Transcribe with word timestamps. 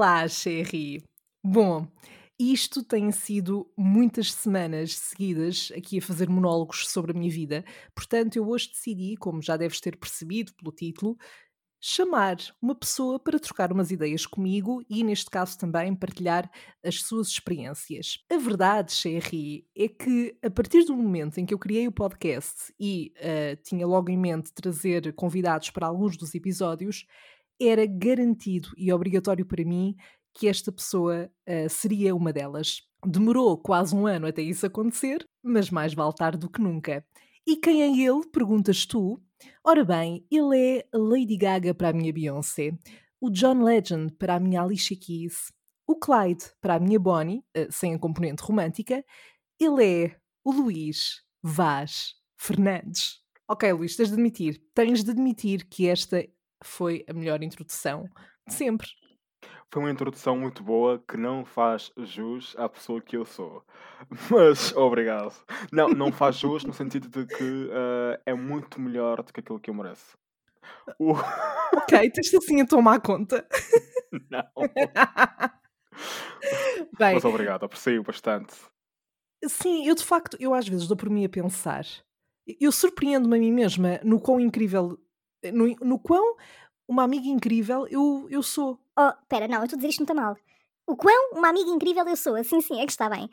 Olá, 0.00 0.28
Sherry! 0.28 1.02
Bom, 1.44 1.84
isto 2.38 2.84
tem 2.84 3.10
sido 3.10 3.68
muitas 3.76 4.32
semanas 4.32 4.94
seguidas 4.94 5.72
aqui 5.76 5.98
a 5.98 6.00
fazer 6.00 6.28
monólogos 6.28 6.88
sobre 6.88 7.10
a 7.10 7.14
minha 7.14 7.32
vida, 7.32 7.64
portanto, 7.96 8.36
eu 8.36 8.48
hoje 8.48 8.68
decidi, 8.68 9.16
como 9.16 9.42
já 9.42 9.56
deves 9.56 9.80
ter 9.80 9.96
percebido 9.96 10.54
pelo 10.54 10.70
título, 10.70 11.16
chamar 11.80 12.36
uma 12.62 12.76
pessoa 12.76 13.18
para 13.18 13.40
trocar 13.40 13.72
umas 13.72 13.90
ideias 13.90 14.24
comigo 14.24 14.84
e, 14.88 15.02
neste 15.02 15.28
caso, 15.30 15.58
também 15.58 15.92
partilhar 15.96 16.48
as 16.84 17.02
suas 17.02 17.26
experiências. 17.26 18.18
A 18.30 18.36
verdade, 18.36 18.92
Sherry, 18.92 19.66
é 19.76 19.88
que 19.88 20.38
a 20.40 20.48
partir 20.48 20.84
do 20.84 20.96
momento 20.96 21.38
em 21.38 21.44
que 21.44 21.52
eu 21.52 21.58
criei 21.58 21.88
o 21.88 21.92
podcast 21.92 22.72
e 22.78 23.12
uh, 23.16 23.60
tinha 23.64 23.84
logo 23.84 24.10
em 24.10 24.16
mente 24.16 24.52
trazer 24.52 25.12
convidados 25.14 25.70
para 25.70 25.88
alguns 25.88 26.16
dos 26.16 26.36
episódios, 26.36 27.04
era 27.60 27.86
garantido 27.86 28.70
e 28.76 28.92
obrigatório 28.92 29.44
para 29.44 29.64
mim 29.64 29.96
que 30.34 30.46
esta 30.46 30.70
pessoa 30.70 31.30
uh, 31.48 31.68
seria 31.68 32.14
uma 32.14 32.32
delas. 32.32 32.82
Demorou 33.04 33.56
quase 33.58 33.94
um 33.94 34.06
ano 34.06 34.26
até 34.26 34.42
isso 34.42 34.66
acontecer, 34.66 35.26
mas 35.42 35.70
mais 35.70 35.94
vale 35.94 36.14
tarde 36.14 36.38
do 36.38 36.50
que 36.50 36.60
nunca. 36.60 37.04
E 37.46 37.56
quem 37.56 37.82
é 37.82 37.88
ele? 37.88 38.26
Perguntas 38.32 38.86
tu. 38.86 39.20
Ora 39.64 39.84
bem, 39.84 40.24
ele 40.30 40.78
é 40.78 40.86
Lady 40.92 41.36
Gaga 41.36 41.74
para 41.74 41.88
a 41.88 41.92
minha 41.92 42.12
Beyoncé, 42.12 42.76
o 43.20 43.30
John 43.30 43.62
Legend 43.62 44.12
para 44.14 44.34
a 44.34 44.40
minha 44.40 44.62
Alicia 44.62 44.96
Keys, 44.96 45.52
o 45.86 45.96
Clyde 45.96 46.44
para 46.60 46.74
a 46.74 46.80
minha 46.80 46.98
Bonnie, 46.98 47.38
uh, 47.56 47.66
sem 47.70 47.94
a 47.94 47.98
componente 47.98 48.42
romântica. 48.42 49.04
Ele 49.58 50.04
é 50.04 50.16
o 50.44 50.52
Luís 50.52 51.22
Vaz 51.42 52.14
Fernandes. 52.36 53.20
Ok, 53.48 53.72
Luís, 53.72 53.96
tens 53.96 54.08
de 54.08 54.14
admitir, 54.14 54.62
tens 54.74 55.02
de 55.02 55.10
admitir 55.10 55.66
que 55.68 55.88
esta 55.88 56.24
foi 56.62 57.04
a 57.08 57.12
melhor 57.12 57.42
introdução 57.42 58.08
de 58.46 58.54
sempre. 58.54 58.86
Foi 59.70 59.82
uma 59.82 59.90
introdução 59.90 60.36
muito 60.36 60.62
boa 60.62 61.02
que 61.06 61.18
não 61.18 61.44
faz 61.44 61.92
jus 61.98 62.56
à 62.58 62.68
pessoa 62.68 63.02
que 63.02 63.16
eu 63.16 63.26
sou. 63.26 63.62
Mas 64.30 64.74
obrigado. 64.74 65.34
Não, 65.70 65.90
não 65.90 66.10
faz 66.10 66.36
jus 66.36 66.64
no 66.64 66.72
sentido 66.72 67.08
de 67.08 67.26
que 67.26 67.44
uh, 67.44 68.18
é 68.24 68.32
muito 68.32 68.80
melhor 68.80 69.22
do 69.22 69.32
que 69.32 69.40
aquilo 69.40 69.60
que 69.60 69.68
eu 69.68 69.74
mereço. 69.74 70.16
Uh. 70.98 71.12
Ok, 71.74 72.10
tens 72.10 72.34
assim 72.34 72.62
a 72.62 72.66
tomar 72.66 73.00
conta. 73.00 73.46
não. 74.30 74.44
Bem, 76.98 77.14
Mas 77.14 77.24
obrigado, 77.24 77.64
aprecio 77.64 78.02
bastante. 78.02 78.54
Sim, 79.44 79.86
eu 79.86 79.94
de 79.94 80.04
facto, 80.04 80.36
eu 80.40 80.54
às 80.54 80.66
vezes 80.66 80.88
dou 80.88 80.96
por 80.96 81.10
mim 81.10 81.24
a 81.24 81.28
pensar. 81.28 81.84
Eu 82.58 82.72
surpreendo-me 82.72 83.36
a 83.36 83.40
mim 83.40 83.52
mesma 83.52 84.00
no 84.02 84.20
quão 84.20 84.40
incrível 84.40 84.98
no, 85.52 85.66
no 85.82 85.98
quão 85.98 86.36
uma 86.86 87.04
amiga 87.04 87.28
incrível 87.28 87.86
eu, 87.88 88.26
eu 88.30 88.42
sou. 88.42 88.78
Oh, 88.98 89.12
pera, 89.28 89.46
não, 89.46 89.58
eu 89.58 89.64
estou 89.64 89.76
a 89.76 89.78
dizer 89.78 89.88
isto 89.88 90.00
muito 90.00 90.14
mal. 90.14 90.36
O 90.86 90.96
quão 90.96 91.32
uma 91.32 91.48
amiga 91.48 91.70
incrível 91.70 92.06
eu 92.08 92.16
sou. 92.16 92.42
Sim, 92.42 92.60
sim, 92.60 92.80
é 92.80 92.86
que 92.86 92.92
está 92.92 93.08
bem. 93.10 93.28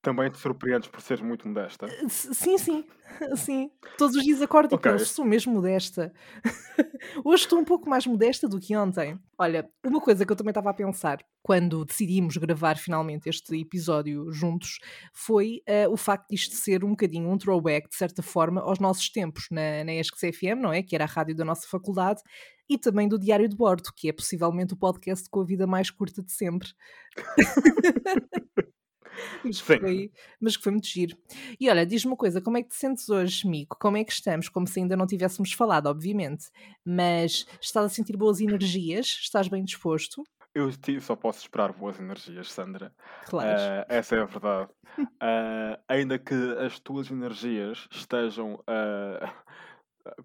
Também 0.00 0.30
te 0.30 0.38
surpreendes 0.38 0.88
por 0.88 1.00
seres 1.00 1.22
muito 1.22 1.46
modesta. 1.48 1.86
Eh, 1.86 2.08
sim, 2.08 2.56
sim, 2.56 2.84
sim. 3.36 3.70
Todos 3.96 4.14
os 4.14 4.22
dias 4.22 4.40
acordo 4.40 4.74
okay. 4.76 4.92
e 4.92 4.94
penso, 4.94 5.12
sou 5.12 5.24
mesmo 5.24 5.52
modesta. 5.52 6.12
Hoje 7.24 7.42
estou 7.42 7.58
um 7.58 7.64
pouco 7.64 7.90
mais 7.90 8.06
modesta 8.06 8.48
do 8.48 8.60
que 8.60 8.76
ontem. 8.76 9.18
Olha, 9.36 9.68
uma 9.84 10.00
coisa 10.00 10.24
que 10.24 10.32
eu 10.32 10.36
também 10.36 10.52
estava 10.52 10.70
a 10.70 10.74
pensar 10.74 11.18
quando 11.42 11.84
decidimos 11.84 12.36
gravar 12.36 12.76
finalmente 12.76 13.28
este 13.28 13.60
episódio 13.60 14.30
juntos 14.30 14.78
foi 15.12 15.62
uh, 15.68 15.90
o 15.92 15.96
facto 15.96 16.28
de 16.28 16.36
isto 16.36 16.54
ser 16.54 16.84
um 16.84 16.90
bocadinho 16.90 17.28
um 17.28 17.36
throwback, 17.36 17.88
de 17.88 17.96
certa 17.96 18.22
forma, 18.22 18.60
aos 18.60 18.78
nossos 18.78 19.10
tempos 19.10 19.46
na, 19.50 19.82
na 19.82 19.94
ESC 19.94 20.32
FM, 20.32 20.60
não 20.60 20.72
é? 20.72 20.80
Que 20.80 20.94
era 20.94 21.04
a 21.04 21.08
rádio 21.08 21.34
da 21.34 21.44
nossa 21.44 21.66
faculdade, 21.66 22.20
e 22.68 22.78
também 22.78 23.08
do 23.08 23.18
Diário 23.18 23.48
de 23.48 23.56
Bordo, 23.56 23.90
que 23.96 24.08
é 24.08 24.12
possivelmente 24.12 24.74
o 24.74 24.76
podcast 24.76 25.28
com 25.28 25.40
a 25.40 25.44
vida 25.44 25.66
mais 25.66 25.90
curta 25.90 26.22
de 26.22 26.30
sempre. 26.30 26.68
mas, 29.44 29.60
foi, 29.60 30.10
mas 30.40 30.56
que 30.56 30.62
foi 30.62 30.72
muito 30.72 30.86
giro. 30.86 31.16
E 31.60 31.68
olha, 31.68 31.86
diz-me 31.86 32.12
uma 32.12 32.16
coisa, 32.16 32.40
como 32.40 32.58
é 32.58 32.62
que 32.62 32.68
te 32.68 32.76
sentes 32.76 33.08
hoje, 33.08 33.48
Mico? 33.48 33.76
Como 33.78 33.96
é 33.96 34.04
que 34.04 34.12
estamos? 34.12 34.48
Como 34.48 34.66
se 34.66 34.80
ainda 34.80 34.96
não 34.96 35.06
tivéssemos 35.06 35.52
falado, 35.52 35.86
obviamente. 35.86 36.46
Mas 36.84 37.46
estás 37.60 37.86
a 37.86 37.88
sentir 37.88 38.16
boas 38.16 38.40
energias? 38.40 39.06
Estás 39.20 39.48
bem 39.48 39.64
disposto? 39.64 40.22
Eu 40.54 40.70
só 41.00 41.14
posso 41.14 41.40
esperar 41.40 41.72
boas 41.72 42.00
energias, 42.00 42.50
Sandra. 42.50 42.92
Claro. 43.26 43.48
Uh, 43.48 43.84
essa 43.88 44.16
é 44.16 44.20
a 44.20 44.24
verdade. 44.24 44.70
uh, 44.98 45.78
ainda 45.86 46.18
que 46.18 46.34
as 46.58 46.80
tuas 46.80 47.10
energias 47.10 47.86
estejam 47.90 48.62
a 48.66 49.32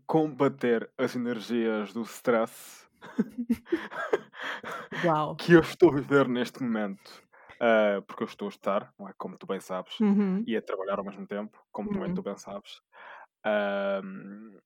combater 0.08 0.90
as 0.98 1.16
energias 1.16 1.94
do 1.94 2.02
stress 2.04 2.88
que 5.38 5.54
eu 5.54 5.60
estou 5.60 5.90
a 5.90 5.96
viver 5.96 6.28
neste 6.28 6.64
momento. 6.64 7.24
Uh, 7.64 8.02
porque 8.02 8.24
eu 8.24 8.28
estou 8.28 8.48
a 8.48 8.50
estar, 8.50 8.94
não 9.00 9.08
é? 9.08 9.14
Como 9.18 9.38
tu 9.38 9.48
bem 9.48 9.62
sabes, 9.62 9.98
uhum. 10.02 10.44
e 10.46 10.58
a 10.58 10.62
trabalhar 10.62 11.00
ao 11.00 11.06
mesmo 11.06 11.26
tempo, 11.26 11.58
como 11.72 11.88
uhum. 11.88 11.94
também 11.94 12.14
tu 12.14 12.22
bem 12.22 12.36
sabes. 12.36 12.82
Uh, 13.46 14.60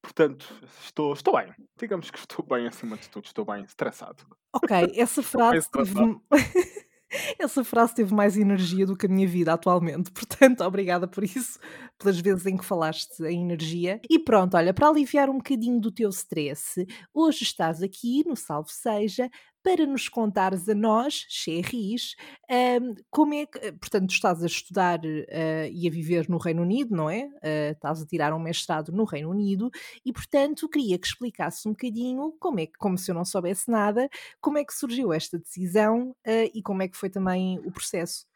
portanto, 0.00 0.52
estou, 0.82 1.12
estou 1.12 1.36
bem. 1.36 1.54
Digamos 1.78 2.10
que 2.10 2.18
estou 2.18 2.44
bem 2.44 2.66
acima 2.66 2.96
de 2.96 3.08
tudo, 3.08 3.26
estou 3.26 3.44
bem 3.44 3.62
estressado. 3.62 4.26
Ok, 4.52 4.92
essa 4.96 5.22
frase 5.22 5.70
teve... 5.70 5.94
Essa 7.38 7.62
frase 7.62 7.94
teve 7.94 8.14
mais 8.14 8.38
energia 8.38 8.86
do 8.86 8.96
que 8.96 9.04
a 9.04 9.08
minha 9.08 9.28
vida 9.28 9.52
atualmente, 9.52 10.10
portanto, 10.12 10.62
obrigada 10.62 11.06
por 11.06 11.22
isso, 11.22 11.58
pelas 11.98 12.18
vezes 12.18 12.46
em 12.46 12.56
que 12.56 12.64
falaste 12.64 13.22
em 13.24 13.42
energia. 13.42 14.00
E 14.08 14.18
pronto, 14.18 14.56
olha, 14.56 14.72
para 14.72 14.88
aliviar 14.88 15.28
um 15.28 15.36
bocadinho 15.36 15.78
do 15.78 15.92
teu 15.92 16.08
stress, 16.08 16.86
hoje 17.12 17.44
estás 17.44 17.82
aqui 17.82 18.26
no 18.26 18.34
Salve 18.34 18.72
Seja 18.72 19.28
para 19.62 19.86
nos 19.86 20.08
contares 20.08 20.68
a 20.68 20.74
nós, 20.74 21.24
Xerris, 21.28 22.16
um, 22.50 22.94
como 23.10 23.34
é 23.34 23.46
que, 23.46 23.58
eh, 23.58 23.72
portanto, 23.72 24.10
estás 24.10 24.42
a 24.42 24.46
estudar 24.46 24.98
uh, 24.98 25.68
e 25.70 25.86
a 25.86 25.90
viver 25.90 26.28
no 26.28 26.36
Reino 26.36 26.62
Unido, 26.62 26.94
não 26.94 27.08
é? 27.08 27.26
Uh, 27.26 27.72
estás 27.72 28.02
a 28.02 28.06
tirar 28.06 28.34
um 28.34 28.40
mestrado 28.40 28.90
no 28.90 29.04
Reino 29.04 29.30
Unido 29.30 29.70
e, 30.04 30.12
portanto, 30.12 30.68
queria 30.68 30.98
que 30.98 31.06
explicasse 31.06 31.68
um 31.68 31.72
bocadinho 31.72 32.32
como 32.40 32.60
é 32.60 32.66
que, 32.66 32.74
como 32.78 32.98
se 32.98 33.10
eu 33.10 33.14
não 33.14 33.24
soubesse 33.24 33.70
nada, 33.70 34.08
como 34.40 34.58
é 34.58 34.64
que 34.64 34.74
surgiu 34.74 35.12
esta 35.12 35.38
decisão 35.38 36.10
uh, 36.10 36.50
e 36.52 36.60
como 36.62 36.82
é 36.82 36.88
que 36.88 36.96
foi 36.96 37.08
também 37.08 37.58
o 37.60 37.70
processo. 37.70 38.26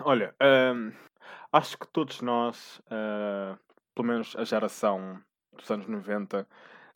Olha, 0.00 0.34
um, 0.74 0.92
acho 1.52 1.78
que 1.78 1.86
todos 1.88 2.20
nós, 2.20 2.82
pelo 3.94 4.08
menos 4.08 4.36
a 4.36 4.44
geração 4.44 5.18
dos 5.56 5.70
anos 5.70 5.86
90, 5.86 6.46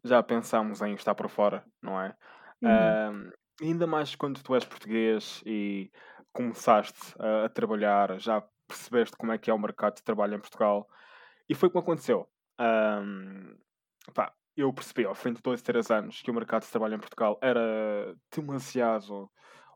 já 0.05 0.23
pensámos 0.23 0.83
em 0.83 0.95
estar 0.95 1.15
por 1.15 1.29
fora, 1.31 1.65
não 1.83 2.01
é? 2.01 2.15
Uhum. 2.63 3.31
Ainda 3.61 3.87
mais 3.87 4.15
quando 4.15 4.43
tu 4.43 4.55
és 4.55 4.65
português 4.65 5.43
e 5.45 5.91
começaste 6.33 7.15
a, 7.19 7.47
a 7.47 7.49
trabalhar, 7.49 8.19
já 8.19 8.43
percebeste 8.67 9.17
como 9.17 9.33
é 9.33 9.39
que 9.39 9.51
é 9.51 9.55
o 9.55 9.59
mercado 9.59 9.97
de 9.97 10.03
trabalho 10.03 10.35
em 10.35 10.41
Portugal. 10.41 10.89
E 11.49 11.55
foi 11.55 11.71
como 11.71 11.83
aconteceu. 11.83 12.29
Um, 12.61 13.57
pá, 14.15 14.33
eu 14.57 14.73
percebi 14.73 15.05
ao 15.05 15.15
fim 15.15 15.33
de 15.33 15.43
dois, 15.43 15.63
três 15.63 15.91
anos 15.91 16.23
que 16.23 16.31
o 16.31 16.35
mercado 16.35 16.63
de 16.63 16.71
trabalho 16.71 16.95
em 16.95 17.01
Portugal 17.01 17.39
era 17.41 18.15
demasiado 18.31 19.31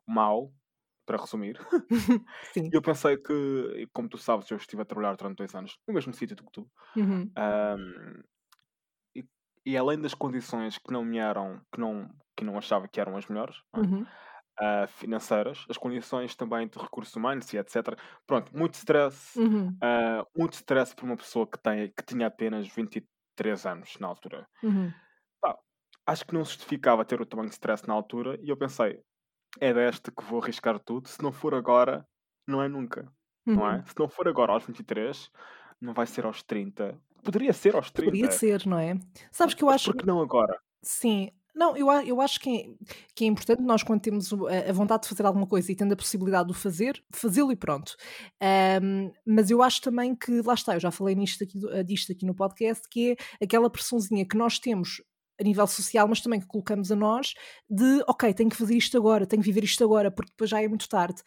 mau, 0.06 0.52
para 1.06 1.20
resumir. 1.20 1.58
Sim. 2.52 2.70
E 2.72 2.76
eu 2.76 2.82
pensei 2.82 3.16
que, 3.16 3.88
como 3.92 4.08
tu 4.08 4.18
sabes, 4.18 4.50
eu 4.50 4.56
estive 4.56 4.82
a 4.82 4.84
trabalhar 4.84 5.16
durante 5.16 5.38
dois 5.38 5.54
anos 5.54 5.78
no 5.86 5.94
mesmo 5.94 6.12
sítio 6.12 6.36
que 6.36 6.52
tu. 6.52 6.70
Uhum. 6.96 7.30
Um, 7.36 8.22
e, 9.14 9.24
e, 9.66 9.76
além 9.76 10.00
das 10.00 10.14
condições 10.14 10.78
que 10.78 10.92
não 10.92 11.04
me 11.04 11.18
eram, 11.18 11.60
que 11.72 11.80
não, 11.80 12.08
que 12.36 12.44
não 12.44 12.56
achava 12.56 12.88
que 12.88 13.00
eram 13.00 13.16
as 13.16 13.26
melhores, 13.26 13.56
é? 13.74 13.80
uhum. 13.80 14.02
uh, 14.02 14.86
financeiras, 14.88 15.64
as 15.68 15.76
condições 15.76 16.34
também 16.34 16.68
de 16.68 16.78
recursos 16.78 17.14
humanos 17.14 17.52
e 17.52 17.58
etc. 17.58 17.98
Pronto, 18.26 18.56
muito 18.56 18.74
stress, 18.74 19.38
uhum. 19.38 19.68
uh, 19.68 20.26
muito 20.36 20.54
stress 20.54 20.94
para 20.94 21.04
uma 21.04 21.16
pessoa 21.16 21.46
que, 21.46 21.58
tem, 21.58 21.88
que 21.88 22.04
tinha 22.04 22.26
apenas 22.26 22.66
23 22.68 23.66
anos 23.66 23.96
na 24.00 24.08
altura. 24.08 24.46
Uhum. 24.62 24.92
acho 26.06 26.26
que 26.26 26.34
não 26.34 26.44
justificava 26.44 27.04
ter 27.04 27.20
o 27.20 27.26
tamanho 27.26 27.48
de 27.48 27.54
stress 27.54 27.86
na 27.86 27.94
altura 27.94 28.38
e 28.42 28.48
eu 28.48 28.56
pensei, 28.56 29.00
é 29.60 29.72
desta 29.72 30.10
que 30.10 30.24
vou 30.24 30.40
arriscar 30.40 30.78
tudo, 30.78 31.08
se 31.08 31.22
não 31.22 31.32
for 31.32 31.54
agora, 31.54 32.06
não 32.46 32.62
é 32.62 32.68
nunca. 32.68 33.10
Não 33.44 33.68
é? 33.68 33.76
Uhum. 33.76 33.86
Se 33.86 33.94
não 33.98 34.08
for 34.08 34.28
agora 34.28 34.52
aos 34.52 34.64
23, 34.64 35.30
não 35.80 35.92
vai 35.92 36.06
ser 36.06 36.24
aos 36.24 36.42
30. 36.42 36.98
Poderia 37.24 37.52
ser 37.52 37.74
aos 37.74 37.90
30. 37.90 38.10
Poderia 38.10 38.30
ser, 38.30 38.66
não 38.66 38.78
é? 38.78 38.98
Sabes 39.30 39.54
que 39.54 39.64
eu 39.64 39.68
acho. 39.68 39.92
Porque 39.92 40.06
não 40.06 40.20
agora? 40.20 40.58
Sim, 40.82 41.30
não, 41.54 41.76
eu, 41.76 41.90
eu 41.90 42.20
acho 42.20 42.40
que 42.40 42.50
é, 42.50 42.94
que 43.14 43.24
é 43.24 43.28
importante 43.28 43.62
nós, 43.62 43.82
quando 43.82 44.00
temos 44.00 44.32
a, 44.32 44.72
vontade 44.72 45.02
de 45.02 45.08
fazer 45.08 45.26
alguma 45.26 45.46
coisa 45.46 45.70
e 45.70 45.76
tendo 45.76 45.92
a 45.92 45.96
possibilidade 45.96 46.46
de 46.46 46.52
o 46.52 46.54
fazer, 46.54 47.02
fazê-lo 47.12 47.52
e 47.52 47.56
pronto. 47.56 47.94
Um, 48.82 49.12
mas 49.26 49.50
eu 49.50 49.62
acho 49.62 49.80
também 49.82 50.14
que, 50.14 50.40
lá 50.42 50.54
está, 50.54 50.74
eu 50.74 50.80
já 50.80 50.90
falei 50.90 51.14
nisto 51.14 51.44
aqui, 51.44 51.58
disto 51.84 52.12
aqui 52.12 52.24
no 52.24 52.34
podcast, 52.34 52.88
que 52.88 53.16
é 53.40 53.44
aquela 53.44 53.68
pressãozinha 53.68 54.26
que 54.26 54.36
nós 54.36 54.58
temos 54.58 55.02
a 55.38 55.44
nível 55.44 55.66
social, 55.66 56.08
mas 56.08 56.20
também 56.20 56.40
que 56.40 56.46
colocamos 56.46 56.90
a 56.90 56.96
nós, 56.96 57.34
de 57.68 58.02
ok, 58.06 58.32
tenho 58.32 58.50
que 58.50 58.56
fazer 58.56 58.76
isto 58.76 58.96
agora, 58.96 59.26
tenho 59.26 59.42
que 59.42 59.48
viver 59.48 59.64
isto 59.64 59.82
agora, 59.84 60.10
porque 60.10 60.30
depois 60.30 60.48
já 60.48 60.62
é 60.62 60.68
muito 60.68 60.88
tarde. 60.88 61.22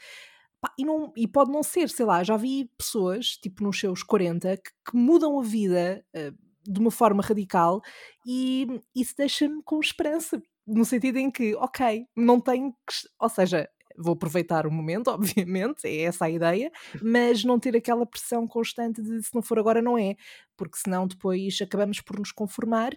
E, 0.79 0.85
não, 0.85 1.13
e, 1.15 1.27
pode 1.27 1.51
não 1.51 1.61
ser, 1.61 1.89
sei 1.89 2.05
lá, 2.05 2.23
já 2.23 2.35
vi 2.35 2.71
pessoas, 2.75 3.37
tipo 3.37 3.63
nos 3.63 3.79
seus 3.79 4.01
40, 4.01 4.57
que, 4.57 4.71
que 4.89 4.97
mudam 4.97 5.39
a 5.39 5.43
vida 5.43 6.03
uh, 6.15 6.44
de 6.67 6.79
uma 6.79 6.91
forma 6.91 7.21
radical 7.21 7.81
e 8.25 8.81
isso 8.95 9.13
deixa-me 9.17 9.61
com 9.63 9.79
esperança, 9.79 10.41
no 10.65 10.85
sentido 10.85 11.17
em 11.17 11.29
que, 11.29 11.55
ok, 11.55 12.05
não 12.15 12.39
tenho 12.39 12.71
que. 12.71 13.07
Ou 13.19 13.29
seja, 13.29 13.69
vou 13.97 14.13
aproveitar 14.13 14.65
o 14.67 14.71
momento, 14.71 15.07
obviamente, 15.11 15.85
é 15.85 16.03
essa 16.03 16.25
a 16.25 16.29
ideia, 16.29 16.71
mas 17.01 17.43
não 17.43 17.59
ter 17.59 17.75
aquela 17.75 18.05
pressão 18.05 18.47
constante 18.47 19.01
de 19.01 19.23
se 19.23 19.33
não 19.33 19.41
for 19.41 19.59
agora, 19.59 19.81
não 19.81 19.97
é, 19.97 20.15
porque 20.57 20.77
senão 20.77 21.07
depois 21.07 21.59
acabamos 21.61 22.01
por 22.01 22.19
nos 22.19 22.31
conformar. 22.31 22.91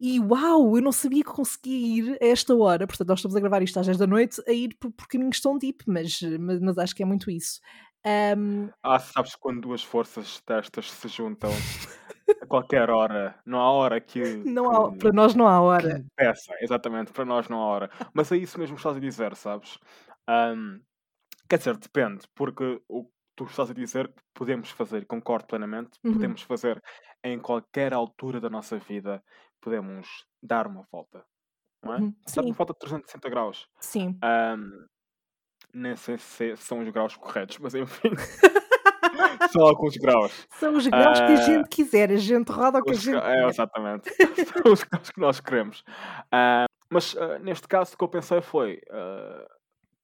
E 0.00 0.18
uau, 0.18 0.76
eu 0.76 0.82
não 0.82 0.90
sabia 0.90 1.22
que 1.22 1.30
conseguia 1.30 1.98
ir 1.98 2.18
a 2.20 2.26
esta 2.26 2.54
hora, 2.54 2.86
portanto, 2.86 3.08
nós 3.08 3.20
estamos 3.20 3.36
a 3.36 3.40
gravar 3.40 3.62
isto 3.62 3.78
às 3.78 3.86
10 3.86 3.96
da 3.96 4.06
noite, 4.06 4.42
a 4.46 4.52
ir 4.52 4.76
por, 4.78 4.90
por 4.90 5.06
caminhos 5.06 5.40
tão 5.40 5.56
deep, 5.56 5.84
mas, 5.86 6.20
mas, 6.40 6.60
mas 6.60 6.78
acho 6.78 6.94
que 6.94 7.02
é 7.02 7.06
muito 7.06 7.30
isso. 7.30 7.60
Um... 8.36 8.68
Ah, 8.82 8.98
sabes 8.98 9.34
quando 9.34 9.62
duas 9.62 9.82
forças 9.82 10.42
destas 10.46 10.90
se 10.90 11.08
juntam 11.08 11.50
a 12.40 12.46
qualquer 12.46 12.90
hora, 12.90 13.38
não 13.44 13.58
há 13.60 13.70
hora 13.70 14.00
que. 14.00 14.22
Não 14.44 14.70
há, 14.70 14.96
para 14.96 15.12
nós 15.12 15.34
não 15.34 15.46
há 15.48 15.60
hora. 15.60 16.04
Peça, 16.16 16.54
exatamente, 16.60 17.12
para 17.12 17.24
nós 17.24 17.48
não 17.48 17.60
há 17.62 17.66
hora. 17.66 17.90
Mas 18.12 18.30
é 18.32 18.36
isso 18.36 18.58
mesmo 18.58 18.76
que 18.76 18.80
estás 18.80 18.96
a 18.96 19.00
dizer, 19.00 19.34
sabes? 19.36 19.78
Um, 20.28 20.80
quer 21.48 21.58
dizer, 21.58 21.76
depende, 21.76 22.26
porque 22.34 22.80
o 22.88 23.04
que 23.04 23.10
tu 23.36 23.44
estás 23.44 23.70
a 23.70 23.74
dizer 23.74 24.12
podemos 24.32 24.70
fazer, 24.70 25.04
concordo 25.06 25.46
plenamente, 25.46 25.98
Uhum. 26.04 26.12
podemos 26.14 26.42
fazer 26.42 26.82
em 27.22 27.38
qualquer 27.38 27.92
altura 27.92 28.40
da 28.40 28.48
nossa 28.50 28.78
vida, 28.78 29.22
podemos 29.60 30.08
dar 30.42 30.66
uma 30.66 30.86
volta, 30.92 31.24
não 31.82 31.94
é? 31.94 31.98
Uhum. 31.98 32.14
Dar 32.34 32.42
uma 32.44 32.54
volta 32.54 32.72
de 32.72 32.78
360 32.80 33.28
graus. 33.30 33.66
sim. 33.80 34.18
Um, 34.24 34.86
nem 35.76 35.96
sei 35.96 36.16
se 36.18 36.56
são 36.56 36.78
os 36.78 36.88
graus 36.90 37.16
corretos, 37.16 37.58
mas 37.58 37.74
enfim, 37.74 38.10
são 39.52 39.62
alguns 39.66 39.96
graus. 39.96 40.46
São 40.58 40.74
os 40.76 40.86
graus 40.86 41.18
que 41.18 41.24
a 41.24 41.32
Ah, 41.32 41.36
gente 41.36 41.68
quiser, 41.68 42.10
a 42.10 42.16
gente 42.16 42.50
roda 42.50 42.78
o 42.78 42.82
que 42.82 42.92
a 42.92 42.94
gente 42.94 43.16
é, 43.22 43.46
exatamente. 43.48 44.10
São 44.62 44.72
os 44.72 44.82
graus 44.84 45.10
que 45.10 45.20
nós 45.20 45.40
queremos. 45.40 45.84
Ah, 46.30 46.66
mas 46.90 47.16
ah, 47.16 47.38
neste 47.38 47.66
caso, 47.68 47.94
o 47.94 47.98
que 47.98 48.04
eu 48.04 48.08
pensei 48.08 48.40
foi: 48.40 48.80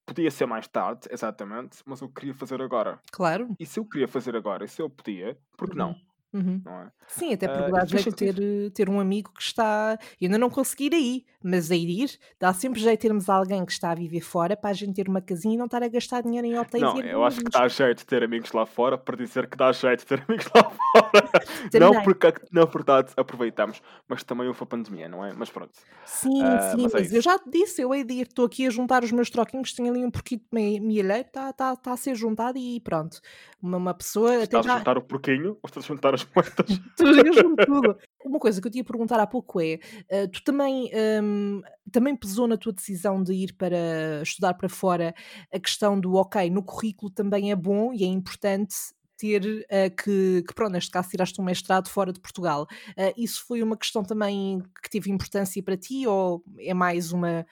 podia 0.07 0.31
ser 0.31 0.47
mais 0.47 0.67
tarde, 0.67 1.09
exatamente, 1.11 1.79
mas 1.87 2.01
eu 2.01 2.09
queria 2.09 2.35
fazer 2.35 2.61
agora. 2.61 2.99
Claro. 3.13 3.49
E 3.59 3.67
se 3.67 3.79
eu 3.79 3.85
queria 3.85 4.09
fazer 4.09 4.35
agora, 4.37 4.65
e 4.65 4.69
se 4.69 4.83
eu 4.83 4.91
podia, 4.91 5.39
por 5.57 5.71
que 5.71 5.77
não? 5.77 5.95
Uhum. 6.33 6.63
Não 6.65 6.83
é? 6.83 6.91
Sim, 7.09 7.33
até 7.35 7.49
porque 7.49 7.71
Ah, 7.75 7.81
dá 7.81 7.85
jeito 7.87 8.13
ter, 8.13 8.37
eh, 8.41 8.71
ter 8.71 8.89
um 8.89 9.01
amigo 9.01 9.33
que 9.35 9.43
está. 9.43 9.99
Eu 10.21 10.27
ainda 10.27 10.39
não 10.39 10.49
consegui 10.49 10.85
ir 10.87 10.95
aí, 10.95 11.25
mas 11.43 11.69
a 11.73 11.75
ir, 11.75 12.17
dá 12.39 12.53
sempre 12.53 12.81
jeito 12.81 13.01
termos 13.01 13.29
alguém 13.29 13.65
que 13.67 13.73
está 13.73 13.91
a 13.91 13.95
viver 13.97 14.21
fora 14.21 14.57
para 14.57 14.71
a 14.71 14.73
gente 14.73 14.95
ter 14.95 15.09
uma 15.09 15.21
casinha 15.21 15.55
e 15.55 15.59
não 15.59 15.65
estar 15.65 15.83
a 15.83 15.89
gastar 15.89 16.23
dinheiro 16.23 16.47
em 16.47 16.57
hotéis 16.57 16.85
Não, 16.85 17.01
e 17.01 17.11
eu 17.11 17.25
acho 17.25 17.41
que 17.41 17.51
dá 17.51 17.67
jeito 17.67 18.07
ter 18.07 18.23
amigos 18.23 18.53
lá 18.53 18.65
fora 18.65 18.97
para 18.97 19.17
dizer 19.17 19.49
que 19.49 19.57
dá 19.57 19.73
jeito 19.73 20.07
ter 20.07 20.23
amigos 20.29 20.47
lá 20.55 20.63
fora. 20.71 21.31
Não 21.81 22.01
porque, 22.03 22.33
na 22.53 22.65
verdade, 22.65 23.13
aproveitamos, 23.17 23.83
mas 24.09 24.23
também 24.23 24.47
houve 24.47 24.63
a 24.63 24.67
pandemia, 24.67 25.09
não 25.09 25.25
é? 25.25 25.33
Mas 25.33 25.51
pronto. 25.51 25.73
Sim, 26.05 26.43
Ah, 26.45 26.61
sim, 26.71 26.83
mas 26.83 26.95
é 26.95 26.99
mas 26.99 27.13
eu 27.13 27.23
já 27.23 27.39
te 27.39 27.51
disse, 27.51 27.83
eu 27.83 27.93
hei 27.95 28.05
de 28.05 28.15
ir, 28.15 28.27
estou 28.29 28.45
aqui 28.45 28.67
a 28.67 28.71
juntar 28.71 29.03
os 29.03 29.11
meus 29.11 29.31
troquinhos, 29.31 29.73
tenho 29.73 29.91
ali 29.91 30.05
um 30.05 30.11
porquinho 30.11 30.41
de 30.53 30.81
mielheiro, 30.81 31.27
está 31.27 31.53
tá, 31.53 31.75
tá 31.75 31.93
a 31.93 31.97
ser 31.97 32.15
juntado 32.15 32.59
e 32.59 32.79
pronto. 32.81 33.21
Uma, 33.63 33.77
uma 33.79 33.95
pessoa 33.95 34.43
Estás 34.43 34.67
a 34.67 34.79
juntar 34.79 34.99
o 34.99 35.03
porquinho 35.03 35.51
ou 35.63 35.67
estás 35.67 35.85
a 35.85 35.89
juntar 35.89 36.15
as 36.23 36.29
moedas? 36.35 36.81
Tu 36.97 37.05
tudo. 37.67 37.99
Uma 38.25 38.39
coisa 38.39 38.61
que 38.61 38.67
eu 38.67 38.71
te 38.71 38.79
ia 38.79 38.85
perguntar 38.85 39.19
há 39.19 39.27
pouco 39.27 39.61
é: 39.61 39.79
eh, 40.09 40.27
tu 40.27 40.43
também, 40.45 40.91
hum, 41.23 41.63
também 41.91 42.15
pesou 42.15 42.47
na 42.47 42.57
tua 42.57 42.73
decisão 42.73 43.23
de 43.23 43.33
ir 43.33 43.55
para 43.55 44.23
estudar 44.23 44.55
para 44.55 44.69
fora 44.69 45.15
a 45.53 45.59
questão 45.59 45.99
do 45.99 46.15
ok, 46.15 46.51
no 46.51 46.63
currículo 46.63 47.11
também 47.11 47.51
é 47.51 47.57
bom 47.57 47.93
e 47.93 48.05
é 48.05 48.07
importante 48.07 48.75
ter 49.21 49.67
eh, 49.69 49.91
que, 49.91 50.43
que, 50.47 50.55
pronto, 50.55 50.73
neste 50.73 50.91
caso 50.91 51.11
tiraste 51.11 51.41
um 51.41 51.45
mestrado 51.45 51.89
fora 51.89 52.13
de 52.13 52.21
Portugal. 52.21 52.67
Eh, 52.97 53.13
isso 53.17 53.45
foi 53.47 53.63
uma 53.63 53.77
questão 53.77 54.03
também 54.03 54.63
que 54.83 54.89
teve 54.89 55.11
importância 55.11 55.63
para 55.63 55.77
ti 55.77 56.07
ou 56.07 56.43
é 56.59 56.73
mais 56.73 57.13
uma, 57.13 57.47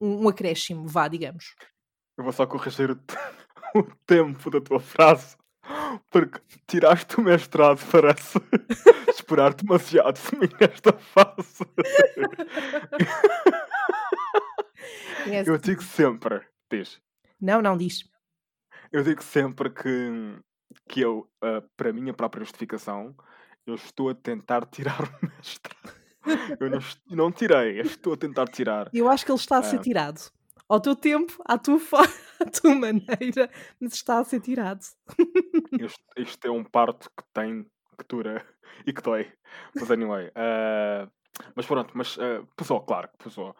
um, 0.00 0.24
um 0.24 0.28
acréscimo, 0.28 0.86
vá, 0.86 1.08
digamos? 1.08 1.54
Eu 2.16 2.24
vou 2.24 2.32
só 2.32 2.46
corrigir 2.46 2.90
o, 2.90 2.96
o 3.78 3.82
tempo 4.06 4.50
da 4.50 4.60
tua 4.60 4.80
frase. 4.80 5.36
Porque 6.10 6.40
tiraste 6.66 7.20
o 7.20 7.22
mestrado, 7.22 7.80
parece 7.90 8.38
esperar 9.10 9.54
demasiado 9.54 10.18
de 10.20 10.36
mim 10.38 10.48
nesta 10.60 10.92
fase. 10.94 11.64
É 15.26 15.42
Eu 15.48 15.58
digo 15.58 15.82
sempre, 15.82 16.40
diz, 16.70 17.00
Não, 17.40 17.60
não 17.60 17.76
diz. 17.76 18.04
eu 18.92 19.02
digo 19.02 19.22
sempre 19.22 19.70
que, 19.70 20.38
que 20.88 21.00
eu, 21.00 21.28
ah, 21.42 21.62
para 21.76 21.90
a 21.90 21.92
minha 21.92 22.14
própria 22.14 22.44
justificação, 22.44 23.14
eu 23.66 23.74
estou 23.74 24.08
a 24.08 24.14
tentar 24.14 24.64
tirar 24.66 24.98
o 25.02 25.26
mestrado. 25.26 25.98
Eu 26.60 26.70
não, 26.70 26.78
não 27.10 27.32
tirei, 27.32 27.78
eu 27.80 27.84
estou 27.84 28.12
a 28.14 28.16
tentar 28.16 28.46
tirar. 28.46 28.90
Eu 28.92 29.08
acho 29.08 29.24
que 29.24 29.30
ele 29.30 29.38
está 29.38 29.58
a 29.58 29.62
ser 29.62 29.76
Ah. 29.76 29.80
tirado. 29.82 30.20
Ao 30.68 30.80
teu 30.80 30.94
tempo, 30.94 31.42
à 31.46 31.56
tua, 31.58 31.78
fo- 31.80 31.96
à 31.96 32.44
tua 32.50 32.74
maneira, 32.74 33.50
mas 33.80 33.94
está 33.94 34.18
a 34.18 34.24
ser 34.24 34.40
tirado. 34.40 34.84
Isto, 35.80 36.04
isto 36.16 36.46
é 36.46 36.50
um 36.50 36.64
parto 36.64 37.10
que 37.10 37.24
tem, 37.32 37.64
que 37.98 38.04
dura 38.08 38.44
e 38.86 38.92
que 38.92 39.00
dói. 39.02 39.32
Mas 39.74 39.90
anyway. 39.90 40.30
ah, 40.34 41.08
mas 41.54 41.66
pronto, 41.66 41.92
mas 41.96 42.18
ah, 42.18 42.44
pesou, 42.56 42.80
claro 42.82 43.08
que 43.08 43.24
pesou. 43.24 43.54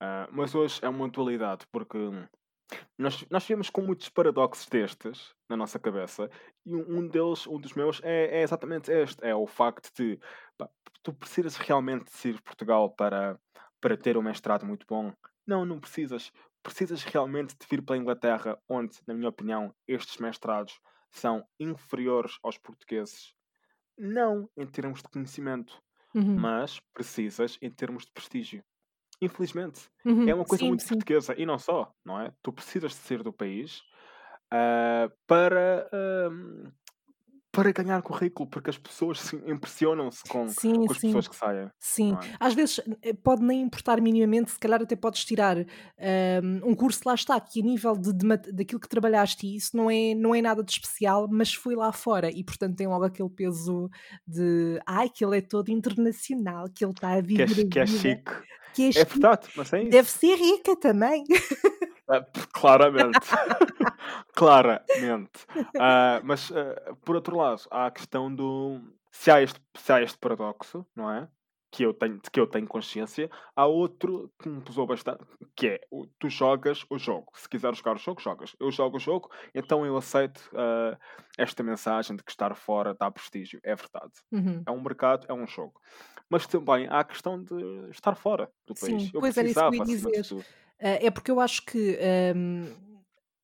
Ah, 0.00 0.28
mas 0.30 0.54
hoje 0.54 0.78
é 0.82 0.88
uma 0.88 1.08
dualidade, 1.08 1.66
porque 1.72 1.98
nós, 2.98 3.24
nós 3.30 3.42
vivemos 3.44 3.70
com 3.70 3.82
muitos 3.82 4.08
paradoxos 4.08 4.66
destes 4.68 5.34
na 5.48 5.56
nossa 5.56 5.78
cabeça, 5.78 6.30
e 6.64 6.74
um, 6.74 7.06
deles, 7.08 7.46
um 7.46 7.60
dos 7.60 7.72
meus, 7.74 8.00
é, 8.02 8.40
é 8.40 8.42
exatamente 8.42 8.90
este: 8.90 9.24
é 9.24 9.34
o 9.34 9.46
facto 9.46 9.90
de 9.96 10.18
pá, 10.56 10.68
tu 11.02 11.12
precisas 11.12 11.56
realmente 11.56 12.10
de 12.20 12.28
ir 12.30 12.42
Portugal 12.42 12.90
para, 12.90 13.38
para 13.80 13.96
ter 13.96 14.16
um 14.16 14.22
mestrado 14.22 14.64
muito 14.66 14.86
bom. 14.88 15.12
Não, 15.46 15.64
não 15.64 15.80
precisas. 15.80 16.30
Precisas 16.62 17.02
realmente 17.04 17.56
de 17.58 17.66
vir 17.68 17.82
para 17.84 17.94
a 17.96 17.98
Inglaterra, 17.98 18.58
onde, 18.68 18.98
na 19.06 19.14
minha 19.14 19.28
opinião, 19.28 19.74
estes 19.86 20.18
mestrados 20.18 20.78
são 21.10 21.46
inferiores 21.58 22.38
aos 22.42 22.58
portugueses. 22.58 23.34
Não 23.98 24.50
em 24.56 24.66
termos 24.66 25.02
de 25.02 25.08
conhecimento, 25.08 25.82
Uhum, 26.14 26.50
mas 26.54 26.80
precisas 26.94 27.58
em 27.62 27.70
termos 27.70 28.04
de 28.06 28.12
prestígio. 28.12 28.64
Infelizmente. 29.22 29.90
uhum, 30.04 30.26
É 30.26 30.34
uma 30.34 30.46
coisa 30.46 30.64
sim, 30.64 30.66
muito 30.66 30.84
sim. 30.86 30.98
portuguesa 30.98 31.34
e 31.38 31.46
não 31.46 31.58
só, 31.58 31.94
não 32.04 32.20
é? 32.20 32.34
Tu 32.42 32.52
precisas 32.52 32.92
de 32.92 32.98
sair 32.98 33.22
do 33.22 33.32
país 33.32 33.82
ah, 34.52 35.10
para, 35.26 35.88
ahm, 35.92 36.72
para 37.56 37.72
ganhar 37.72 38.02
currículo, 38.02 38.46
porque 38.50 38.68
as 38.68 38.76
pessoas 38.76 39.18
se 39.18 39.34
impressionam-se 39.46 40.22
com, 40.28 40.46
Sim, 40.46 40.84
com 40.84 40.92
as 40.92 40.98
sim. 40.98 41.06
pessoas 41.08 41.26
que 41.28 41.34
saem, 41.36 41.70
Sim, 41.80 42.12
é? 42.12 42.36
às 42.38 42.52
vezes 42.52 42.80
eh, 43.02 43.14
pode 43.14 43.42
nem 43.42 43.62
importar 43.62 43.98
minimamente, 43.98 44.50
se 44.50 44.58
calhar 44.58 44.82
até 44.82 44.94
podes 44.94 45.24
tirar 45.24 45.56
ahm, 45.58 46.60
um 46.62 46.74
curso 46.74 47.00
lá 47.06 47.14
está, 47.14 47.40
que 47.40 47.60
a 47.62 47.64
nível 47.64 47.96
de, 47.96 48.12
de 48.12 48.52
daquilo 48.52 48.78
que 48.78 48.88
trabalhaste, 48.88 49.46
e 49.46 49.56
isso 49.56 49.74
não 49.74 49.90
é, 49.90 50.14
não 50.14 50.34
é 50.34 50.42
nada 50.42 50.62
de 50.62 50.70
especial, 50.70 51.26
mas 51.30 51.54
foi 51.54 51.74
lá 51.74 51.90
fora 51.92 52.30
e 52.30 52.44
portanto 52.44 52.76
tem 52.76 52.86
logo 52.86 53.04
aquele 53.06 53.30
peso 53.30 53.88
de 54.26 54.78
ai, 54.86 55.08
que 55.08 55.24
ele 55.24 55.38
é 55.38 55.40
todo 55.40 55.70
internacional, 55.70 56.66
que 56.68 56.84
ele 56.84 56.92
está 56.92 57.14
a 57.14 57.22
Que 57.22 57.42
é, 57.42 57.46
viver 57.46 57.64
que 57.70 57.78
é 57.78 57.86
chique. 57.86 58.32
que 58.74 58.82
é 58.94 59.00
É 59.00 59.04
verdade, 59.04 59.48
mas 59.56 59.72
é 59.72 59.82
deve 59.84 60.08
isso. 60.08 60.18
ser 60.18 60.36
rica 60.36 60.76
também. 60.76 61.24
Ah, 62.08 62.24
claramente. 62.52 63.18
claramente. 64.34 65.46
Ah, 65.78 66.20
mas, 66.22 66.52
ah, 66.52 66.94
por 67.04 67.16
outro 67.16 67.36
lado, 67.36 67.62
há 67.70 67.86
a 67.86 67.90
questão 67.90 68.34
do. 68.34 68.80
Se 69.10 69.30
há, 69.30 69.42
este, 69.42 69.60
se 69.76 69.92
há 69.92 70.02
este 70.02 70.18
paradoxo, 70.18 70.86
não 70.94 71.10
é? 71.10 71.28
Que 71.70 71.84
eu, 71.84 71.92
tenho, 71.92 72.14
de 72.14 72.30
que 72.30 72.38
eu 72.38 72.46
tenho 72.46 72.66
consciência, 72.66 73.30
há 73.54 73.66
outro 73.66 74.32
que 74.38 74.48
me 74.48 74.62
pesou 74.62 74.86
bastante, 74.86 75.24
que 75.54 75.66
é 75.66 75.80
tu 76.18 76.28
jogas 76.30 76.86
o 76.88 76.96
jogo. 76.96 77.32
Se 77.34 77.48
quiseres 77.48 77.78
jogar 77.78 77.96
o 77.96 77.98
jogo, 77.98 78.20
jogas. 78.20 78.54
Eu 78.58 78.70
jogo 78.70 78.96
o 78.96 79.00
jogo, 79.00 79.30
então 79.54 79.84
eu 79.84 79.96
aceito 79.96 80.48
ah, 80.54 80.96
esta 81.36 81.62
mensagem 81.62 82.16
de 82.16 82.22
que 82.22 82.30
estar 82.30 82.54
fora 82.54 82.94
dá 82.94 83.10
prestígio. 83.10 83.60
É 83.62 83.74
verdade. 83.74 84.12
Uhum. 84.30 84.62
É 84.66 84.70
um 84.70 84.80
mercado, 84.80 85.26
é 85.28 85.34
um 85.34 85.46
jogo. 85.46 85.80
Mas 86.28 86.46
também 86.46 86.86
há 86.88 87.00
a 87.00 87.04
questão 87.04 87.42
de 87.42 87.90
estar 87.90 88.14
fora 88.14 88.50
do 88.66 88.74
país. 88.74 89.02
Sim, 89.02 89.10
Eu 89.14 89.20
pois 89.20 89.36
era 89.36 89.48
isso 89.48 89.60
que 89.60 89.66
eu 89.66 89.74
ia 89.74 89.84
dizer. 89.84 90.46
Eh, 90.78 91.06
é 91.06 91.10
porque 91.10 91.30
eu 91.30 91.40
acho 91.40 91.64
que 91.64 91.98
hum, 92.34 92.66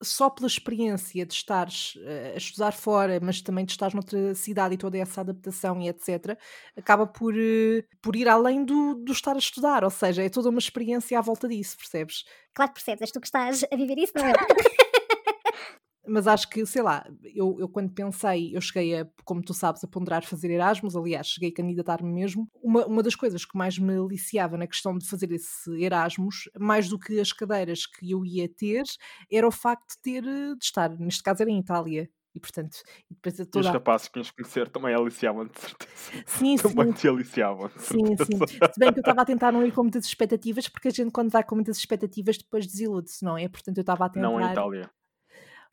só 0.03 0.29
pela 0.29 0.47
experiência 0.47 1.25
de 1.25 1.33
estares 1.33 1.95
eh, 2.05 2.33
a 2.35 2.37
estudar 2.37 2.73
fora, 2.73 3.19
mas 3.23 3.41
também 3.41 3.65
de 3.65 3.73
estares 3.73 3.95
noutra 3.95 4.35
cidade 4.35 4.75
e 4.75 4.79
toda 4.79 4.99
essa 4.99 5.21
adaptação 5.21 5.81
e 5.81 5.89
etc., 5.89 6.37
acaba 6.77 7.07
por, 7.07 7.35
eh, 7.37 7.85
por 8.03 8.17
ir 8.17 8.29
além 8.29 8.65
do, 8.65 8.95
do 8.95 9.13
estar 9.13 9.35
a 9.35 9.39
estudar, 9.39 9.85
ou 9.85 9.91
seja, 9.91 10.23
é 10.23 10.29
toda 10.29 10.51
uma 10.51 10.59
experiência 10.59 11.19
à 11.19 11.23
volta 11.23 11.49
disso, 11.49 11.77
percebes? 11.77 12.25
Claro 12.55 12.73
que 12.73 12.81
percebes, 12.81 13.03
és 13.03 13.13
tu 13.13 13.21
que 13.21 13.27
estás 13.27 13.65
a 13.71 13.77
viver 13.77 13.99
isso, 13.99 14.13
não 14.17 14.27
é? 14.27 14.33
Mas 16.07 16.27
acho 16.27 16.49
que, 16.49 16.67
sei 16.67 16.83
lá, 16.83 17.07
eu, 17.23 17.57
eu 17.61 17.69
quando 17.69 17.93
pensei, 17.93 18.57
eu 18.57 18.61
cheguei 18.61 19.01
a, 19.01 19.07
como 19.25 19.41
tu 19.43 19.55
sabes, 19.55 19.85
a 19.85 19.89
ponderar 19.89 20.25
fazer 20.25 20.51
Erasmus, 20.51 20.97
aliás, 20.97 21.29
cheguei 21.29 21.51
a 21.51 21.55
candidatar-me 21.55 22.13
mesmo. 22.13 22.49
Uma, 22.63 22.85
uma 22.87 23.03
das 23.03 23.15
coisas 23.15 23.45
que 23.45 23.57
mais 23.57 23.79
me 23.79 23.97
aliciava 23.97 24.57
na 24.57 24.67
questão 24.67 24.97
de 24.99 25.07
fazer 25.09 25.31
esse 25.31 25.71
Erasmus, 25.81 26.51
mais 26.59 26.89
do 26.89 26.99
que 26.99 27.21
as 27.21 27.33
cadeiras 27.33 27.87
que 27.87 28.11
eu 28.11 28.25
ia 28.25 28.49
ter, 28.49 28.83
era 29.31 29.47
o 29.47 29.53
facto 29.53 29.95
de 29.97 30.03
ter, 30.03 30.25
eh, 30.25 30.55
de 30.57 30.65
estar, 30.65 30.91
neste 30.99 31.23
caso 31.23 31.43
era 31.43 31.51
em 31.51 31.61
Itália. 31.61 32.11
E 32.35 32.41
portanto, 32.41 32.79
e 33.11 33.15
depois 33.15 33.39
E 33.39 33.43
os 33.43 33.49
toda 33.49 33.69
a... 33.69 33.73
rapazes 33.73 34.09
que 34.09 34.19
ias 34.19 34.31
conhecer 34.31 34.69
também 34.71 34.95
aliciavam 34.95 35.47
de 35.47 35.61
certeza. 35.61 36.25
Sim, 36.27 36.57
Também 36.57 36.87
sim, 36.87 36.93
te 36.93 37.09
aliciavam, 37.09 37.69
de 37.69 37.83
sim, 37.83 38.17
sim. 38.17 38.39
Se 38.39 38.81
bem 38.81 38.91
que 38.93 38.99
eu 38.99 39.03
estava 39.03 39.21
a 39.21 39.25
tentar 39.25 39.53
não 39.53 39.65
ir 39.65 39.73
com 39.73 39.83
muitas 39.83 40.07
expectativas, 40.07 40.67
porque 40.67 40.89
a 40.89 40.91
gente 40.91 41.11
quando 41.11 41.31
vai 41.31 41.45
com 41.45 41.55
muitas 41.55 41.77
expectativas 41.77 42.39
depois 42.39 42.67
desilude-se, 42.67 43.23
não 43.23 43.37
é? 43.37 43.49
Portanto, 43.49 43.77
eu 43.77 43.83
estava 43.83 44.07
a 44.07 44.11
Não 44.17 44.41
em 44.41 44.49
tentar... 44.49 44.53
Itália. 44.53 44.91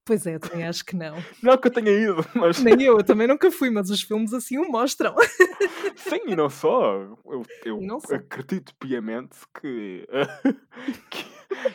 Pois 0.10 0.26
é, 0.26 0.40
também 0.40 0.66
acho 0.66 0.84
que 0.84 0.96
não. 0.96 1.16
Não 1.44 1.56
que 1.56 1.68
eu 1.68 1.72
tenha 1.72 1.92
ido, 1.92 2.26
mas 2.34 2.58
Nem 2.64 2.82
eu, 2.82 2.98
eu 2.98 3.04
também 3.04 3.28
nunca 3.28 3.52
fui, 3.52 3.70
mas 3.70 3.92
os 3.92 4.02
filmes 4.02 4.34
assim 4.34 4.58
o 4.58 4.68
mostram. 4.68 5.14
sim, 5.96 6.20
e 6.26 6.36
não 6.36 6.50
só. 6.50 6.94
Eu, 7.26 7.44
eu 7.64 7.80
não 7.80 8.00
acredito 8.12 8.74
piamente 8.80 9.38
que, 9.62 10.08
que, 11.12 11.26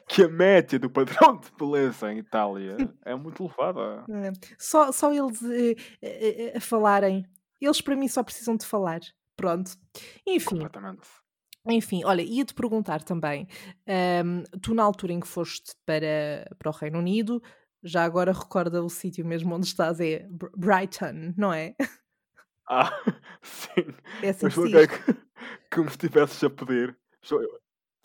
que 0.08 0.22
a 0.24 0.28
média 0.28 0.80
do 0.80 0.90
padrão 0.90 1.38
de 1.38 1.48
beleza 1.56 2.12
em 2.12 2.18
Itália 2.18 2.76
é 3.04 3.14
muito 3.14 3.40
elevada. 3.44 4.04
É, 4.10 4.32
Só, 4.58 4.90
só 4.90 5.12
eles 5.12 5.40
eh, 5.44 5.76
eh, 6.02 6.52
eh, 6.54 6.58
a 6.58 6.60
falarem. 6.60 7.24
Eles 7.60 7.80
para 7.80 7.94
mim 7.94 8.08
só 8.08 8.24
precisam 8.24 8.56
de 8.56 8.66
falar. 8.66 8.98
Pronto. 9.36 9.70
Enfim, 10.26 10.56
Completamente. 10.56 11.06
enfim, 11.68 12.02
olha, 12.04 12.22
ia-te 12.22 12.52
perguntar 12.52 13.04
também. 13.04 13.46
ahm, 13.86 14.42
tu, 14.60 14.74
na 14.74 14.82
altura 14.82 15.12
em 15.12 15.20
que 15.20 15.28
foste 15.28 15.72
para, 15.86 16.44
para 16.58 16.70
o 16.70 16.74
Reino 16.74 16.98
Unido, 16.98 17.40
já 17.84 18.04
agora 18.04 18.32
recorda 18.32 18.82
o 18.82 18.88
sítio 18.88 19.24
mesmo 19.24 19.54
onde 19.54 19.66
estás, 19.66 20.00
é 20.00 20.26
Br- 20.30 20.48
Brighton, 20.56 21.34
não 21.36 21.52
é? 21.52 21.74
Ah, 22.66 22.90
sim. 23.42 23.94
É 24.22 24.30
assim 24.30 24.46
Eu 24.46 24.50
julguei 24.50 24.86
que, 24.86 24.94
que 25.70 25.80
me 25.80 25.86
estivesses 25.86 26.42
a 26.42 26.48
pedir. 26.48 26.96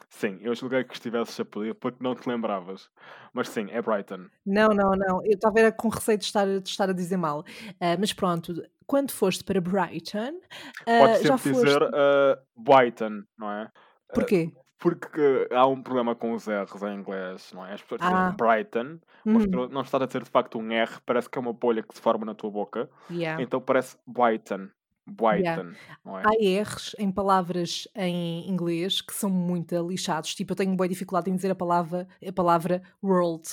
Sim, 0.09 0.37
eu 0.41 0.53
julguei 0.53 0.83
que 0.83 0.93
estivesses 0.93 1.39
a 1.39 1.45
pedir 1.45 1.73
porque 1.75 2.03
não 2.03 2.13
te 2.13 2.27
lembravas. 2.27 2.89
Mas 3.31 3.47
sim, 3.47 3.67
é 3.71 3.81
Brighton. 3.81 4.27
Não, 4.45 4.67
não, 4.67 4.91
não. 4.91 5.23
Eu 5.23 5.35
estava 5.35 5.71
com 5.71 5.87
receio 5.87 6.17
de 6.17 6.25
estar, 6.25 6.45
de 6.45 6.67
estar 6.67 6.89
a 6.89 6.93
dizer 6.93 7.15
mal. 7.15 7.45
Ah, 7.79 7.95
mas 7.97 8.11
pronto, 8.11 8.53
quando 8.85 9.11
foste 9.11 9.45
para 9.45 9.61
Brighton, 9.61 10.41
ah, 10.85 10.99
Podes 10.99 11.21
já 11.21 11.37
sempre 11.37 11.53
foste. 11.53 11.65
dizer 11.65 11.83
uh, 11.83 12.37
Brighton, 12.57 13.23
não 13.37 13.49
é? 13.49 13.63
Uh, 13.63 14.13
Porquê? 14.13 14.51
Porque 14.79 15.47
há 15.51 15.67
um 15.67 15.83
problema 15.83 16.15
com 16.15 16.33
os 16.33 16.47
R's 16.47 16.81
em 16.83 16.95
inglês, 16.95 17.51
não 17.53 17.65
é? 17.65 17.73
As 17.73 17.81
pessoas 17.81 17.99
dizem 17.99 18.15
Ah, 18.15 18.31
Brighton, 18.31 18.99
mas 19.25 19.43
uhum, 19.43 19.51
tu 19.51 19.69
não 19.69 19.81
estás 19.81 20.01
a 20.01 20.05
dizer 20.05 20.23
de 20.23 20.29
facto 20.29 20.57
um 20.57 20.71
R, 20.71 20.89
parece 21.05 21.29
que 21.29 21.37
é 21.37 21.41
uma 21.41 21.51
bolha 21.51 21.83
que 21.83 21.93
se 21.93 22.01
forma 22.01 22.25
na 22.25 22.33
tua 22.33 22.49
boca, 22.49 22.89
yeah. 23.11 23.41
então 23.43 23.59
parece 23.59 23.97
Brighton. 24.07 24.55
Yeah. 24.55 24.73
Brighton, 25.11 25.73
não 26.05 26.19
é? 26.19 26.23
Há 26.23 26.61
R's 26.63 26.95
em 26.99 27.11
palavras 27.11 27.87
em 27.95 28.47
inglês 28.47 29.01
que 29.01 29.13
são 29.13 29.29
muito 29.29 29.75
lixados. 29.87 30.35
Tipo, 30.35 30.51
eu 30.51 30.55
tenho 30.55 30.75
boa 30.75 30.87
dificuldade 30.87 31.31
em 31.31 31.35
dizer 31.35 31.49
a 31.49 31.55
palavra, 31.55 32.07
a 32.25 32.31
palavra 32.31 32.83
world. 33.03 33.49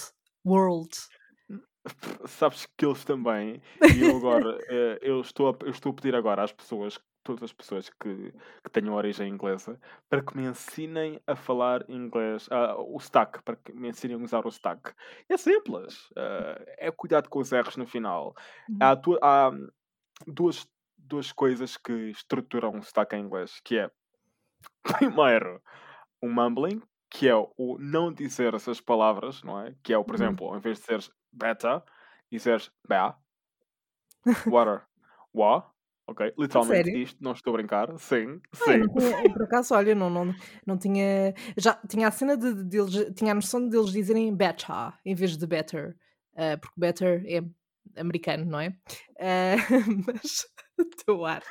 World. 0.47 0.91
Sabes 2.27 2.67
que 2.77 2.85
eles 2.85 3.05
também, 3.05 3.63
e 3.95 4.03
eu 4.03 4.17
agora, 4.17 4.59
eh, 4.69 4.99
eu 5.01 5.21
estou, 5.21 5.49
a, 5.49 5.57
eu 5.65 5.71
estou 5.71 5.93
a 5.93 5.95
pedir 5.95 6.15
agora 6.15 6.43
às 6.43 6.53
pessoas, 6.53 6.99
todas 7.27 7.43
as 7.43 7.53
pessoas 7.53 7.91
que, 7.91 8.33
que 8.65 8.71
tenham 8.73 8.95
origem 8.95 9.29
inglesa, 9.29 9.79
para 10.09 10.23
que 10.23 10.37
me 10.37 10.45
ensinem 10.47 11.21
a 11.27 11.35
falar 11.37 11.85
inglês, 11.91 12.49
ah, 12.51 12.77
o 12.79 12.97
stack, 12.99 13.43
para 13.43 13.57
que 13.57 13.73
me 13.73 13.89
ensinem 13.89 14.17
a 14.17 14.25
usar 14.25 14.47
o 14.47 14.49
stack. 14.49 14.95
É 15.29 15.37
simples, 15.37 16.09
ah, 16.17 16.63
é 16.79 16.91
cuidado 16.91 17.29
com 17.29 17.41
os 17.41 17.53
erros 17.53 17.77
no 17.77 17.87
final. 17.87 18.35
Uhum. 18.69 18.77
Há, 18.81 18.95
du- 18.95 19.19
há 19.23 19.51
duas, 20.27 20.67
duas 20.97 21.33
coisas 21.33 21.77
que 21.77 21.93
estruturam 22.11 22.73
o 22.77 22.79
stack 22.79 23.15
em 23.17 23.21
inglês, 23.21 23.61
que 23.65 23.79
é, 23.79 23.91
primeiro, 24.83 25.61
o 26.23 26.29
mumbling, 26.29 26.81
que 27.11 27.29
é 27.29 27.35
o 27.35 27.79
não 27.79 28.13
dizer 28.13 28.55
essas 28.55 28.81
palavras, 28.81 29.43
não 29.43 29.61
é? 29.61 29.75
Que 29.83 29.93
é 29.93 29.99
o, 29.99 30.05
por 30.05 30.15
Uhum. 30.15 30.23
exemplo, 30.23 30.49
ao 30.49 30.57
invés 30.57 30.79
de 30.79 30.83
dizeres 30.83 31.11
beta, 31.33 31.85
dizeres 32.31 32.71
ba, 32.89 33.17
water, 34.47 34.83
wa, 35.33 35.71
ok? 36.07 36.33
Literalmente 36.39 36.89
sério? 36.89 37.01
isto, 37.01 37.23
não 37.23 37.33
estou 37.33 37.53
a 37.55 37.57
brincar, 37.59 37.99
sim, 37.99 38.41
Ah, 38.59 38.73
sim. 38.73 38.79
não 38.79 38.89
tinha, 38.89 39.31
por 39.33 39.43
acaso, 39.45 39.75
olha, 39.75 39.95
não, 39.95 40.09
não, 40.11 40.35
não 40.67 40.79
tinha. 40.79 41.35
Já 41.57 41.75
tinha 41.89 42.09
a 42.09 42.11
cena 42.11 42.37
de, 42.37 42.65
de 42.65 42.79
eles, 42.79 43.13
tinha 43.15 43.33
a 43.33 43.35
noção 43.35 43.69
de 43.69 43.77
eles 43.77 43.91
dizerem 43.93 44.35
better 44.35 44.95
em 45.05 45.15
vez 45.15 45.37
de 45.37 45.47
better, 45.47 45.97
ah, 46.37 46.57
porque 46.59 46.75
better 46.81 47.23
é 47.27 47.43
americano, 48.01 48.45
não 48.47 48.59
é? 48.61 48.77
Ah, 49.21 49.57
mas 50.07 50.47
estou 50.99 51.25
a 51.27 51.35
ar. 51.35 51.43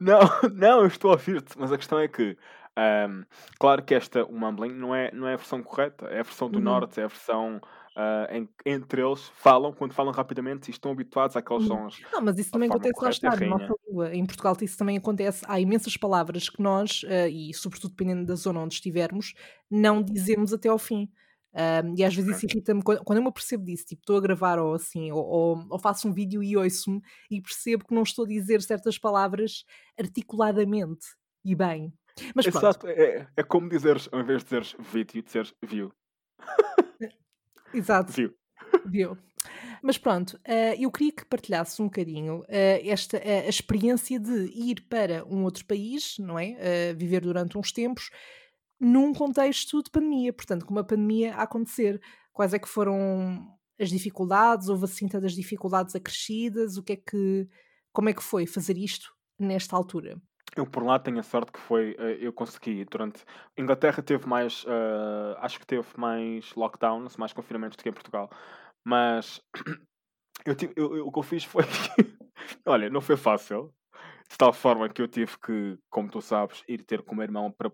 Não, 0.00 0.20
não, 0.54 0.80
eu 0.80 0.86
estou 0.86 1.10
a 1.10 1.14
ouvir-te, 1.14 1.58
mas 1.58 1.72
a 1.72 1.76
questão 1.76 1.98
é 1.98 2.08
que, 2.08 2.36
ahm, 2.76 3.22
claro 3.58 3.82
que 3.84 3.94
esta, 3.94 4.24
o 4.24 4.32
mumbling, 4.38 4.72
não 4.72 4.94
é, 4.94 5.10
não 5.12 5.26
é 5.28 5.34
a 5.34 5.36
versão 5.36 5.62
correta, 5.62 6.06
é 6.06 6.20
a 6.20 6.22
versão 6.22 6.50
do 6.50 6.60
Uhum, 6.60 6.60
norte, 6.60 7.00
é 7.00 7.04
a 7.04 7.08
versão 7.08 7.60
ah, 8.00 8.28
em 8.30 8.48
entre 8.64 9.02
eles 9.02 9.28
falam, 9.34 9.72
quando 9.72 9.92
falam 9.92 10.12
rapidamente 10.12 10.68
e 10.68 10.70
estão 10.70 10.92
habituados 10.92 11.36
àqueles 11.36 11.64
uhum. 11.64 11.90
sons. 11.90 12.00
Não, 12.12 12.22
mas 12.22 12.38
isso 12.38 12.52
também 12.52 12.68
acontece 12.68 13.02
lá 13.02 13.10
está, 13.10 13.36
na 13.36 13.46
nossa 13.46 13.74
língua. 13.88 14.14
Em 14.14 14.24
Portugal 14.24 14.56
isso 14.62 14.78
também 14.78 14.96
acontece. 14.96 15.44
Há 15.48 15.58
imensas 15.58 15.96
palavras 15.96 16.48
que 16.48 16.62
nós, 16.62 17.02
ah, 17.08 17.28
e 17.28 17.52
sobretudo 17.52 17.90
dependendo 17.90 18.24
da 18.24 18.36
zona 18.36 18.60
onde 18.60 18.74
estivermos, 18.74 19.34
não 19.68 20.00
dizemos 20.00 20.52
até 20.52 20.68
ao 20.68 20.78
fim. 20.78 21.10
Ah, 21.52 21.82
e 21.96 22.04
às 22.04 22.14
vezes 22.14 22.36
isso 22.36 22.46
irrita-me 22.46 22.84
quando, 22.84 23.02
quando 23.02 23.16
eu 23.18 23.22
me 23.22 23.30
apercebo 23.30 23.64
disso, 23.64 23.84
tipo, 23.86 24.02
estou 24.02 24.16
a 24.16 24.20
gravar 24.20 24.60
ou 24.60 24.74
assim, 24.74 25.10
ou, 25.10 25.24
ou- 25.24 25.66
ou 25.68 25.78
faço 25.80 26.06
um 26.06 26.12
vídeo 26.12 26.40
e 26.40 26.56
ouço-me 26.56 27.00
e 27.28 27.42
percebo 27.42 27.84
que 27.84 27.94
não 27.94 28.04
estou 28.04 28.24
a 28.24 28.28
dizer 28.28 28.62
certas 28.62 28.96
palavras 28.96 29.64
articuladamente 29.98 31.04
e 31.44 31.56
bem. 31.56 31.92
Mas 32.32 32.46
Exato, 32.46 32.86
é, 32.86 33.26
é 33.36 33.42
como 33.42 33.68
dizeres, 33.68 34.08
ao 34.12 34.20
invés 34.20 34.38
de 34.38 34.44
dizeres 34.44 34.76
vídeo, 34.92 35.20
dizeres 35.20 35.52
view. 35.64 35.92
exato, 37.74 38.12
View. 38.12 38.34
viu. 38.86 39.18
Mas 39.82 39.96
pronto, 39.96 40.38
ah, 40.46 40.74
eu 40.78 40.90
queria 40.90 41.12
que 41.12 41.24
partilhasse 41.24 41.80
um 41.80 41.86
bocadinho 41.86 42.44
ah, 42.48 42.80
esta 42.84 43.18
ah, 43.18 43.46
a 43.46 43.48
experiência 43.48 44.18
de 44.18 44.50
ir 44.54 44.86
para 44.88 45.24
um 45.24 45.44
outro 45.44 45.64
país, 45.64 46.16
não 46.18 46.38
é? 46.38 46.92
Viver 46.94 47.20
durante 47.20 47.56
uns 47.56 47.72
tempos 47.72 48.10
num 48.80 49.12
contexto 49.12 49.82
de 49.82 49.90
pandemia, 49.90 50.32
portanto, 50.32 50.64
com 50.64 50.72
uma 50.72 50.84
pandemia 50.84 51.34
a 51.34 51.42
acontecer. 51.42 52.00
Quais 52.32 52.54
é 52.54 52.58
que 52.58 52.68
foram 52.68 53.44
as 53.78 53.90
dificuldades? 53.90 54.68
Houve 54.68 54.84
assim 54.84 55.08
tantas 55.08 55.32
dificuldades 55.32 55.96
acrescidas? 55.96 56.76
O 56.76 56.82
que 56.82 56.92
é 56.92 56.96
que, 56.96 57.48
como 57.92 58.08
é 58.08 58.12
que 58.12 58.22
foi 58.22 58.46
fazer 58.46 58.78
isto 58.78 59.10
nesta 59.38 59.74
altura? 59.74 60.20
Eu 60.56 60.66
por 60.66 60.82
lá 60.82 60.98
tenho 60.98 61.20
a 61.20 61.22
sorte 61.22 61.52
que 61.52 61.60
foi, 61.60 61.94
eh, 61.98 62.18
eu 62.20 62.32
consegui 62.32 62.84
durante. 62.84 63.24
Inglaterra 63.56 64.02
teve 64.02 64.26
mais, 64.26 64.64
eh, 64.66 65.36
acho 65.40 65.58
que 65.60 65.66
teve 65.66 65.86
mais 65.96 66.54
lockdowns, 66.54 67.16
mais 67.16 67.32
confinamentos 67.32 67.76
do 67.76 67.82
que 67.82 67.88
em 67.88 67.92
Portugal. 67.92 68.30
Mas 68.84 69.40
eu 70.46 70.54
tive, 70.56 70.72
eu- 70.76 70.96
eu- 70.96 71.06
o 71.06 71.12
que 71.12 71.18
eu 71.18 71.22
fiz 71.22 71.44
foi. 71.44 71.64
Olha, 72.66 72.90
não 72.90 73.00
foi 73.00 73.16
fácil. 73.16 73.74
De 74.30 74.38
tal 74.38 74.52
forma 74.52 74.88
que 74.88 75.02
eu 75.02 75.08
tive 75.08 75.38
que, 75.38 75.78
como 75.90 76.10
tu 76.10 76.20
sabes, 76.22 76.62
ir 76.68 76.84
ter 76.84 77.02
com 77.02 77.12
o 77.14 77.16
meu 77.16 77.24
irmão 77.24 77.50
para, 77.52 77.72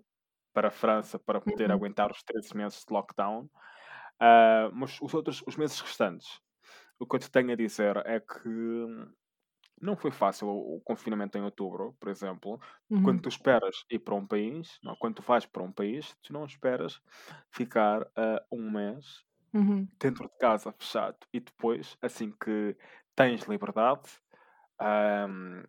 para 0.55 0.69
a 0.69 0.71
França 0.71 1.19
para 1.19 1.41
poder 1.41 1.71
Uhum. 1.71 1.77
aguentar 1.77 2.11
os 2.11 2.23
13 2.23 2.57
meses 2.57 2.85
de 2.87 2.93
lockdown. 2.95 3.49
Ah, 4.21 4.71
mas 4.73 4.99
os 5.03 5.15
outros, 5.15 5.43
os 5.47 5.57
meses 5.57 5.81
restantes, 5.81 6.41
o 6.99 7.07
que 7.07 7.17
eu 7.17 7.21
te 7.21 7.31
tenho 7.31 7.53
a 7.53 7.57
dizer 7.57 7.97
é 8.07 8.21
que 8.21 8.49
não 9.81 9.97
foi 9.97 10.11
fácil 10.11 10.49
o, 10.49 10.77
o 10.77 10.81
confinamento 10.81 11.37
em 11.39 11.43
outubro, 11.43 11.95
por 12.01 12.09
exemplo. 12.09 12.61
Quando 13.03 13.21
Uhum. 13.21 13.23
tu 13.23 13.29
esperas 13.29 13.85
ir 13.91 13.99
para 14.01 14.15
um 14.15 14.27
país, 14.27 14.79
não, 14.83 14.97
quando 14.97 15.17
tu 15.17 15.23
vais 15.23 15.45
para 15.47 15.63
um 15.63 15.73
país, 15.73 16.17
tu 16.23 16.33
não 16.33 16.45
esperas 16.47 17.01
ficar 17.53 18.07
ah, 18.17 18.43
um 18.53 18.71
mês 18.71 19.25
Uhum. 19.55 19.89
dentro 20.01 20.29
de 20.29 20.37
casa 20.39 20.73
fechado 20.73 21.19
e 21.33 21.41
depois, 21.41 21.97
assim 22.03 22.33
que 22.33 22.77
tens 23.17 23.43
liberdade, 23.45 24.03
ahm, 24.81 25.65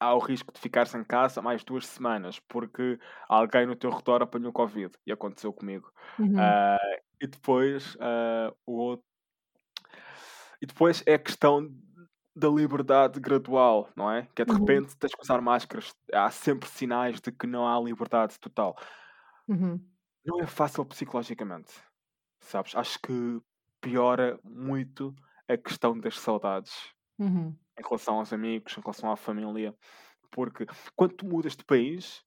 há 0.00 0.14
o 0.14 0.18
risco 0.20 0.52
de 0.52 0.60
ficares 0.60 0.94
em 0.94 1.04
casa 1.04 1.42
mais 1.42 1.64
duas 1.64 1.86
semanas 1.86 2.40
porque 2.48 2.98
alguém 3.28 3.66
no 3.66 3.76
teu 3.76 3.90
redor 3.90 4.22
apanhou 4.22 4.52
Covid 4.52 4.96
e 5.06 5.12
aconteceu 5.12 5.52
comigo. 5.52 5.92
Uhum. 6.18 6.58
Ah, 6.58 6.78
e 7.22 7.26
depois 7.28 7.96
ah, 8.00 8.54
o 8.66 8.74
outro. 8.74 9.06
E 10.60 10.66
depois 10.66 11.02
é 11.06 11.14
a 11.14 11.18
questão 11.18 11.68
da 12.34 12.48
liberdade 12.48 13.20
gradual, 13.20 13.88
não 13.96 14.10
é? 14.10 14.28
Que 14.34 14.42
é 14.42 14.44
de 14.44 14.52
Uhum. 14.52 14.54
repente 14.54 14.96
tens 14.96 15.14
que 15.14 15.22
usar 15.22 15.40
máscaras. 15.42 15.94
Há 16.12 16.30
sempre 16.30 16.68
sinais 16.68 17.20
de 17.20 17.30
que 17.32 17.46
não 17.46 17.66
há 17.68 17.80
liberdade 17.80 18.38
total. 18.40 18.76
Uhum. 19.48 19.92
Não 20.24 20.40
é 20.40 20.46
fácil 20.46 20.84
psicologicamente, 20.86 21.72
sabes? 22.40 22.74
Acho 22.76 22.98
que 23.00 23.40
piora 23.80 24.38
muito 24.44 25.14
a 25.48 25.56
questão 25.56 25.98
das 25.98 26.18
saudades 26.18 26.92
Uhum. 27.18 27.58
em 27.78 27.82
relação 27.82 28.16
aos 28.18 28.32
amigos, 28.32 28.76
em 28.76 28.80
relação 28.80 29.10
à 29.12 29.16
família. 29.16 29.74
Porque 30.30 30.66
quando 30.96 31.14
tu 31.16 31.26
mudas 31.26 31.56
de 31.56 31.64
país, 31.64 32.24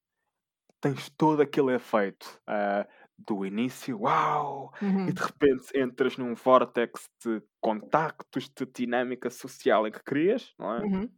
tens 0.82 1.10
todo 1.12 1.42
aquele 1.42 1.76
efeito 1.76 2.42
ah, 2.48 2.88
do 3.18 3.46
início, 3.46 4.00
uau! 4.02 4.72
E 5.06 5.12
Uhum. 5.12 5.14
de 5.14 5.22
repente 5.22 5.78
entras 5.78 6.18
num 6.18 6.36
vórtex 6.36 7.10
de 7.24 7.42
contactos, 7.62 8.50
de 8.50 8.66
dinâmica 8.66 9.30
social 9.30 9.88
em 9.88 9.92
que 9.92 10.04
crias, 10.04 10.54
não 10.60 10.74
é? 10.76 10.86
Uhum. 10.86 11.16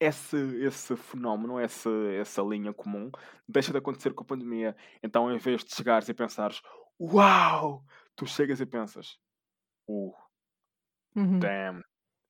Esse, 0.00 0.36
esse 0.64 0.96
fenómeno, 0.96 1.58
essa, 1.58 1.90
essa 2.20 2.42
linha 2.42 2.74
comum, 2.74 3.10
deixa 3.48 3.72
de 3.72 3.78
acontecer 3.78 4.14
com 4.14 4.22
a 4.24 4.26
pandemia. 4.26 4.76
Então, 5.02 5.32
em 5.32 5.38
vez 5.38 5.64
de 5.64 5.74
chegares 5.74 6.08
e 6.08 6.14
pensares, 6.14 6.60
uau! 7.00 7.84
Tu 8.16 8.26
chegas 8.26 8.60
e 8.60 8.66
pensas, 8.66 9.18
uh, 9.88 10.12
Uhum. 11.14 11.50
damn, 11.50 11.82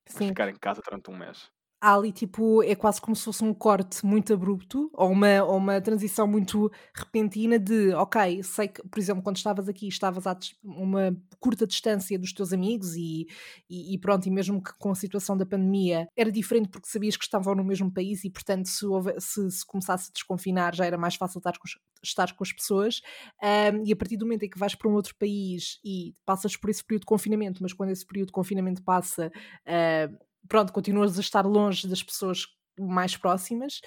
Sim. 0.09 0.37
Ficar 0.37 0.49
em 0.51 0.57
casa 0.59 0.83
durante 0.85 1.11
um 1.11 1.17
mês 1.17 1.51
há 1.81 1.95
ali 1.95 2.13
tipo, 2.13 2.63
é 2.63 2.75
quase 2.75 3.01
como 3.01 3.15
se 3.15 3.25
fosse 3.25 3.45
um 3.45 3.53
corte 3.53 4.05
muito 4.05 4.33
abrupto 4.33 4.91
ou 4.95 5.11
uma, 5.11 5.43
ou 5.43 5.57
uma 5.57 5.81
transição 5.81 6.27
muito 6.27 6.71
repentina 6.95 7.59
de, 7.59 7.93
ok, 7.95 8.43
sei 8.43 8.69
que, 8.69 8.83
por 8.89 8.99
exemplo, 8.99 9.23
quando 9.23 9.37
estavas 9.37 9.69
aqui, 9.69 9.87
estavas 9.89 10.27
a 10.27 10.37
uma 10.65 11.17
curta 11.39 11.67
distância 11.67 12.19
dos 12.19 12.33
teus 12.33 12.53
amigos 12.53 12.95
e, 12.97 13.27
e, 13.69 13.95
e, 13.95 13.99
pronto, 13.99 14.27
e 14.27 14.31
mesmo 14.31 14.63
que 14.63 14.73
com 14.79 14.91
a 14.91 14.95
situação 14.95 15.37
da 15.37 15.45
pandemia 15.45 16.09
era 16.17 16.33
diferente 16.33 16.69
porque 16.69 16.89
sabias 16.89 17.17
que 17.17 17.25
estavam 17.25 17.55
no 17.55 17.65
mesmo 17.65 17.93
país 17.93 18.25
e, 18.25 18.31
portanto, 18.31 18.67
se, 18.67 18.87
houve, 18.87 19.15
se, 19.21 19.51
se 19.51 19.67
começasse 19.67 20.11
a 20.11 20.13
desconfinar 20.13 20.75
já 20.75 20.87
era 20.87 20.97
mais 20.97 21.15
fácil 21.17 21.39
estar 21.39 21.59
com, 21.59 21.65
estar 22.03 22.33
com 22.35 22.45
as 22.45 22.53
pessoas. 22.53 23.01
Um, 23.43 23.85
e 23.85 23.93
a 23.93 23.97
partir 23.97 24.17
do 24.17 24.25
momento 24.25 24.45
em 24.45 24.49
que 24.49 24.59
vais 24.59 24.75
para 24.75 24.91
um 24.91 24.95
outro 24.95 25.15
país 25.17 25.79
e 25.85 26.15
passas 26.25 26.57
por 26.57 26.71
esse 26.71 26.83
período 26.83 27.03
de 27.03 27.07
confinamento, 27.07 27.63
mas 27.63 27.73
quando 27.73 27.91
esse 27.91 28.07
período 28.07 28.29
de 28.29 28.33
confinamento 28.33 28.83
passa, 28.83 29.31
uh, 29.67 30.26
pronto, 30.49 30.73
continuas 30.73 31.17
a 31.19 31.21
estar 31.21 31.47
longe 31.47 31.89
das 31.89 32.03
pessoas 32.03 32.47
mais 32.79 33.17
próximas, 33.17 33.81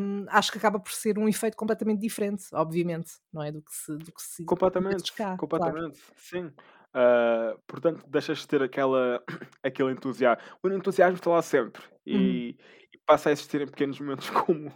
um, 0.00 0.24
acho 0.28 0.52
que 0.52 0.58
acaba 0.58 0.78
por 0.78 0.92
ser 0.92 1.18
um 1.18 1.28
efeito 1.28 1.56
completamente 1.56 2.00
diferente, 2.00 2.44
obviamente, 2.52 3.12
não 3.32 3.42
é? 3.42 3.50
Do 3.50 3.60
que 3.60 3.72
se, 3.72 3.96
do 3.96 4.12
que 4.12 4.22
se 4.22 4.44
completamente, 4.44 5.12
cá, 5.12 5.36
completamente, 5.36 6.00
claro. 6.00 6.14
sim. 6.16 6.52
Uh, 6.94 7.58
portanto, 7.66 8.04
deixas 8.08 8.38
de 8.38 8.48
ter 8.48 8.62
aquela, 8.62 9.22
aquele 9.62 9.92
entusiasmo. 9.92 10.42
O 10.62 10.68
entusiasmo 10.68 11.16
está 11.16 11.30
lá 11.30 11.42
sempre 11.42 11.82
e, 12.06 12.14
uhum. 12.14 12.22
e, 12.22 12.58
passa 13.04 13.28
a 13.28 13.32
existir 13.32 13.60
em 13.60 13.66
pequenos 13.66 14.00
momentos 14.00 14.30
como 14.46 14.72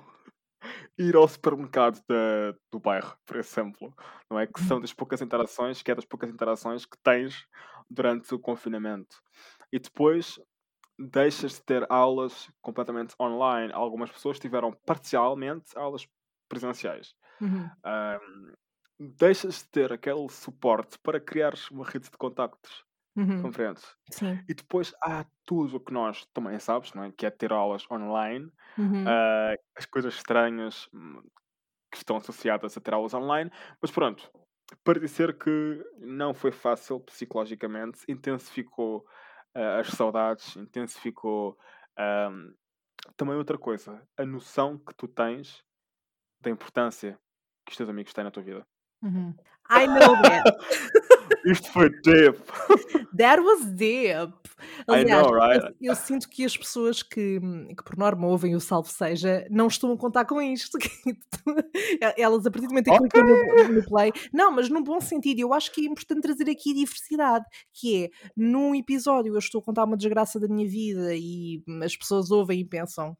ir 0.99 1.16
ao 1.16 1.26
supermercado 1.26 2.00
da, 2.09 2.54
do 2.71 2.78
bairro, 2.78 3.16
por 3.25 3.37
exemplo, 3.37 3.94
não 4.30 4.38
é? 4.38 4.47
Que 4.47 4.61
são 4.62 4.76
uhum. 4.76 4.82
das 4.82 4.92
poucas 4.92 5.23
interações, 5.23 5.80
que 5.80 5.90
é 5.90 5.94
das 5.94 6.04
poucas 6.04 6.30
interações 6.30 6.85
que 6.85 6.99
tens 7.02 7.47
durante 7.88 8.35
o 8.35 8.38
confinamento. 8.38 9.16
E 9.73 9.78
depois 9.78 10.38
deixas 11.11 11.54
de 11.54 11.62
ter 11.62 11.87
aulas 11.90 12.50
completamente 12.61 13.14
online. 13.21 13.73
Algumas 13.73 14.11
pessoas 14.11 14.38
tiveram 14.38 14.73
parcialmente 14.87 15.76
aulas 15.76 16.06
presenciais. 16.49 17.14
Uhum. 17.40 17.68
Um, 17.85 18.52
deixas 18.99 19.59
de 19.59 19.64
ter 19.71 19.92
aquele 19.92 20.28
suporte 20.28 20.99
para 20.99 21.21
criar 21.21 21.54
uma 21.71 21.85
rede 21.85 22.11
de 22.11 22.16
contactos. 22.16 22.85
Uhum. 23.14 23.42
Compreendes? 23.42 23.85
Sim. 24.11 24.42
E 24.49 24.54
depois 24.54 24.94
há 25.02 25.26
tudo 25.44 25.76
o 25.76 25.80
que 25.80 25.92
nós 25.92 26.25
também 26.32 26.59
sabes, 26.59 26.94
não 26.94 27.04
é? 27.04 27.12
Que 27.12 27.26
é 27.26 27.30
ter 27.30 27.52
aulas 27.52 27.85
online, 27.90 28.50
uhum. 28.78 29.04
uh, 29.04 29.59
as 29.76 29.85
coisas 29.85 30.14
estranhas 30.14 30.88
hum, 30.94 31.23
que 31.90 31.99
estão 31.99 32.16
associadas 32.16 32.75
a 32.75 32.80
ter 32.80 32.94
aulas 32.94 33.12
online, 33.12 33.50
mas 33.82 33.90
pronto, 33.90 34.30
para 34.82 34.99
dizer 34.99 35.37
que 35.37 35.85
não 35.99 36.32
foi 36.32 36.52
fácil 36.52 37.00
psicologicamente, 37.00 38.00
intensificou 38.09 39.04
uh, 39.56 39.80
as 39.80 39.88
saudades, 39.88 40.56
intensificou. 40.56 41.59
Um, 41.99 42.54
também 43.16 43.35
outra 43.35 43.59
coisa, 43.59 44.00
a 44.16 44.25
noção 44.25 44.78
que 44.78 44.94
tu 44.94 45.09
tens 45.09 45.64
da 46.40 46.50
importância 46.50 47.18
que 47.64 47.73
os 47.73 47.76
teus 47.76 47.88
amigos 47.88 48.12
têm 48.12 48.25
na 48.25 48.30
tua 48.30 48.42
vida. 48.42 48.66
Uhum. 49.02 49.35
I 49.71 49.87
know 49.87 50.21
that. 50.23 50.57
Isto 51.45 51.73
foi 51.73 51.90
deep. 52.02 52.38
That 53.16 53.42
was 53.42 53.64
deep. 53.75 54.33
Aliás, 54.87 55.07
I 55.07 55.23
know, 55.23 55.35
right? 55.35 55.61
eu, 55.81 55.90
eu, 55.90 55.97
sinto 55.97 56.28
que 56.28 56.45
as 56.45 56.57
pessoas 56.57 57.02
que, 57.02 57.40
que 57.40 57.85
por 57.85 57.97
norma 57.97 58.28
ouvem 58.28 58.54
o 58.54 58.61
Salve 58.61 58.90
Seja 58.90 59.47
não 59.50 59.66
estão 59.66 59.92
a 59.92 59.97
contar 59.97 60.25
com 60.25 60.40
isto. 60.40 60.78
Elas, 62.16 62.47
a 62.47 62.50
partir 62.50 62.69
do 62.69 62.71
momento 62.71 62.88
em 62.88 62.97
que 62.97 63.04
okay. 63.04 63.23
clicam 63.23 63.69
no, 63.69 63.75
no, 63.75 63.85
play, 63.85 64.12
não, 64.33 64.52
mas 64.52 64.69
num 64.69 64.83
bom 64.83 65.00
sentido, 65.00 65.40
eu 65.40 65.52
acho 65.52 65.73
que 65.73 65.81
é 65.81 65.90
importante 65.90 66.23
trazer 66.23 66.49
aqui 66.49 66.75
diversidade, 66.75 67.45
que 67.73 68.04
é 68.04 68.11
num 68.37 68.75
episódio 68.75 69.35
eu 69.35 69.38
estou 69.38 69.61
a 69.61 69.64
contar 69.64 69.85
uma 69.85 69.97
desgraça 69.97 70.38
da 70.38 70.47
minha 70.47 70.69
vida 70.69 71.14
e 71.14 71.62
as 71.83 71.97
pessoas 71.97 72.31
ouvem 72.31 72.61
e 72.61 72.64
pensam 72.64 73.16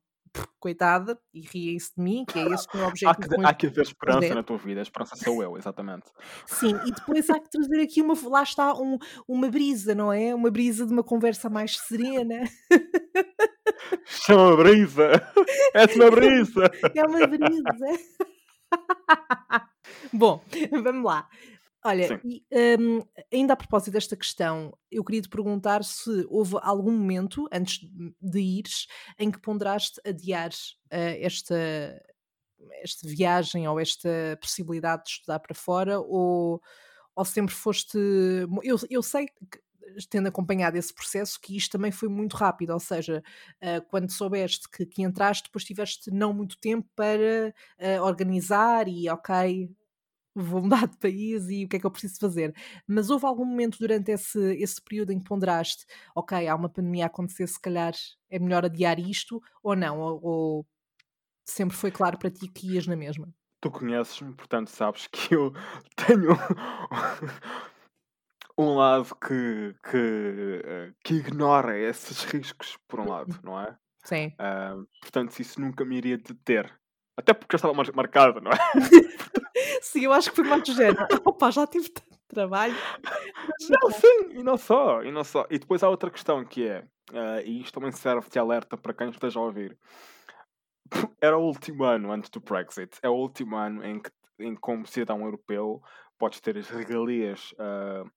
coitada, 0.59 1.19
e 1.35 1.41
riem-se 1.41 1.93
de 1.97 2.03
mim, 2.03 2.25
que 2.25 2.39
é 2.39 2.49
esse 2.49 2.67
o 2.73 2.77
meu 2.77 2.87
objetivo. 2.89 3.11
há, 3.11 3.15
que, 3.15 3.47
há 3.47 3.55
que 3.55 3.67
haver 3.67 3.83
esperança 3.83 4.35
na 4.35 4.43
tua 4.43 4.59
vida, 4.59 4.81
a 4.81 4.83
esperança 4.83 5.17
sou 5.17 5.43
eu, 5.43 5.57
exatamente. 5.57 6.07
Sim, 6.47 6.75
e 6.87 6.93
depois 6.93 7.29
há 7.31 7.39
que 7.39 7.51
trazer 7.51 7.81
aqui 7.83 8.01
uma, 8.03 8.15
lá 8.29 8.43
está, 8.43 8.75
um, 8.75 8.99
uma 9.27 9.49
brisa, 9.49 9.95
não 9.95 10.13
é? 10.13 10.35
Uma 10.35 10.51
brisa 10.51 10.87
de 10.87 10.93
uma 10.93 11.03
conversa 11.03 11.49
mais 11.51 11.79
serena. 11.79 12.43
Chama 14.05 14.57
brisa! 14.57 15.11
É 15.75 15.87
uma 15.97 16.11
brisa! 16.11 16.71
É 16.95 17.05
uma 17.07 17.27
brisa! 17.27 17.87
Bom, 20.13 20.43
vamos 20.83 21.05
lá. 21.05 21.29
Olha, 21.85 22.21
e, 22.25 22.45
um, 22.79 23.03
ainda 23.33 23.55
a 23.55 23.57
propósito 23.57 23.93
desta 23.93 24.17
questão, 24.17 24.77
eu 24.91 25.03
queria 25.03 25.23
te 25.23 25.29
perguntar 25.29 25.83
se 25.83 26.25
houve 26.29 26.57
algum 26.63 26.93
momento, 26.93 27.49
antes 27.53 27.81
de 28.21 28.41
ires, 28.41 28.87
em 29.19 29.31
que 29.31 29.41
ponderaste 29.41 30.01
adiar 30.07 30.51
uh, 30.51 31.19
esta, 31.21 32.01
esta 32.83 33.09
viagem 33.09 33.67
ou 33.67 33.81
esta 33.81 34.39
possibilidade 34.41 35.05
de 35.05 35.11
estudar 35.11 35.41
para 35.41 35.55
fora, 35.55 35.99
ou, 36.01 36.63
ou 37.17 37.25
sempre 37.25 37.55
foste. 37.55 37.99
Eu, 38.63 38.77
eu 38.89 39.03
sei 39.03 39.27
que 39.27 39.61
tendo 40.09 40.29
acompanhado 40.29 40.79
esse 40.79 40.95
processo, 40.95 41.39
que 41.41 41.57
isto 41.57 41.73
também 41.73 41.91
foi 41.91 42.09
muito 42.09 42.37
rápido, 42.37 42.71
ou 42.71 42.81
seja, 42.81 43.23
uh, 43.61 43.83
quando 43.89 44.11
soubeste 44.11 44.69
que, 44.71 44.87
que, 44.87 45.03
entraste, 45.03 45.45
depois 45.45 45.65
tiveste 45.65 46.11
não 46.11 46.33
muito 46.33 46.57
tempo 46.59 46.89
para 46.95 47.53
uh, 47.79 48.03
organizar 48.03 48.89
e, 48.89 49.09
ok, 49.09 49.69
vou 50.35 50.63
mudar 50.63 50.87
de 50.87 50.97
país 50.97 51.49
e 51.49 51.65
o 51.65 51.69
que 51.69 51.77
é 51.77 51.81
que 51.81 51.87
eu 51.87 51.91
preciso 51.91 52.19
fazer. 52.19 52.55
Mas 52.87 53.11
houve 53.11 53.27
algum 53.27 53.45
momento 53.45 53.79
durante 53.79 54.11
esse, 54.11 54.39
esse 54.57 54.81
período 54.81 55.13
em 55.13 55.19
que 55.19 55.25
ponderaste, 55.25 55.85
ok, 56.15 56.47
há 56.49 56.55
uma 56.55 56.69
pandemia 56.69 57.05
a 57.05 57.07
acontecer, 57.07 57.47
se 57.47 57.61
calhar 57.61 57.93
é 58.31 58.39
melhor 58.39 58.65
adiar 58.65 58.99
isto, 58.99 59.41
ou 59.63 59.77
não? 59.77 60.01
Ou, 60.01 60.21
ou 60.23 60.67
sempre 61.45 61.77
foi 61.77 61.91
claro 61.91 62.19
para 62.19 62.31
ti 62.31 62.49
que 62.49 62.75
ias 62.75 62.87
na 62.87 62.97
mesma? 62.97 63.33
Tu 63.61 63.71
conheces-me, 63.71 64.35
portanto 64.35 64.69
sabes 64.69 65.07
que 65.07 65.35
eu 65.35 65.53
tenho 65.95 66.37
um 68.59 68.75
lado 68.75 69.15
que, 69.17 69.75
que, 69.91 70.95
que 71.05 71.15
ignora 71.15 71.79
esses 71.79 72.25
riscos, 72.25 72.77
por 72.89 73.01
um 73.01 73.09
lado, 73.09 73.39
não 73.43 73.61
é? 73.61 73.77
Sim. 74.05 74.33
Uh, 74.41 74.87
portanto, 75.01 75.39
isso 75.39 75.61
nunca 75.61 75.85
me 75.85 75.97
iria 75.97 76.19
deter. 76.19 76.73
Até 77.23 77.33
porque 77.33 77.57
já 77.57 77.69
estava 77.69 77.93
marcado, 77.95 78.41
não 78.41 78.51
é? 78.51 78.57
sim, 79.81 80.05
eu 80.05 80.13
acho 80.13 80.31
que 80.31 80.37
foi 80.37 80.45
mais 80.45 80.63
do 80.65 80.75
género. 80.75 81.07
Opa, 81.25 81.53
já 81.53 81.67
tive 81.69 81.89
tanto 81.89 82.19
trabalho. 82.27 82.75
Não, 83.71 83.91
sim, 83.93 84.31
e 84.33 84.43
não 84.43 84.57
só, 84.57 85.03
e 85.03 85.13
não 85.13 85.23
só. 85.23 85.47
E 85.49 85.59
depois 85.59 85.85
há 85.85 85.89
outra 85.89 86.11
questão 86.11 86.45
que 86.45 86.67
é, 86.67 86.81
uh, 87.13 87.41
e 87.45 87.61
isto 87.61 87.75
também 87.75 87.93
serve 87.93 88.29
de 88.29 88.39
alerta 88.39 88.77
para 88.77 88.93
quem 88.93 89.11
esteja 89.11 89.39
a 89.39 89.43
ouvir. 89.43 89.79
Era 91.23 91.39
o 91.39 91.45
último 91.45 91.85
ano 91.85 92.11
antes 92.11 92.29
do 92.29 92.41
Brexit. 92.41 92.99
É 93.03 93.09
o 93.09 93.15
último 93.15 93.57
ano 93.57 93.85
em 93.85 94.01
que, 94.01 94.11
em, 94.41 94.57
como 94.57 94.85
cidadão 94.85 95.21
europeu, 95.25 95.81
podes 96.19 96.41
ter 96.41 96.59
as 96.59 96.69
regalias 96.69 97.53
uh, 97.53 98.11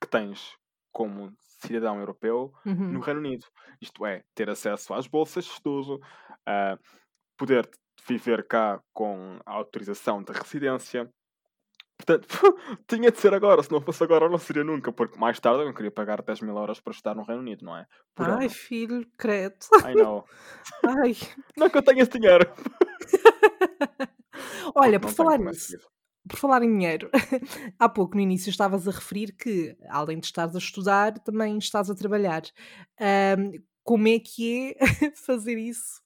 que 0.00 0.06
tens 0.06 0.56
como 0.92 1.32
cidadão 1.38 1.98
europeu 1.98 2.52
uhum. 2.64 2.92
no 2.92 3.00
Reino 3.00 3.18
Unido. 3.18 3.46
Isto 3.80 4.06
é, 4.06 4.22
ter 4.36 4.48
acesso 4.48 4.94
às 4.94 5.08
bolsas 5.08 5.44
de 5.46 5.50
estudo, 5.50 5.96
uh, 5.96 6.78
poder 7.36 7.68
viver 8.06 8.46
cá 8.46 8.80
com 8.92 9.38
autorização 9.44 10.22
de 10.22 10.32
residência. 10.32 11.10
Portanto, 11.96 12.28
tinha 12.88 13.12
de 13.12 13.18
ser 13.18 13.32
agora, 13.32 13.62
se 13.62 13.70
não 13.70 13.80
fosse 13.80 14.02
agora 14.02 14.28
não 14.28 14.38
seria 14.38 14.64
nunca, 14.64 14.92
porque 14.92 15.18
mais 15.18 15.38
tarde 15.38 15.60
eu 15.60 15.66
não 15.66 15.74
queria 15.74 15.90
pagar 15.90 16.22
10 16.22 16.40
mil 16.40 16.56
euros 16.56 16.80
para 16.80 16.92
estudar 16.92 17.14
no 17.14 17.22
Reino 17.22 17.42
Unido, 17.42 17.64
não 17.64 17.76
é? 17.76 17.86
Por 18.14 18.28
Ai, 18.28 18.46
ano. 18.46 18.50
filho, 18.50 19.06
credo. 19.16 19.56
I 19.86 19.94
know. 19.94 20.24
Ai. 20.84 21.16
Não 21.56 21.70
que 21.70 21.78
eu 21.78 21.82
tenha 21.82 22.02
esse 22.02 22.18
dinheiro. 22.18 22.52
Olha, 24.74 24.98
por 24.98 25.10
falar 25.10 25.38
nisso, 25.38 25.76
por 26.28 26.38
falar 26.38 26.62
em 26.62 26.72
dinheiro, 26.72 27.10
há 27.78 27.88
pouco 27.88 28.14
no 28.14 28.20
início 28.20 28.50
estavas 28.50 28.88
a 28.88 28.90
referir 28.90 29.32
que, 29.32 29.76
além 29.88 30.18
de 30.18 30.26
estares 30.26 30.54
a 30.54 30.58
estudar, 30.58 31.18
também 31.20 31.58
estás 31.58 31.90
a 31.90 31.94
trabalhar. 31.94 32.42
Um, 33.38 33.52
como 33.84 34.08
é 34.08 34.18
que 34.18 34.76
é 34.78 35.10
fazer 35.14 35.58
isso? 35.58 36.00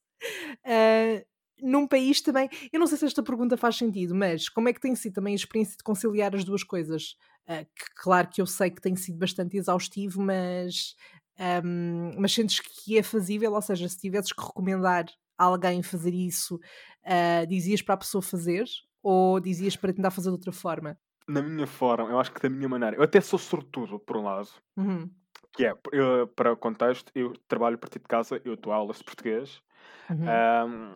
Uh, 0.64 1.24
num 1.62 1.86
país 1.86 2.20
também. 2.20 2.48
Eu 2.72 2.80
não 2.80 2.86
sei 2.86 2.98
se 2.98 3.06
esta 3.06 3.22
pergunta 3.22 3.56
faz 3.56 3.76
sentido, 3.76 4.14
mas 4.14 4.48
como 4.48 4.68
é 4.68 4.72
que 4.72 4.80
tem 4.80 4.94
sido 4.94 5.14
também 5.14 5.32
a 5.32 5.36
experiência 5.36 5.76
de 5.76 5.84
conciliar 5.84 6.34
as 6.34 6.44
duas 6.44 6.62
coisas? 6.62 7.16
Uh, 7.48 7.64
que, 7.64 7.94
claro 7.96 8.28
que 8.28 8.40
eu 8.40 8.46
sei 8.46 8.70
que 8.70 8.80
tem 8.80 8.96
sido 8.96 9.18
bastante 9.18 9.56
exaustivo, 9.56 10.20
mas, 10.20 10.94
um, 11.64 12.12
mas 12.18 12.32
sentes 12.32 12.60
que 12.60 12.98
é 12.98 13.02
fazível? 13.02 13.52
Ou 13.52 13.62
seja, 13.62 13.88
se 13.88 13.98
tivesses 13.98 14.32
que 14.32 14.44
recomendar 14.44 15.06
a 15.38 15.44
alguém 15.44 15.82
fazer 15.82 16.14
isso, 16.14 16.56
uh, 16.56 17.46
dizias 17.46 17.82
para 17.82 17.94
a 17.94 17.98
pessoa 17.98 18.22
fazer 18.22 18.64
ou 19.02 19.38
dizias 19.38 19.76
para 19.76 19.92
tentar 19.92 20.10
fazer 20.10 20.28
de 20.30 20.34
outra 20.34 20.52
forma? 20.52 20.98
Na 21.28 21.42
minha 21.42 21.66
forma, 21.66 22.08
eu 22.10 22.18
acho 22.18 22.32
que 22.32 22.40
da 22.40 22.48
minha 22.48 22.68
maneira. 22.68 22.96
Eu 22.96 23.02
até 23.02 23.20
sou 23.20 23.38
sortudo, 23.38 23.98
por 23.98 24.16
um 24.16 24.22
lado. 24.22 24.48
Uhum. 24.76 25.10
Que 25.52 25.66
é, 25.66 25.74
eu, 25.92 26.26
para 26.28 26.52
o 26.52 26.56
contexto, 26.56 27.10
eu 27.14 27.32
trabalho 27.48 27.76
a 27.76 27.78
partir 27.78 27.98
de 27.98 28.06
casa, 28.06 28.40
eu 28.44 28.56
dou 28.56 28.72
aulas 28.72 28.98
de 28.98 29.04
português. 29.04 29.60
Uhum. 30.10 30.26
Um, 30.26 30.94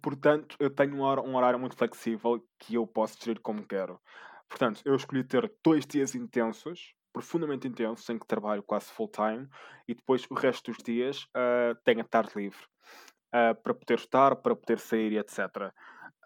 Portanto, 0.00 0.56
eu 0.58 0.70
tenho 0.70 0.96
um 0.96 1.36
horário 1.36 1.58
muito 1.58 1.76
flexível 1.76 2.42
que 2.58 2.74
eu 2.74 2.86
posso 2.86 3.18
gerir 3.22 3.40
como 3.40 3.66
quero. 3.66 4.00
Portanto, 4.48 4.80
eu 4.84 4.94
escolhi 4.94 5.24
ter 5.24 5.52
dois 5.62 5.86
dias 5.86 6.14
intensos 6.14 6.94
profundamente 7.14 7.68
intenso, 7.68 8.12
em 8.12 8.18
que 8.18 8.26
trabalho 8.26 8.62
quase 8.62 8.86
full 8.86 9.08
time, 9.08 9.48
e 9.86 9.94
depois 9.94 10.26
o 10.28 10.34
resto 10.34 10.72
dos 10.72 10.82
dias 10.82 11.22
uh, 11.26 11.74
tenho 11.84 12.00
a 12.00 12.04
tarde 12.04 12.32
livre 12.34 12.58
uh, 13.28 13.54
para 13.62 13.72
poder 13.72 13.98
estar, 14.00 14.34
para 14.34 14.56
poder 14.56 14.80
sair 14.80 15.12
e 15.12 15.18
etc. 15.18 15.72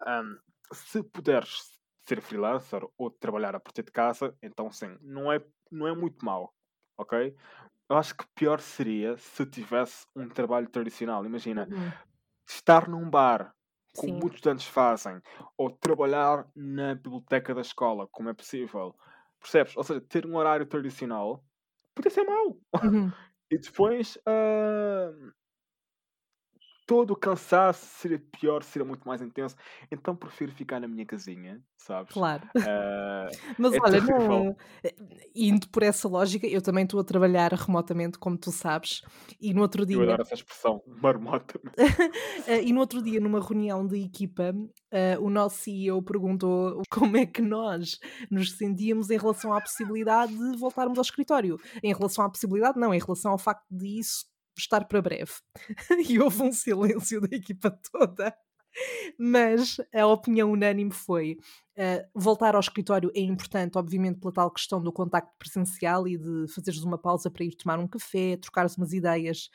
Um, 0.07 0.37
se 0.73 1.03
puderes 1.03 1.79
ser 2.07 2.19
freelancer 2.21 2.81
ou 2.97 3.11
trabalhar 3.11 3.55
a 3.55 3.59
partir 3.59 3.83
de 3.83 3.91
casa, 3.91 4.35
então 4.41 4.71
sim, 4.71 4.97
não 4.99 5.31
é, 5.31 5.39
não 5.71 5.87
é 5.87 5.93
muito 5.93 6.25
mal, 6.25 6.55
ok? 6.97 7.35
Eu 7.87 7.97
acho 7.97 8.15
que 8.15 8.25
pior 8.33 8.59
seria 8.59 9.15
se 9.17 9.45
tivesse 9.45 10.07
um 10.15 10.27
trabalho 10.27 10.67
tradicional. 10.69 11.23
Imagina, 11.23 11.67
Uhum. 11.69 11.91
Estar 12.49 12.87
num 12.89 13.09
bar, 13.09 13.53
como 13.95 14.13
Sim. 14.13 14.19
muitos 14.19 14.37
estudantes 14.37 14.67
fazem, 14.67 15.21
ou 15.57 15.69
trabalhar 15.71 16.47
na 16.55 16.95
biblioteca 16.95 17.53
da 17.53 17.61
escola, 17.61 18.07
como 18.11 18.29
é 18.29 18.33
possível. 18.33 18.95
Percebes? 19.39 19.75
Ou 19.77 19.83
seja, 19.83 20.01
ter 20.01 20.25
um 20.25 20.35
horário 20.37 20.65
tradicional 20.65 21.43
podia 21.95 22.11
ser 22.11 22.23
mau. 22.25 22.59
Uhum. 22.81 23.13
E 23.51 23.57
depois, 23.57 24.17
ah, 24.27 25.11
todo 26.89 27.11
o 27.11 27.15
cansaço 27.15 27.85
seria 27.85 28.17
pior, 28.17 28.63
seria 28.63 28.83
muito 28.83 29.07
mais 29.07 29.21
intenso. 29.21 29.55
Então 29.91 30.15
prefiro 30.15 30.51
ficar 30.51 30.79
na 30.79 30.87
minha 30.87 31.05
casinha, 31.05 31.61
sabes? 31.77 32.11
Claro. 32.11 32.49
Ah, 32.57 33.27
Mas 33.59 33.73
é 33.75 33.77
olha, 33.79 34.01
não, 34.01 34.57
eh, 34.83 34.95
indo 35.35 35.69
por 35.69 35.83
essa 35.83 36.07
lógica, 36.07 36.47
eu 36.47 36.63
também 36.63 36.85
estou 36.85 36.99
a 36.99 37.03
trabalhar 37.03 37.53
remotamente, 37.53 38.17
como 38.17 38.35
tu 38.35 38.51
sabes, 38.51 39.03
e 39.39 39.53
no 39.53 39.61
outro 39.61 39.83
eu 39.83 39.85
dia, 39.85 40.01
adoro 40.01 40.23
essa 40.23 40.33
expressão, 40.33 40.81
marmota. 40.99 41.61
eh, 42.47 42.63
e 42.63 42.73
no 42.73 42.79
outro 42.79 43.03
dia, 43.03 43.19
numa 43.19 43.39
reunião 43.39 43.85
de 43.85 44.03
equipa, 44.03 44.51
eh, 44.89 45.15
o 45.19 45.29
nosso 45.29 45.57
CEO 45.57 46.01
perguntou 46.01 46.81
como 46.89 47.17
é 47.17 47.25
que 47.27 47.43
nós 47.43 47.99
nos 48.31 48.53
sentíamos 48.53 49.11
em 49.11 49.17
relação 49.19 49.53
à 49.53 49.61
possibilidade 49.61 50.35
de 50.35 50.57
voltarmos 50.57 50.97
ao 50.97 51.03
escritório. 51.03 51.59
Em 51.83 51.93
relação 51.93 52.25
à 52.25 52.29
possibilidade, 52.31 52.79
não, 52.79 52.91
em 52.91 52.99
relação 52.99 53.31
ao 53.31 53.37
facto 53.37 53.67
de 53.69 53.99
isso 53.99 54.25
estar 54.61 54.85
para 54.85 55.01
breve. 55.01 55.31
E 56.09 56.19
houve 56.19 56.41
um 56.43 56.51
silêncio 56.51 57.21
da 57.21 57.35
equipa 57.35 57.71
toda. 57.91 58.35
Mas 59.17 59.77
a 59.93 60.05
opinião 60.05 60.51
unânime 60.51 60.91
foi 60.91 61.37
uh, 61.77 62.07
voltar 62.13 62.55
ao 62.55 62.61
escritório 62.61 63.11
é 63.15 63.21
importante, 63.21 63.77
obviamente, 63.77 64.19
pela 64.19 64.33
tal 64.33 64.51
questão 64.51 64.81
do 64.81 64.91
contacto 64.91 65.33
presencial 65.37 66.07
e 66.07 66.17
de 66.17 66.47
fazeres 66.53 66.83
uma 66.83 66.97
pausa 66.97 67.29
para 67.29 67.43
ir 67.43 67.55
tomar 67.55 67.79
um 67.79 67.87
café, 67.87 68.37
trocares 68.37 68.77
umas 68.77 68.93
ideias. 68.93 69.49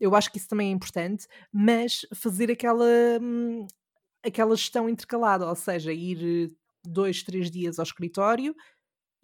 Eu 0.00 0.14
acho 0.14 0.30
que 0.30 0.38
isso 0.38 0.48
também 0.48 0.68
é 0.70 0.72
importante, 0.72 1.26
mas 1.52 2.00
fazer 2.14 2.50
aquela, 2.50 2.84
hum, 3.20 3.66
aquela 4.24 4.56
gestão 4.56 4.88
intercalada, 4.88 5.46
ou 5.46 5.54
seja, 5.54 5.92
ir 5.92 6.50
eh, 6.50 6.54
dois, 6.84 7.22
três 7.22 7.50
dias 7.50 7.78
ao 7.78 7.84
escritório 7.84 8.54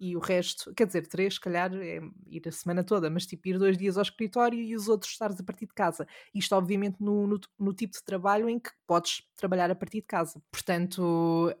e 0.01 0.17
o 0.17 0.19
resto, 0.19 0.73
quer 0.73 0.87
dizer, 0.87 1.05
três, 1.05 1.35
se 1.35 1.39
calhar, 1.39 1.71
é 1.75 2.01
ir 2.25 2.41
a 2.47 2.51
semana 2.51 2.83
toda, 2.83 3.07
mas 3.07 3.27
tipo 3.27 3.47
ir 3.47 3.59
dois 3.59 3.77
dias 3.77 3.97
ao 3.97 4.01
escritório 4.01 4.59
e 4.59 4.75
os 4.75 4.87
outros 4.87 5.11
estares 5.11 5.39
a 5.39 5.43
partir 5.43 5.67
de 5.67 5.75
casa. 5.75 6.07
Isto, 6.33 6.55
obviamente, 6.55 6.97
no, 6.99 7.27
no, 7.27 7.39
no 7.59 7.71
tipo 7.71 7.93
de 7.93 8.03
trabalho 8.03 8.49
em 8.49 8.59
que 8.59 8.71
podes 8.87 9.21
trabalhar 9.35 9.69
a 9.69 9.75
partir 9.75 10.01
de 10.01 10.07
casa. 10.07 10.41
Portanto, 10.51 11.53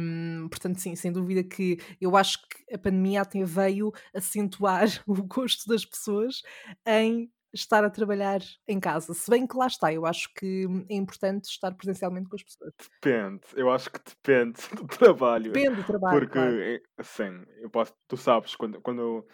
hum, 0.00 0.46
portanto, 0.48 0.78
sim, 0.78 0.94
sem 0.94 1.10
dúvida 1.10 1.42
que 1.42 1.78
eu 2.00 2.16
acho 2.16 2.38
que 2.48 2.72
a 2.72 2.78
pandemia 2.78 3.22
até 3.22 3.44
veio 3.44 3.92
acentuar 4.14 4.86
o 5.04 5.20
gosto 5.24 5.68
das 5.68 5.84
pessoas 5.84 6.42
em 6.86 7.28
estar 7.52 7.84
a 7.84 7.90
trabalhar 7.90 8.40
em 8.66 8.78
casa. 8.78 9.14
Se 9.14 9.30
bem 9.30 9.46
que 9.46 9.56
lá 9.56 9.66
está, 9.66 9.92
eu 9.92 10.04
acho 10.06 10.32
que 10.34 10.66
é 10.88 10.94
importante 10.94 11.44
estar 11.46 11.72
presencialmente 11.74 12.28
com 12.28 12.36
as 12.36 12.42
pessoas. 12.42 12.72
Depende, 13.02 13.40
eu 13.56 13.70
acho 13.70 13.90
que 13.90 14.00
depende 14.04 14.60
do 14.76 14.86
trabalho. 14.86 15.52
Depende 15.52 15.76
do 15.76 15.84
trabalho, 15.84 16.20
Porque, 16.20 16.32
claro. 16.32 16.82
assim, 16.98 17.44
eu 17.60 17.70
posso, 17.70 17.94
tu 18.06 18.16
sabes, 18.16 18.54
quando, 18.54 18.80
quando, 18.80 19.00
eu- 19.00 19.28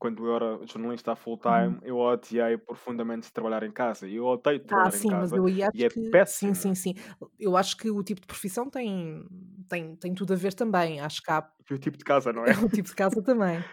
quando 0.00 0.26
eu 0.26 0.36
era 0.36 0.66
jornalista 0.66 1.16
full 1.16 1.38
Uhum. 1.48 1.70
time, 1.70 1.80
eu 1.84 1.98
odiei 1.98 2.58
profundamente 2.58 3.32
trabalhar 3.32 3.62
em 3.64 3.72
casa. 3.72 4.08
Eu 4.08 4.26
odeio 4.26 4.60
Ah, 4.72 4.90
trabalhar 4.90 4.96
em 4.96 5.02
sim, 5.02 5.14
mas 5.14 5.32
casa 5.32 5.34
eu 5.34 5.46
aí 5.46 5.62
acho 5.62 5.74
e 5.74 5.84
é 5.84 5.90
que 5.90 5.96
sim, 6.24 6.54
péssimo. 6.54 6.54
sim, 6.54 6.74
sim. 6.74 6.94
Eu 7.38 7.56
acho 7.56 7.76
que 7.76 7.90
o 7.90 8.02
tipo 8.04 8.20
de 8.20 8.26
profissão 8.26 8.70
tem, 8.70 9.24
tem, 9.68 9.96
tem 9.96 10.14
tudo 10.14 10.32
a 10.32 10.36
ver 10.36 10.54
também. 10.54 11.00
Acho 11.00 11.22
que 11.22 11.30
há 11.30 11.50
E 11.70 11.74
o 11.74 11.78
tipo 11.78 11.96
de 11.96 12.04
casa, 12.04 12.32
não 12.32 12.44
é? 12.46 12.52
o 12.64 12.68
tipo 12.70 12.88
de 12.88 12.94
casa 12.94 13.22
também. 13.22 13.64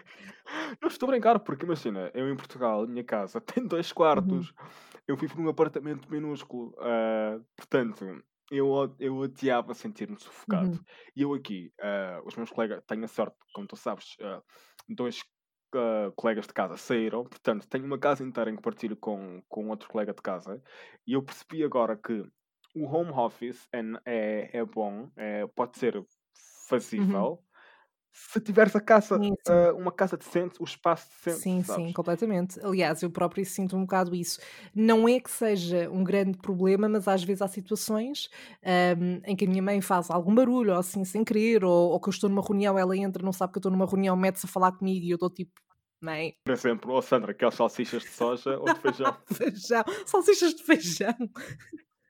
Não 0.80 0.88
estou 0.88 1.08
a 1.08 1.12
brincar, 1.12 1.38
porque 1.40 1.64
imagina, 1.64 2.10
eu 2.14 2.28
em 2.30 2.36
Portugal, 2.36 2.86
minha 2.86 3.04
casa 3.04 3.40
tem 3.40 3.66
dois 3.66 3.92
Uhum. 4.14 4.48
quartos, 4.48 4.52
eu 5.06 5.16
vivo 5.16 5.40
num 5.40 5.48
apartamento 5.48 6.10
minúsculo, 6.10 6.74
ah, 6.80 7.40
portanto, 7.56 8.04
eu, 8.50 8.68
eu 8.98 9.16
odiava 9.16 9.74
sentir-me 9.74 10.18
sufocado. 10.20 10.70
Uhum. 10.70 10.86
E 11.16 11.22
eu 11.22 11.34
aqui, 11.34 11.72
ah, 11.80 12.20
os 12.24 12.36
meus 12.36 12.50
colegas, 12.50 12.82
tenho 12.86 13.04
a 13.04 13.08
sorte, 13.08 13.36
como 13.54 13.66
tu 13.66 13.76
sabes, 13.76 14.16
ah, 14.20 14.42
dois 14.88 15.22
ah, 15.74 16.12
colegas 16.16 16.46
de 16.46 16.52
casa 16.52 16.76
saíram, 16.76 17.24
portanto, 17.24 17.68
tenho 17.68 17.84
uma 17.84 17.98
casa 17.98 18.24
inteira 18.24 18.50
em 18.50 18.56
que 18.56 18.62
partilho 18.62 18.96
com, 18.96 19.42
com 19.48 19.68
outro 19.68 19.88
colega 19.88 20.12
de 20.12 20.22
casa, 20.22 20.62
e 21.06 21.12
eu 21.12 21.22
percebi 21.22 21.64
agora 21.64 21.96
que 21.96 22.24
o 22.74 22.84
home 22.84 23.10
office 23.10 23.68
é, 23.72 23.80
é, 24.04 24.58
é 24.58 24.64
bom, 24.64 25.10
é, 25.16 25.46
pode 25.48 25.78
ser 25.78 26.04
Uhum. 27.32 27.47
Se 28.12 28.40
tiveres 28.40 28.74
a 28.74 28.80
casa, 28.80 29.16
Sim, 29.22 29.34
sim. 29.46 29.52
ah, 29.52 29.72
uma 29.74 29.92
casa 29.92 30.16
decente, 30.16 30.60
o 30.60 30.64
espaço 30.64 31.08
decente, 31.10 31.36
Sim, 31.42 31.62
sim, 31.62 31.64
sabes? 31.64 31.92
completamente. 31.92 32.58
Aliás, 32.64 33.02
eu 33.02 33.10
próprio 33.10 33.44
sinto 33.44 33.76
um 33.76 33.82
bocado 33.82 34.14
isso. 34.14 34.40
Não 34.74 35.08
é 35.08 35.20
que 35.20 35.30
seja 35.30 35.88
um 35.90 36.02
grande 36.02 36.38
problema, 36.38 36.88
mas 36.88 37.06
às 37.06 37.22
vezes 37.22 37.42
há 37.42 37.48
situações 37.48 38.28
ahm, 38.64 39.20
em 39.26 39.36
que 39.36 39.44
a 39.44 39.48
minha 39.48 39.62
mãe 39.62 39.80
faz 39.80 40.10
algum 40.10 40.34
barulho, 40.34 40.72
ou 40.72 40.78
assim, 40.78 41.04
sem 41.04 41.22
querer, 41.24 41.64
ou, 41.64 41.90
ou 41.92 42.00
que 42.00 42.08
eu 42.08 42.10
estou 42.12 42.30
numa 42.30 42.42
reunião, 42.42 42.78
ela 42.78 42.96
entra, 42.96 43.22
não 43.22 43.32
sabe 43.32 43.52
que 43.52 43.58
eu 43.58 43.60
estou 43.60 43.72
numa 43.72 43.86
reunião, 43.86 44.16
mete-se 44.16 44.46
a 44.46 44.48
falar 44.48 44.72
comigo 44.72 45.04
e 45.04 45.10
eu 45.10 45.16
estou 45.16 45.30
tipo, 45.30 45.52
mãe, 46.00 46.34
Por 46.44 46.52
exemplo, 46.52 46.94
oh 46.94 47.02
Sandra, 47.02 47.32
aquelas 47.32 47.54
salsichas 47.54 48.02
de 48.02 48.08
soja 48.10 48.58
ou 48.58 48.70
de 48.70 48.80
feijão. 48.80 49.16
feijão, 49.32 49.84
salsichas 50.06 50.54
de 50.54 50.62
feijão. 50.62 51.14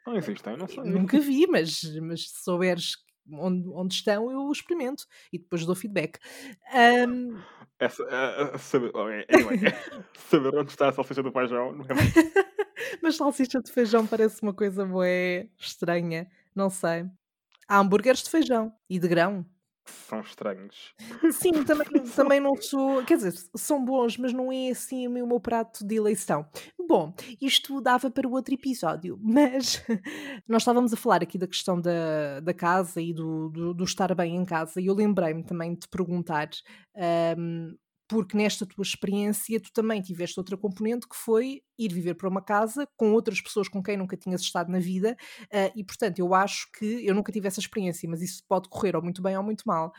Não 0.06 0.16
existem, 0.16 0.56
não 0.56 0.66
sei. 0.66 0.84
Nunca 0.84 1.18
vi, 1.20 1.46
mas, 1.46 1.82
mas 2.00 2.30
se 2.30 2.42
souberes 2.42 2.92
onde, 3.32 3.68
onde 3.70 3.94
estão, 3.94 4.30
eu 4.30 4.50
experimento 4.50 5.06
e 5.32 5.38
depois 5.38 5.64
dou 5.64 5.74
feedback. 5.74 6.18
Ahm, 6.72 7.36
Essa, 7.78 8.02
eh, 8.04 8.58
saber, 8.58 8.90
anyway, 8.96 9.58
saber 10.28 10.54
onde 10.54 10.70
está 10.70 10.88
a 10.88 10.92
salsicha 10.92 11.22
do 11.22 11.32
feijão 11.32 11.72
não 11.72 11.84
é 11.88 11.94
muito 11.94 12.48
mas 13.02 13.16
salsicha 13.16 13.60
de 13.60 13.70
feijão 13.72 14.06
parece 14.06 14.42
uma 14.42 14.54
coisa 14.54 14.84
bué 14.84 15.48
estranha, 15.58 16.30
não 16.54 16.70
sei. 16.70 17.06
Há 17.68 17.78
hambúrgueres 17.78 18.22
de 18.22 18.30
feijão 18.30 18.72
e 18.88 18.98
de 18.98 19.08
grão. 19.08 19.44
São 20.08 20.20
estranhos. 20.20 20.94
Sim, 21.32 21.64
também, 21.64 21.86
também 22.14 22.40
não 22.40 22.54
sou. 22.56 23.04
Quer 23.04 23.16
dizer, 23.16 23.34
são 23.56 23.84
bons, 23.84 24.16
mas 24.16 24.32
não 24.32 24.52
é 24.52 24.70
assim 24.70 25.06
o 25.06 25.10
meu, 25.10 25.40
prato 25.40 25.86
de 25.86 25.96
eleição. 25.96 26.46
Bom, 26.88 27.14
isto 27.40 27.80
dava 27.80 28.10
para 28.10 28.26
o 28.26 28.32
outro 28.32 28.54
episódio, 28.54 29.18
mas 29.22 29.84
nós 30.46 30.62
estávamos 30.62 30.92
a 30.92 30.96
falar 30.96 31.22
aqui 31.22 31.38
da 31.38 31.46
questão 31.46 31.80
da, 31.80 32.40
da 32.40 32.54
casa 32.54 33.00
e 33.00 33.12
do, 33.12 33.48
do, 33.50 33.74
do 33.74 33.84
estar 33.84 34.14
bem 34.14 34.36
em 34.36 34.44
casa, 34.44 34.80
e 34.80 34.86
eu 34.86 34.94
lembrei-me 34.94 35.44
também 35.44 35.74
de 35.74 35.88
perguntar. 35.88 36.48
ahm, 36.96 37.74
porque 38.08 38.36
nesta 38.36 38.66
tua 38.66 38.82
experiência 38.82 39.60
tu 39.60 39.72
também 39.72 40.00
tiveste 40.02 40.40
outra 40.40 40.56
componente 40.56 41.08
que 41.08 41.16
foi 41.16 41.62
ir 41.78 41.92
viver 41.92 42.14
para 42.14 42.28
uma 42.28 42.42
casa 42.42 42.88
com 42.96 43.12
outras 43.12 43.40
pessoas 43.40 43.68
com 43.68 43.82
quem 43.82 43.96
nunca 43.96 44.16
tinhas 44.16 44.40
estado 44.40 44.72
na 44.72 44.78
vida 44.80 45.16
ah, 45.52 45.70
e 45.76 45.84
portanto 45.84 46.18
eu 46.18 46.34
acho 46.34 46.68
que 46.72 47.06
eu 47.06 47.14
nunca 47.14 47.30
tive 47.30 47.46
essa 47.48 47.60
experiência, 47.60 48.08
mas 48.08 48.22
isso 48.22 48.42
pode 48.48 48.68
correr 48.68 48.96
ou 48.96 49.02
muito 49.02 49.22
bem 49.22 49.36
ou 49.36 49.42
muito 49.42 49.62
mal. 49.66 49.92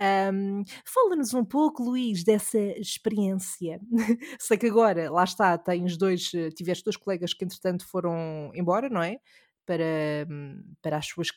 Ahm, 0.00 0.62
Fala-nos 0.84 1.32
um 1.34 1.44
pouco, 1.44 1.82
Luís, 1.82 2.22
dessa 2.24 2.58
experiência. 2.58 3.80
Sei 4.40 4.56
que 4.58 4.66
agora, 4.66 5.10
lá 5.10 5.24
está, 5.24 5.56
tens 5.58 5.96
dois, 5.96 6.30
eh, 6.34 6.50
tiveste 6.50 6.84
dois 6.84 6.96
colegas 6.96 7.32
que 7.34 7.44
entretanto 7.44 7.86
foram 7.86 8.50
embora, 8.54 8.88
não 8.88 9.02
é? 9.02 9.18
Para, 9.66 9.84
hum, 10.30 10.62
para 10.82 10.98
as 10.98 11.06
suas 11.06 11.30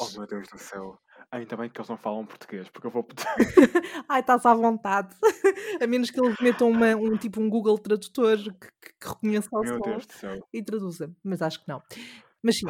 Oh 0.00 0.08
casitas. 0.08 0.08
meu 0.10 0.26
Deus 0.26 0.48
do 0.48 0.58
céu. 0.58 0.98
Ainda 1.30 1.56
bem 1.56 1.68
que 1.68 1.78
eles 1.78 1.88
não 1.88 1.96
falam 1.98 2.24
português, 2.24 2.68
porque 2.70 2.86
eu 2.86 2.90
vou. 2.90 3.06
Ai, 4.08 4.20
estás 4.20 4.46
à 4.46 4.54
vontade. 4.54 5.14
A 5.82 5.86
menos 5.86 6.10
que 6.10 6.18
eles 6.18 6.34
metam 6.40 6.70
uma- 6.70 6.96
um 6.96 7.16
tipo 7.18 7.40
um 7.40 7.50
Google 7.50 7.78
Tradutor 7.78 8.38
que, 8.38 8.68
que, 8.80 9.08
reconheça 9.08 9.48
o 9.52 9.62
Meu 9.62 9.74
som 9.74 9.80
Deus 9.80 10.06
do 10.06 10.12
céu. 10.14 10.48
e 10.52 10.62
traduza, 10.62 11.14
mas 11.22 11.42
acho 11.42 11.60
que 11.62 11.68
não. 11.68 11.82
Mas 12.42 12.56
sim, 12.58 12.66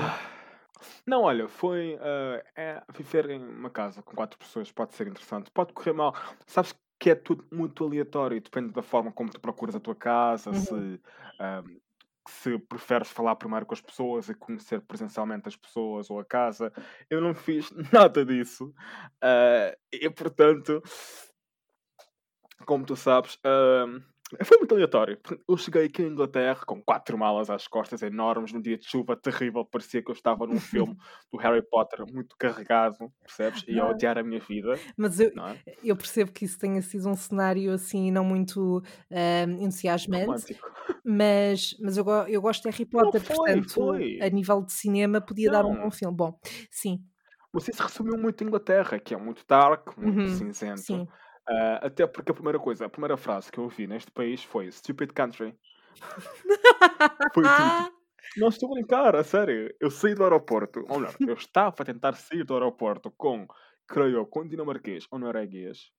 Não, 1.07 1.23
olha, 1.23 1.47
foi 1.49 1.97
ah, 2.01 2.43
é, 2.57 2.83
viver 2.93 3.31
em 3.31 3.41
uma 3.43 3.71
casa 3.71 4.03
com 4.03 4.15
quatro 4.17 4.39
pessoas 4.39 4.73
pode 4.73 4.95
ser 4.95 5.07
interessante, 5.07 5.51
pode 5.53 5.73
correr 5.73 5.93
mal. 5.93 6.15
Sabes 6.47 6.75
que 6.99 7.11
é 7.11 7.15
tudo 7.15 7.45
muito 7.53 7.85
aleatório, 7.85 8.41
depende 8.41 8.73
da 8.73 8.83
forma 8.83 9.13
como 9.13 9.31
tu 9.31 9.41
procuras 9.41 9.77
a 9.77 9.81
tua 9.81 9.95
casa, 9.95 10.51
Uhum. 10.51 10.57
se, 10.57 11.01
ah, 11.39 11.63
se 12.29 12.59
preferes 12.59 13.11
falar 13.11 13.37
primeiro 13.37 13.67
com 13.67 13.75
as 13.75 13.81
pessoas 13.81 14.29
e 14.29 14.35
conhecer 14.35 14.81
presencialmente 14.83 15.49
as 15.49 15.57
pessoas 15.57 16.11
ou 16.11 16.21
a 16.21 16.25
casa. 16.25 16.73
Eu 17.09 17.21
não 17.21 17.35
fiz 17.35 17.71
nada 17.93 18.25
disso. 18.25 18.73
ah, 19.23 19.77
e 19.93 20.09
portanto, 20.11 20.83
como 22.67 22.85
tu 22.85 22.97
sabes, 22.97 23.39
ah, 23.45 23.87
Foi 24.45 24.59
muito 24.59 24.75
aleatório. 24.75 25.19
Eu 25.49 25.57
cheguei 25.57 25.87
aqui 25.87 26.03
em 26.03 26.07
Inglaterra 26.09 26.65
com 26.67 26.83
quatro 26.83 27.17
malas 27.17 27.49
às 27.51 27.67
costas 27.67 28.03
enormes, 28.03 28.53
num 28.53 28.61
dia 28.61 28.77
de 28.77 28.87
chuva 28.87 29.17
terrível. 29.17 29.65
Parecia 29.65 30.03
que 30.03 30.11
eu 30.11 30.15
estava 30.15 30.47
num 30.47 30.61
filme 30.61 30.97
do 31.33 31.39
Harry 31.39 31.63
Potter 31.63 32.07
muito 32.07 32.37
carregado, 32.39 33.11
percebes? 33.23 33.63
E 33.67 33.81
a 33.81 33.87
Não. 33.87 33.87
odiar 33.87 34.19
a 34.19 34.23
minha 34.23 34.41
vida, 34.41 34.83
Mas 34.97 35.21
eu, 35.21 35.33
não 35.35 35.51
é? 35.51 35.61
eu 35.83 35.97
percebo 35.97 36.33
que 36.33 36.45
isso 36.45 36.59
tenha 36.59 36.83
sido 36.83 37.09
um 37.09 37.15
cenário 37.17 37.73
assim 37.73 38.11
não 38.13 38.25
muito 38.25 38.83
ahm, 39.11 39.63
entusiasmante, 39.63 40.45
Romântico. 40.47 40.69
mas, 41.05 41.77
mas 41.81 41.97
eu, 41.99 42.07
eu 42.29 42.43
gosto 42.43 42.63
de 42.65 42.71
Harry 42.71 42.87
Não 42.93 43.11
Potter, 43.11 43.23
foi, 43.27 43.63
portanto, 43.63 43.75
foi. 43.75 44.05
a 44.21 44.29
nível 44.31 44.63
de 44.65 44.73
cinema 44.73 45.21
podia 45.21 45.51
dar 45.51 45.67
um 45.67 45.77
bom 45.77 45.91
Não. 45.91 45.93
filme. 45.93 46.17
Bom, 46.17 46.39
sim, 46.71 47.05
Mas 47.53 47.69
isso 47.69 47.83
resumiu 47.83 48.17
muito 48.19 48.43
a 48.43 48.47
Inglaterra, 48.47 48.99
que 48.99 49.15
é 49.15 49.17
muito 49.17 49.45
dark, 49.47 49.97
muito 49.97 50.29
uhum, 50.29 50.29
cinzento. 50.29 51.01
sim. 51.01 51.09
Ah, 51.49 51.87
até 51.87 52.07
porque 52.07 52.31
a 52.31 52.35
primeira 52.35 52.59
coisa, 52.59 52.87
a 52.87 52.89
primeira 52.91 53.17
frase 53.17 53.51
que 53.51 53.59
eu 53.59 53.65
ouvi 53.65 53.87
neste 53.87 54.11
país 54.11 54.43
foi 54.45 54.71
Stupid 54.71 55.13
Country. 55.13 55.59
Foi 57.35 57.49
tipo, 57.51 57.85
não 58.37 58.49
estou 58.49 58.71
a 58.71 58.75
brincar, 58.75 59.17
a 59.17 59.25
sério. 59.25 59.75
Eu 59.81 59.91
saí 59.91 60.15
do 60.15 60.25
aeroporto, 60.25 60.85
ou 60.89 61.01
melhor, 61.01 61.19
eu 61.27 61.35
estava 61.35 61.77
a 61.81 61.85
tentar 61.85 62.15
sair 62.15 62.45
do 62.45 62.55
aeroporto 62.55 63.11
com, 63.17 63.47
creio 63.87 64.17
eu, 64.19 64.27
com 64.27 64.47
dinamarquês 64.47 65.07
ou 65.11 65.19
norueguês, 65.19 65.91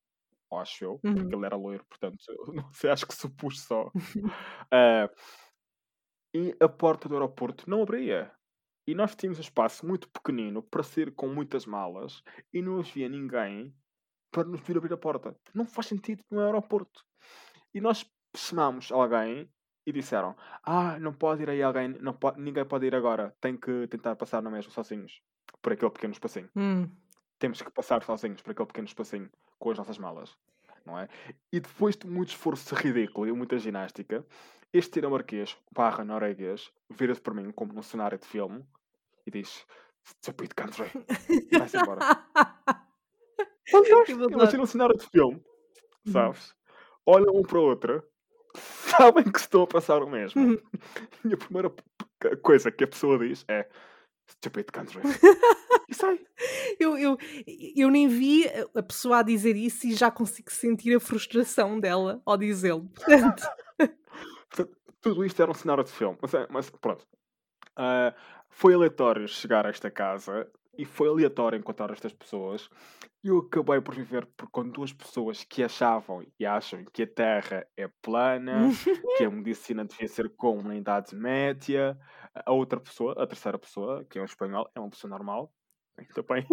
acho 0.53 0.85
eu, 0.85 1.03
porque 1.15 1.35
Uhum. 1.35 1.37
ele 1.37 1.45
era 1.45 1.55
loiro, 1.57 1.85
portanto, 1.87 2.17
não 2.53 2.71
sei, 2.73 2.91
acho 2.91 3.07
que 3.07 3.15
supus 3.15 3.61
só. 3.63 3.91
Ah, 4.71 5.09
e 6.33 6.55
a 6.59 6.67
porta 6.69 7.07
do 7.09 7.15
aeroporto 7.15 7.69
não 7.69 7.81
abria. 7.83 8.31
E 8.87 8.95
nós 8.95 9.15
tínhamos 9.15 9.37
um 9.37 9.41
espaço 9.41 9.85
muito 9.85 10.09
pequenino 10.09 10.63
para 10.63 10.83
sair 10.83 11.11
com 11.13 11.27
muitas 11.27 11.65
malas 11.65 12.23
e 12.53 12.61
não 12.61 12.79
havia 12.79 13.07
ninguém 13.07 13.75
para 14.31 14.43
nos 14.43 14.61
vir 14.61 14.77
abrir 14.77 14.93
a 14.93 14.97
porta. 14.97 15.35
Não 15.53 15.65
faz 15.65 15.87
sentido 15.87 16.23
no 16.29 16.39
aeroporto. 16.39 17.03
E 17.73 17.81
nós 17.81 18.05
chamámos 18.35 18.91
alguém 18.91 19.49
e 19.85 19.91
disseram: 19.91 20.35
Ah, 20.63 20.99
não 20.99 21.13
pode 21.13 21.43
ir 21.43 21.49
aí 21.49 21.61
alguém, 21.61 21.89
não 21.89 22.13
pode, 22.13 22.39
ninguém 22.39 22.65
pode 22.65 22.85
ir 22.85 22.95
agora, 22.95 23.35
tem 23.41 23.57
que 23.57 23.87
tentar 23.87 24.15
passar 24.15 24.41
na 24.41 24.49
mesma 24.49 24.71
sozinhos, 24.71 25.21
por 25.61 25.73
aquele 25.73 25.91
pequeno 25.91 26.13
espacinho. 26.13 26.49
Hum. 26.55 26.89
Temos 27.39 27.61
que 27.61 27.71
passar 27.71 28.03
sozinhos 28.03 28.41
por 28.41 28.51
aquele 28.51 28.67
pequeno 28.67 28.87
espacinho 28.87 29.29
com 29.57 29.71
as 29.71 29.77
nossas 29.77 29.97
malas, 29.97 30.37
não 30.85 30.97
é? 30.99 31.07
E 31.51 31.59
depois 31.59 31.95
de 31.95 32.07
muito 32.07 32.29
esforço 32.29 32.75
ridículo 32.75 33.27
e 33.27 33.31
muita 33.31 33.57
ginástica, 33.57 34.25
este 34.73 34.95
dinamarquês 34.95 35.57
barra 35.71 36.03
norueguês 36.03 36.71
vira-se 36.89 37.21
para 37.21 37.33
mim 37.33 37.51
como 37.51 37.73
num 37.73 37.81
cenário 37.81 38.17
de 38.17 38.27
filme 38.27 38.63
e 39.25 39.31
diz: 39.31 39.65
Stupid 40.05 40.53
country. 40.53 40.91
Vai-se 41.57 41.77
embora. 41.77 41.99
Imagina 44.31 44.63
um 44.63 44.65
cenário 44.65 44.97
de 44.97 45.05
filme, 45.07 45.41
Uhum. 46.05 46.11
sabes? 46.13 46.53
Olham 47.05 47.35
um 47.35 47.41
para 47.43 47.59
o 47.59 47.63
outro, 47.63 48.03
sabem 48.55 49.23
que 49.23 49.39
estão 49.39 49.63
a 49.63 49.67
passar 49.67 50.01
o 50.03 50.09
mesmo. 50.09 50.41
Uhum. 50.41 50.57
E 51.25 51.33
a 51.33 51.37
primeira 51.37 51.71
coisa 52.41 52.71
que 52.71 52.83
a 52.83 52.87
pessoa 52.87 53.17
diz 53.19 53.43
é 53.47 53.67
Stupid 54.31 54.67
country. 54.71 55.01
E 55.89 55.93
sai. 55.93 56.19
Eu, 56.79 56.97
eu, 56.97 57.17
eu 57.75 57.89
nem 57.89 58.07
vi 58.07 58.47
a- 58.75 58.81
pessoa 58.83 59.17
a 59.19 59.23
dizer 59.23 59.55
isso 59.57 59.85
e 59.87 59.93
já 59.93 60.09
consigo 60.09 60.49
sentir 60.51 60.95
a 60.95 60.99
frustração 60.99 61.77
dela 61.79 62.21
ao 62.25 62.37
dizê-lo. 62.37 62.87
Portanto, 64.49 64.77
tudo 65.01 65.25
isto 65.25 65.41
era 65.41 65.51
um 65.51 65.53
cenário 65.53 65.83
de 65.83 65.91
filme. 65.91 66.17
Mas, 66.21 66.33
é- 66.33 66.47
mas 66.49 66.69
pronto. 66.69 67.05
Ah, 67.75 68.13
foi 68.49 68.73
aleatório 68.75 69.27
chegar 69.27 69.65
a 69.65 69.69
esta 69.69 69.89
casa 69.91 70.49
e 70.79 70.85
foi 70.85 71.09
aleatório 71.09 71.59
encontrar 71.59 71.91
estas 71.91 72.13
pessoas. 72.13 72.69
E 73.21 73.27
eu 73.27 73.39
acabei 73.39 73.81
por 73.81 73.93
viver 73.93 74.25
por, 74.25 74.49
com 74.49 74.63
duas 74.69 74.93
pessoas 74.93 75.43
que 75.43 75.61
achavam 75.61 76.25
e 76.39 76.45
acham 76.45 76.85
que 76.85 77.03
a 77.03 77.07
Terra 77.07 77.67
é 77.75 77.89
plana, 78.01 78.69
que 79.17 79.25
a 79.25 79.29
medicina 79.29 79.83
devia 79.83 80.07
ser 80.07 80.29
como 80.37 80.63
na 80.63 80.77
Idade 80.77 81.13
Média. 81.13 81.99
A 82.45 82.53
outra 82.53 82.79
pessoa, 82.79 83.13
a 83.21 83.27
terceira 83.27 83.59
pessoa, 83.59 84.05
que 84.05 84.17
é 84.17 84.21
um 84.21 84.25
espanhol, 84.25 84.71
é 84.73 84.79
uma 84.79 84.89
pessoa 84.89 85.11
normal. 85.11 85.53
Ainda 85.99 86.23
bem. 86.23 86.47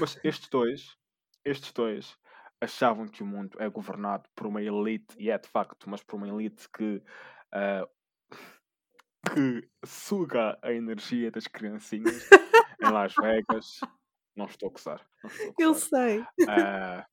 Mas 0.00 0.18
estes 0.24 0.48
dois, 0.48 0.96
estes 1.44 1.70
dois 1.70 2.16
achavam 2.58 3.06
que 3.06 3.22
o 3.22 3.26
mundo 3.26 3.58
é 3.60 3.68
governado 3.68 4.26
por 4.34 4.46
uma 4.46 4.62
elite, 4.62 5.14
e 5.18 5.30
é 5.30 5.36
de 5.36 5.50
facto, 5.50 5.90
mas 5.90 6.02
por 6.02 6.16
uma 6.16 6.26
elite 6.26 6.66
que, 6.70 7.02
ah, 7.52 7.86
que 9.34 9.68
suga 9.84 10.58
a 10.62 10.72
energia 10.72 11.30
das 11.30 11.46
criancinhas 11.46 12.26
em 12.82 12.90
Las 12.90 13.14
Vegas. 13.14 13.80
Não 14.36 14.46
estou 14.46 14.68
a 14.68 14.72
gozar. 14.72 15.06
Eu 15.58 15.74
sei. 15.74 16.24
Ah, 16.48 17.06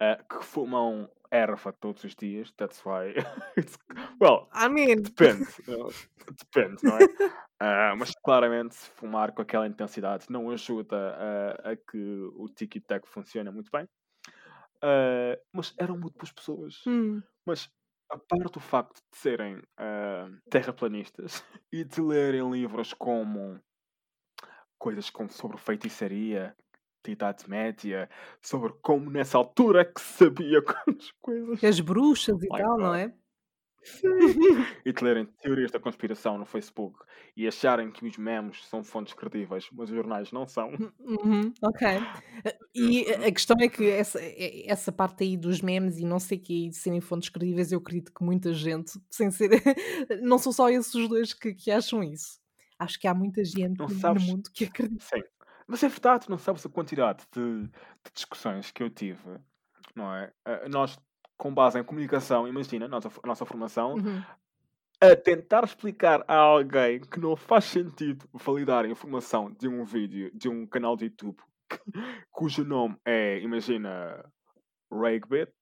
ah, 0.00 0.16
que 0.28 0.44
fumam 0.44 1.10
erva 1.30 1.72
todos 1.72 2.04
os 2.04 2.14
dias. 2.16 2.50
That's 2.52 2.82
why. 2.84 3.14
well, 4.20 4.48
I 4.54 4.68
mean, 4.68 5.02
Depende, 5.02 5.44
uh, 5.68 5.92
depende, 6.32 6.82
não 6.82 6.96
é? 6.96 7.06
Ah, 7.60 7.94
mas 7.96 8.12
claramente 8.24 8.74
fumar 8.74 9.32
com 9.32 9.42
aquela 9.42 9.66
intensidade 9.66 10.26
não 10.30 10.50
ajuda 10.50 10.96
a, 11.66 11.72
a 11.72 11.76
que 11.76 11.98
o 12.34 12.48
tic-tac 12.48 13.06
funcione 13.06 13.50
muito 13.50 13.70
bem. 13.70 13.86
Ah, 14.82 15.38
mas 15.52 15.74
eram 15.78 15.98
muito 15.98 16.16
boas 16.18 16.32
pessoas. 16.32 16.82
hum, 16.86 17.22
Mas 17.46 17.68
a 18.10 18.18
parte 18.18 18.54
do 18.54 18.60
facto 18.60 18.96
de 19.12 19.18
serem 19.18 19.62
ah, 19.78 20.28
terraplanistas 20.50 21.44
e 21.72 21.84
de 21.84 22.00
lerem 22.00 22.50
livros 22.50 22.92
como 22.94 23.60
coisas 24.80 25.10
como 25.10 25.30
sobre 25.30 25.58
feitiçaria, 25.58 26.56
de 27.04 27.12
Idade 27.12 27.48
Média, 27.48 28.08
sobre 28.42 28.72
como 28.82 29.10
nessa 29.10 29.38
altura 29.38 29.82
é 29.82 29.84
que 29.84 30.00
se 30.00 30.24
sabia 30.24 30.60
quantas 30.64 31.12
coisas. 31.20 31.62
as 31.62 31.80
bruxas 31.80 32.42
e 32.42 32.48
tal, 32.48 32.78
não 32.78 32.94
é? 32.94 33.12
e 34.84 34.92
de 34.92 35.02
lerem 35.02 35.24
teorias 35.40 35.70
da 35.70 35.80
conspiração 35.80 36.36
no 36.36 36.44
Facebook 36.44 36.98
e 37.34 37.48
acharem 37.48 37.90
que 37.90 38.06
os 38.06 38.18
memes 38.18 38.62
são 38.66 38.84
fontes 38.84 39.14
credíveis, 39.14 39.70
mas 39.72 39.88
os 39.88 39.96
jornais 39.96 40.30
não 40.32 40.46
são. 40.46 40.70
Uhum, 40.98 41.50
ok. 41.62 41.88
E 42.74 43.10
a 43.10 43.32
questão 43.32 43.56
é 43.58 43.68
que 43.70 43.88
essa, 43.88 44.20
essa 44.66 44.92
parte 44.92 45.24
aí 45.24 45.34
dos 45.34 45.62
memes 45.62 45.96
e 45.96 46.04
não 46.04 46.18
sei 46.18 46.36
o 46.36 46.40
que 46.42 46.68
de 46.68 46.76
serem 46.76 47.00
fontes 47.00 47.30
credíveis, 47.30 47.72
eu 47.72 47.78
acredito 47.78 48.12
que 48.12 48.22
muita 48.22 48.52
gente, 48.52 49.00
sem 49.08 49.30
ser. 49.30 49.48
não 50.20 50.36
são 50.36 50.52
só 50.52 50.68
esses 50.68 50.94
os 50.94 51.08
dois 51.08 51.32
que, 51.32 51.54
que 51.54 51.70
acham 51.70 52.02
isso. 52.02 52.38
Acho 52.80 52.98
que 52.98 53.06
há 53.06 53.14
muita 53.14 53.44
gente 53.44 53.78
Não 53.78 53.88
no 53.88 53.94
sabes? 53.94 54.24
mundo 54.24 54.50
que 54.52 54.64
acredita. 54.64 55.04
Sim. 55.04 55.22
Mas 55.66 55.82
é 55.84 55.88
verdade, 55.88 56.28
não 56.28 56.38
sabes 56.38 56.64
a 56.66 56.68
quantidade 56.68 57.24
de, 57.32 57.64
de 57.68 58.12
discussões 58.12 58.72
que 58.72 58.82
eu 58.82 58.90
tive, 58.90 59.38
não 59.94 60.12
é? 60.14 60.32
Ah, 60.44 60.68
Nós, 60.68 60.98
com 61.36 61.54
base 61.54 61.78
em 61.78 61.84
comunicação, 61.84 62.48
imagina, 62.48 62.86
a 62.86 62.88
nossa, 62.88 63.08
a 63.22 63.26
nossa 63.26 63.46
formação, 63.46 63.94
Uhum. 63.96 64.22
a 65.00 65.16
tentar 65.16 65.64
explicar 65.64 66.24
a 66.28 66.34
alguém 66.36 67.00
que 67.00 67.20
não 67.20 67.36
faz 67.36 67.64
sentido 67.66 68.28
validar 68.32 68.84
a 68.84 68.88
informação 68.88 69.50
de 69.52 69.68
um 69.68 69.84
vídeo, 69.84 70.30
de 70.34 70.48
um 70.48 70.66
canal 70.66 70.96
de 70.96 71.06
YouTube, 71.06 71.38
cujo 72.30 72.64
nome 72.64 72.96
é, 73.04 73.38
imagina, 73.40 74.24
Ragbit, 74.92 75.52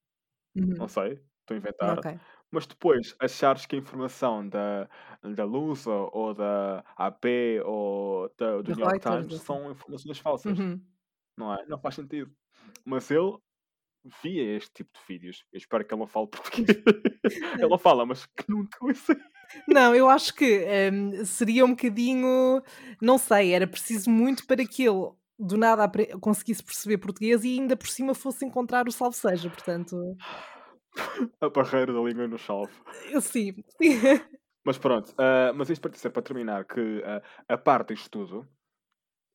Uhum. 0.57 0.75
não 0.77 0.89
sei, 0.89 1.13
estou 1.41 1.55
a 1.55 1.59
inventar. 1.59 1.99
Ok. 1.99 2.19
Mas 2.51 2.67
depois 2.67 3.15
achares 3.21 3.67
que 3.67 3.77
a 3.77 3.79
informação 3.79 4.49
da, 4.49 4.89
da 5.23 5.45
Lusa 5.45 5.91
ou 5.93 6.33
da 6.33 6.83
AP 6.97 7.25
ou 7.65 8.33
da, 8.39 8.63
do 8.63 8.75
New 8.75 8.85
York 8.87 9.01
Times 9.01 9.27
assim. 9.35 9.39
são 9.45 9.71
informações 9.71 10.19
falsas, 10.19 10.59
Uhum. 10.59 10.81
não 11.37 11.53
é? 11.55 11.67
Não 11.67 11.79
faz 11.79 11.97
sentido. 11.97 12.31
Mas 12.85 13.11
ele 13.11 13.37
via 14.23 14.57
este 14.57 14.71
tipo 14.73 14.91
de 14.99 15.01
vídeos. 15.07 15.45
Eu 15.53 15.59
espero 15.59 15.85
que 15.85 15.93
ele 15.93 16.01
não 16.01 16.07
fale 16.07 16.27
português. 16.33 16.69
ele 17.59 17.79
fala, 17.79 18.07
mas 18.07 18.25
que 18.25 18.45
nunca 18.49 18.79
ouço. 18.83 19.15
Não, 19.67 19.95
eu 19.95 20.09
acho 20.09 20.35
que 20.35 20.65
hum, 20.93 21.25
seria 21.27 21.65
um 21.67 21.71
bocadinho. 21.71 22.63
Não 23.01 23.19
sei, 23.19 23.53
era 23.53 23.67
preciso 23.67 24.09
muito 24.11 24.47
para 24.47 24.67
que 24.67 24.85
ele 24.85 25.11
do 25.39 25.57
nada 25.57 25.91
conseguisse 26.21 26.63
perceber 26.65 26.99
português 26.99 27.45
e 27.45 27.59
ainda 27.59 27.77
por 27.77 27.89
cima 27.89 28.15
fosse 28.15 28.45
encontrar 28.45 28.89
o 28.89 28.93
salve 28.93 29.17
seja. 29.17 29.49
Portanto, 29.51 30.17
A 31.41 31.49
barreira 31.51 31.93
da 31.93 32.01
língua 32.01 32.29
no 32.29 32.39
salve. 32.39 32.73
eu 33.11 33.21
sim. 33.21 33.55
Mas 34.65 34.79
pronto, 34.79 35.15
ah, 35.19 35.53
mas 35.55 35.71
isto 35.71 35.81
para 35.83 35.91
dizer, 35.93 36.11
para 36.11 36.23
terminar, 36.23 36.65
que 36.67 37.03
ah, 37.05 37.23
a 37.49 37.57
parte 37.59 37.95
disto 37.95 38.11
tudo, 38.11 38.49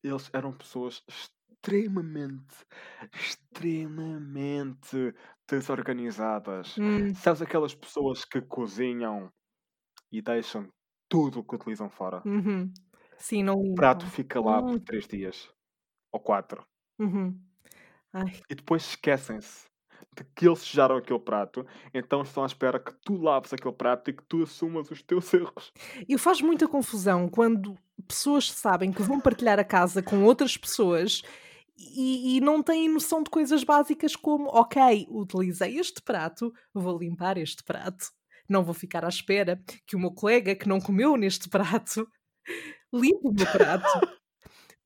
eles 0.04 0.30
eram 0.34 0.52
pessoas 0.52 1.02
extremamente, 1.08 2.66
extremamente 3.14 5.14
desorganizadas. 5.48 6.78
Hum, 6.78 7.14
Sabes 7.14 7.42
aquelas 7.42 7.74
pessoas 7.74 8.24
que 8.24 8.40
cozinham 8.42 9.30
e 10.12 10.22
deixam 10.22 10.68
tudo 11.10 11.40
o 11.40 11.44
que 11.44 11.56
utilizam 11.56 11.90
fora? 11.90 12.24
uhum. 12.24 12.72
Sim, 13.18 13.42
não 13.44 13.56
O 13.58 13.74
prato 13.74 14.06
fica 14.06 14.40
lá 14.40 14.62
por 14.62 14.78
três 14.80 15.06
dias 15.08 15.50
ou 16.12 16.20
quatro. 16.20 16.66
Uhum. 16.98 17.40
E 18.48 18.54
depois 18.54 18.82
esquecem-se 18.88 19.66
de 20.16 20.24
que 20.34 20.46
eles 20.46 20.60
sujaram 20.60 20.96
aquele 20.96 21.18
prato, 21.18 21.66
então 21.92 22.22
estão 22.22 22.42
à 22.42 22.46
espera 22.46 22.78
que 22.78 22.94
tu 23.04 23.20
laves 23.20 23.52
aquele 23.52 23.74
prato 23.74 24.10
e 24.10 24.12
que 24.12 24.22
tu 24.24 24.42
assumas 24.42 24.90
os 24.90 25.02
teus 25.02 25.32
erros. 25.34 25.72
E 26.08 26.16
faz 26.16 26.40
muita 26.40 26.68
confusão 26.68 27.28
quando 27.28 27.76
pessoas 28.06 28.50
sabem 28.50 28.92
que 28.92 29.02
vão 29.02 29.20
partilhar 29.20 29.58
a 29.58 29.64
casa 29.64 30.02
com 30.02 30.22
outras 30.24 30.56
pessoas 30.56 31.22
e, 31.76 32.36
e 32.36 32.40
não 32.40 32.62
têm 32.62 32.88
noção 32.88 33.22
de 33.22 33.30
coisas 33.30 33.64
básicas 33.64 34.14
como, 34.14 34.46
ok, 34.48 35.06
utilizei 35.10 35.78
este 35.78 36.00
prato, 36.02 36.52
vou 36.72 36.98
limpar 36.98 37.36
este 37.38 37.64
prato. 37.64 38.12
não 38.48 38.62
vou 38.62 38.74
ficar 38.74 39.04
à 39.04 39.08
espera 39.08 39.60
que 39.86 39.96
o 39.96 39.98
meu 39.98 40.12
colega 40.12 40.54
que 40.54 40.68
não 40.68 40.80
comeu 40.80 41.16
neste 41.16 41.48
prato 41.48 42.06
limpe 42.92 43.26
o 43.28 43.32
meu 43.32 43.46
prato. 43.46 44.14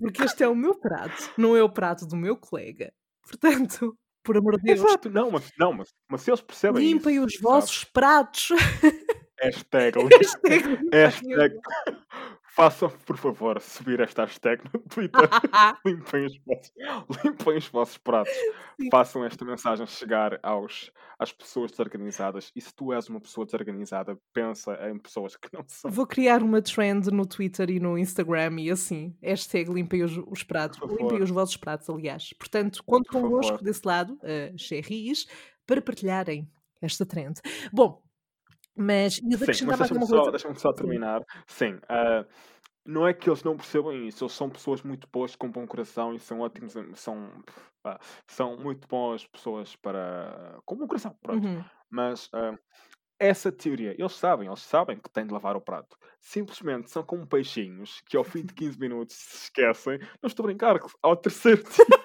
Porque 0.01 0.23
este 0.23 0.45
é 0.45 0.49
o 0.49 0.55
meu 0.55 0.79
prato, 0.79 1.33
não 1.37 1.57
é 1.57 1.63
o 1.63 1.69
prato 1.69 2.07
do 2.07 2.17
meu 2.17 2.37
colega. 2.37 2.93
Portanto, 3.23 3.99
por 4.29 4.37
amor 4.37 4.59
de 4.59 4.65
Deus. 4.65 4.81
Exato, 4.81 5.09
não, 5.09 5.31
mas, 5.31 5.51
não, 5.59 5.73
mas, 5.73 5.89
mas 6.07 6.21
se 6.21 6.31
eles 6.31 6.43
percebem 6.43 6.85
Limpem 6.85 7.17
isso, 7.17 7.25
os 7.25 7.41
vossos 7.41 7.83
pratos. 7.85 8.51
Hashtag, 9.41 9.99
Hashtag 10.13 10.79
hashtag, 10.93 11.57
façam, 12.59 12.91
por 13.07 13.17
favor, 13.17 13.61
subir 13.61 14.01
esta 14.01 14.25
hashtag 14.25 14.65
no 14.75 14.81
Twitter. 14.81 15.21
limpem, 15.87 16.27
os 16.27 16.37
vossos, 16.45 16.73
limpem 17.25 17.57
os 17.57 17.69
vossos 17.69 17.99
pratos. 17.99 18.33
Sim. 18.81 18.91
Façam 18.91 19.25
esta 19.25 19.45
mensagem 19.45 19.87
chegar 19.87 20.41
aos, 20.43 20.91
às 21.17 21.33
pessoas 21.33 21.71
desorganizadas. 21.71 22.51
E 22.57 22.61
se 22.61 22.75
tu 22.75 22.93
és 22.93 23.09
uma 23.09 23.21
pessoa 23.21 23.45
desorganizada, 23.45 24.19
pensa 24.33 24.77
em 24.91 24.99
pessoas 24.99 25.37
que 25.37 25.49
não 25.53 25.63
são. 25.69 25.89
Vou 25.89 26.05
criar 26.05 26.43
uma 26.43 26.61
trend 26.61 27.13
no 27.13 27.25
Twitter 27.25 27.71
e 27.71 27.79
no 27.79 27.97
Instagram 27.97 28.59
e 28.59 28.73
assim. 28.73 29.17
Hashtag 29.23 29.73
limpem 29.73 30.03
os, 30.03 30.19
os 30.27 30.43
pratos. 30.43 30.81
Limpem 30.91 31.23
os 31.23 31.31
vossos 31.31 31.57
pratos, 31.57 31.89
aliás. 31.89 32.33
Portanto, 32.33 32.83
conto 32.85 33.09
Por 33.13 33.23
convosco 33.23 33.53
favor. 33.53 33.65
desse 33.65 33.87
lado, 33.87 34.15
uh, 34.15 34.59
Xerris, 34.59 35.29
para 35.65 35.81
partilharem 35.81 36.51
esta 36.83 37.07
trend. 37.07 37.41
Bom, 37.73 38.03
mas 38.79 39.15
Sim, 39.15 39.29
deixa-me 39.29 40.07
só, 40.07 40.31
deixa 40.31 40.55
só 40.55 40.73
terminar. 40.73 41.23
Sim, 41.47 41.79
ah, 41.89 42.25
não 42.87 43.07
é 43.07 43.13
que 43.13 43.29
eles 43.29 43.43
não 43.43 43.57
percebam 43.57 43.93
isso, 43.93 44.25
eles 44.25 44.33
são 44.33 44.49
pessoas 44.49 44.83
muito 44.83 45.07
boas, 45.13 45.37
com 45.37 45.51
bom 45.51 45.67
coração 45.67 46.15
e 46.15 46.19
são 46.19 46.41
ótimos, 46.41 46.75
são, 46.95 47.31
pá, 47.83 48.01
são 48.27 48.57
muito 48.57 48.89
boas 48.89 49.27
pessoas 49.27 49.77
para. 49.77 50.59
com 50.65 50.77
bom 50.77 50.87
coração, 50.87 51.17
pronto. 51.21 51.47
Uhum. 51.47 51.65
Mas 51.91 52.31
ah, 52.33 52.57
essa 53.19 53.51
teoria, 53.51 53.95
eles 53.99 54.13
sabem, 54.13 54.47
eles 54.47 54.61
sabem 54.61 54.97
que 54.97 55.11
têm 55.11 55.27
de 55.27 55.33
lavar 55.33 55.57
o 55.57 55.61
prato. 55.61 55.97
Simplesmente 56.21 56.91
são 56.91 57.03
como 57.03 57.27
peixinhos 57.27 58.01
que 58.07 58.17
ao 58.17 58.25
fim 58.25 58.45
de 58.45 58.55
15 58.55 58.79
minutos 58.79 59.17
se 59.17 59.45
esquecem. 59.45 59.99
Não 60.23 60.29
estou 60.29 60.45
a 60.45 60.47
brincar, 60.47 60.79
ao 61.03 61.17
terceiro 61.17 61.63
dia. 61.69 61.98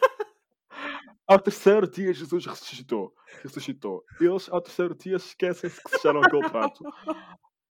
Ao 1.34 1.40
terceiro 1.40 1.88
dia 1.90 2.14
Jesus 2.14 2.46
ressuscitou. 2.46 3.14
Ressuscitou. 3.42 4.04
Eles 4.22 4.50
ao 4.50 4.62
terceiro 4.62 4.96
dia 4.96 5.16
esquecem-se 5.18 5.82
que 5.84 5.98
sujaram 5.98 6.22
aquele 6.22 6.48
prato. 6.50 6.84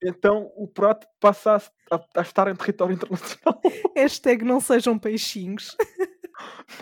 Então 0.03 0.51
o 0.55 0.67
prato 0.67 1.07
passa 1.19 1.55
a, 1.91 1.95
a- 1.95 2.05
a 2.17 2.21
estar 2.21 2.47
em 2.49 2.55
território 2.55 2.93
internacional. 2.93 3.61
Hashtag 3.95 4.43
não 4.43 4.59
sejam 4.59 4.97
peixinhos. 4.99 5.75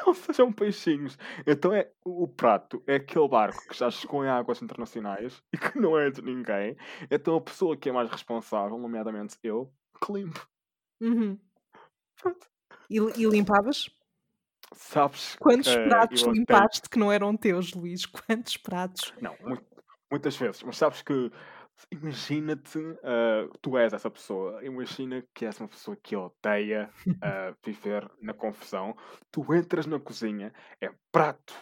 Não 0.05 0.13
sejam 0.13 0.51
peixinhos. 0.51 1.17
Então 1.45 1.73
é 1.73 1.91
o 2.05 2.27
prato 2.27 2.81
é 2.87 2.95
aquele 2.95 3.27
barco 3.27 3.61
que 3.67 3.77
já 3.77 3.91
chegou 3.91 4.23
em 4.25 4.29
águas 4.29 4.61
internacionais 4.61 5.43
e 5.53 5.57
que 5.57 5.77
não 5.77 5.97
é 5.99 6.09
de 6.09 6.21
ninguém. 6.21 6.75
Então 7.11 7.35
a 7.35 7.41
pessoa 7.41 7.75
que 7.77 7.89
é 7.89 7.91
mais 7.91 8.09
responsável, 8.09 8.77
nomeadamente 8.77 9.37
eu, 9.43 9.71
que 10.03 10.13
limpo. 10.13 10.47
Uhum. 11.01 11.37
Pronto. 12.21 12.47
E, 12.89 12.97
e 12.97 13.25
limpavas? 13.25 13.89
Sabes 14.73 15.35
Quantos 15.39 15.69
eh, 15.69 15.87
pratos 15.87 16.21
eu 16.21 16.29
até- 16.29 16.39
limpaste 16.39 16.89
que 16.89 16.97
não 16.99 17.11
eram 17.11 17.35
teus, 17.35 17.73
Luís? 17.73 18.05
Quantos 18.05 18.57
pratos? 18.57 19.13
Não, 19.21 19.35
mu- 19.45 19.61
muitas 20.09 20.35
vezes. 20.37 20.63
Mas 20.63 20.77
sabes 20.77 21.01
que 21.01 21.31
imagina-te, 21.91 22.79
ah, 23.03 23.47
tu 23.61 23.77
és 23.77 23.93
essa 23.93 24.09
pessoa. 24.09 24.63
Imagina 24.63 25.23
que 25.33 25.45
és 25.45 25.59
uma 25.59 25.67
pessoa 25.67 25.97
que 26.01 26.15
odeia 26.15 26.89
ah, 27.23 27.53
viver 27.65 28.09
na 28.21 28.33
confusão. 28.33 28.95
Tu 29.31 29.41
entras 29.53 29.85
na 29.85 29.99
cozinha, 29.99 30.53
é 30.81 30.89
prato 31.11 31.53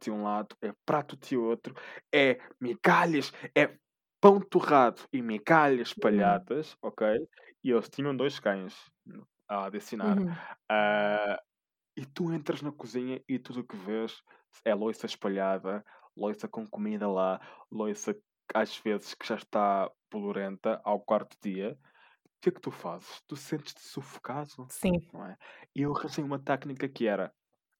de 0.00 0.10
um 0.10 0.22
lado, 0.24 0.56
é 0.62 0.72
prato 0.86 1.16
de 1.16 1.36
outro, 1.36 1.74
é 2.12 2.38
migalhas, 2.60 3.32
é 3.54 3.76
pão 4.20 4.40
torrado 4.40 5.02
e 5.12 5.20
migalhas 5.20 5.88
espalhadas, 5.88 6.76
ok? 6.80 7.06
E 7.62 7.70
eles 7.70 7.88
tinham 7.90 8.16
dois 8.16 8.40
cães 8.40 8.74
a 9.48 9.66
adicionar. 9.66 10.18
Uhum. 10.18 10.32
Ah, 10.70 11.40
e 11.96 12.06
tu 12.06 12.32
entras 12.32 12.62
na 12.62 12.72
cozinha 12.72 13.22
e 13.28 13.38
tudo 13.38 13.60
o 13.60 13.64
que 13.64 13.76
vês 13.76 14.22
é 14.64 14.74
loiça 14.74 15.06
espalhada, 15.06 15.84
loiça 16.16 16.48
com 16.48 16.66
comida 16.66 17.08
lá, 17.08 17.40
loiça 17.70 18.16
às 18.54 18.76
vezes 18.78 19.14
que 19.14 19.26
já 19.26 19.36
está 19.36 19.90
bolorenta 20.10 20.80
ao 20.84 21.00
quarto 21.00 21.36
dia. 21.42 21.78
O 22.24 22.28
que 22.42 22.48
é 22.48 22.52
que 22.52 22.60
tu 22.60 22.70
fazes? 22.70 23.22
Tu 23.26 23.36
sentes-te 23.36 23.80
sufocado, 23.80 24.66
Sim. 24.68 25.08
não 25.12 25.24
é? 25.24 25.36
E 25.74 25.82
eu 25.82 25.94
arranjei 25.96 26.24
uma 26.24 26.38
técnica 26.38 26.88
que 26.88 27.06
era: 27.06 27.32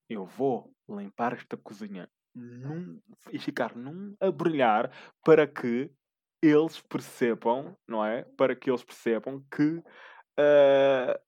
eu 0.09 0.25
vou 0.25 0.73
limpar 0.89 1.33
esta 1.35 1.57
cozinha 1.57 2.09
num, 2.35 3.01
e 3.31 3.39
ficar 3.39 3.75
num 3.77 4.15
a 4.21 4.31
brilhar 4.31 4.91
para 5.25 5.47
que 5.47 5.91
eles 6.41 6.81
percebam, 6.81 7.77
não 7.89 8.05
é? 8.05 8.25
Para 8.37 8.55
que 8.55 8.71
eles 8.71 8.85
percebam 8.85 9.45
que. 9.51 9.83
ah, 10.39 11.21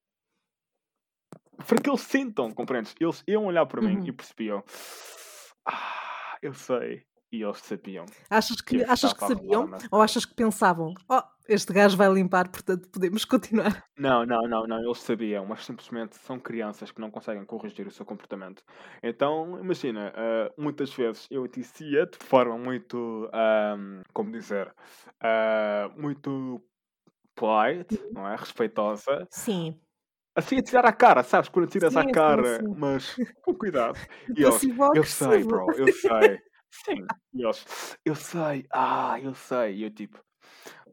para 1.67 1.81
que 1.81 1.89
eles 1.91 2.01
sintam, 2.03 2.51
compreendes? 2.51 2.95
Eles 3.01 3.23
iam 3.27 3.45
olhar 3.47 3.67
para 3.67 3.81
mim 3.83 3.99
Uhum. 3.99 4.07
e 4.07 4.13
percebiam. 4.13 4.63
Ah, 5.67 6.37
eu 6.43 6.55
sei. 6.55 7.03
E 7.33 7.43
eles 7.43 7.59
sabiam. 7.59 8.07
Achas 8.31 8.61
que, 8.61 8.85
achas 8.85 9.13
que 9.13 9.19
sabiam? 9.27 9.69
Ou 9.91 10.01
achas 10.01 10.25
que 10.25 10.35
pensavam, 10.37 10.95
oh, 11.11 11.21
este 11.49 11.73
gajo 11.73 11.97
vai 11.97 12.09
limpar, 12.13 12.49
portanto 12.49 12.89
podemos 12.93 13.25
continuar? 13.25 13.83
Não, 13.99 14.25
não, 14.25 14.43
não, 14.43 14.67
não, 14.69 14.79
eles 14.85 14.99
sabiam, 15.01 15.45
mas 15.45 15.65
simplesmente 15.65 16.15
são 16.17 16.39
crianças 16.39 16.93
que 16.93 17.01
não 17.01 17.11
conseguem 17.11 17.45
corrigir 17.45 17.89
o 17.89 17.91
seu 17.91 18.07
comportamento. 18.07 18.63
Então, 19.03 19.59
imagina, 19.59 20.13
ah, 20.15 20.53
muitas 20.57 20.95
vezes 20.95 21.27
eu 21.29 21.49
dizia 21.49 22.07
de 22.07 22.19
forma 22.19 22.57
muito, 22.57 23.29
ahm, 23.33 24.03
como 24.13 24.31
dizer, 24.31 24.73
ah, 25.21 25.91
muito 25.97 26.63
polite, 27.35 28.01
não 28.13 28.29
é? 28.29 28.37
Respeitosa, 28.37 29.27
Sim. 29.29 29.81
Assim 30.35 30.59
a 30.59 30.63
tirar 30.63 30.87
a 30.87 30.93
cara, 30.93 31.23
sabes? 31.23 31.49
Quando 31.49 31.69
tiras 31.69 31.93
Sim, 31.93 32.03
sim, 32.03 32.13
cara, 32.13 32.61
sim. 32.61 32.75
mas 32.77 33.17
com 33.43 33.55
cuidado. 33.55 33.99
E 34.37 34.43
Passivo 34.43 34.93
eu 34.95 35.05
sei, 35.05 35.45
bro, 35.45 35.73
eu 35.77 35.93
sei. 35.93 36.41
Sim, 36.85 37.07
e 37.33 37.45
eles, 37.45 37.97
eu 38.05 38.17
sei, 38.17 38.67
ah, 38.73 39.17
eu 39.23 39.33
sei. 39.33 39.77
E 39.77 39.83
eu 39.85 39.91
tipo, 39.91 40.19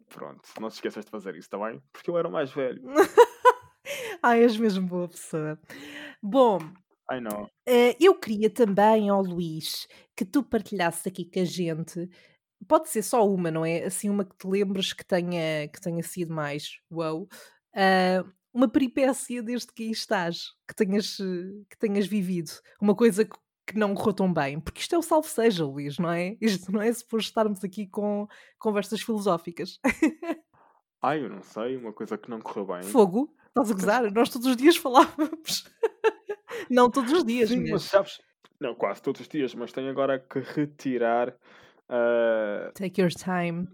pronto, 0.09 0.47
não 0.59 0.69
te 0.69 0.73
esqueças 0.73 1.03
de 1.03 1.09
fazer 1.09 1.31
isso, 1.31 1.47
está 1.47 1.57
bem? 1.57 1.81
Porque 1.91 2.07
eu 2.07 2.19
era 2.19 2.27
o 2.27 2.31
mais 2.31 2.51
velho. 2.51 2.83
Ai, 4.21 4.43
és 4.45 4.55
mesmo 4.57 4.85
boa 4.87 5.07
pessoa. 5.07 5.59
Bom, 6.21 6.59
eh, 7.67 7.97
eu 7.99 8.13
queria 8.13 8.47
também, 8.47 9.09
ó 9.09 9.19
Luís, 9.19 9.87
que 10.15 10.23
tu 10.23 10.43
partilhasses 10.43 11.07
aqui 11.07 11.25
com 11.25 11.39
a 11.39 11.45
gente. 11.45 12.07
Pode 12.67 12.89
ser 12.89 13.01
só 13.01 13.27
uma, 13.27 13.49
não 13.49 13.65
é? 13.65 13.85
Assim, 13.85 14.07
uma 14.07 14.23
que 14.23 14.37
te 14.37 14.47
lembres 14.47 14.93
que 14.93 15.03
tenha, 15.03 15.67
que 15.67 15.81
tenha 15.81 16.03
sido 16.03 16.31
mais 16.31 16.77
wow. 16.91 17.27
ah, 17.75 18.23
uma 18.53 18.67
peripécia 18.67 19.41
desde 19.41 19.67
que 19.73 19.83
aí 19.83 19.91
estás, 19.91 20.51
que 20.67 20.75
tenhas, 20.75 21.17
que 21.69 21.77
tenhas 21.79 22.05
vivido. 22.07 22.51
Uma 22.81 22.95
coisa 22.95 23.23
que, 23.25 23.37
que 23.67 23.77
não 23.77 23.93
correu 23.95 24.13
tão 24.13 24.33
bem. 24.33 24.59
Porque 24.59 24.81
isto 24.81 24.93
é 24.95 24.97
o 24.97 25.01
salve 25.01 25.27
seja, 25.29 25.65
Luís, 25.65 25.97
não 25.97 26.11
é? 26.11 26.35
Isto 26.41 26.71
não 26.71 26.81
é 26.81 26.91
suposto 26.91 27.29
estarmos 27.29 27.63
aqui 27.63 27.87
com 27.87 28.27
conversas 28.59 29.01
filosóficas. 29.01 29.79
Ai, 31.01 31.23
eu 31.23 31.29
não 31.29 31.41
sei, 31.41 31.77
uma 31.77 31.93
coisa 31.93 32.17
que 32.17 32.29
não 32.29 32.39
correu 32.39 32.65
bem. 32.65 32.83
Fogo? 32.83 33.33
Estás 33.47 33.71
a 33.71 33.73
gozar? 33.73 34.11
Nós 34.13 34.29
todos 34.29 34.47
os 34.47 34.55
dias 34.57 34.75
falávamos. 34.77 35.65
não 36.69 36.89
todos 36.91 37.11
os 37.11 37.23
dias, 37.25 37.49
Sim, 37.49 37.61
mas 37.61 37.71
mas. 37.71 37.83
sabes, 37.83 38.21
não, 38.59 38.75
quase 38.75 39.01
todos 39.01 39.21
os 39.21 39.27
dias, 39.27 39.53
mas 39.55 39.71
tenho 39.71 39.89
agora 39.89 40.19
que 40.19 40.39
retirar. 40.39 41.35
ah, 41.89 42.71
Take 42.75 43.01
your 43.01 43.09
time. 43.11 43.67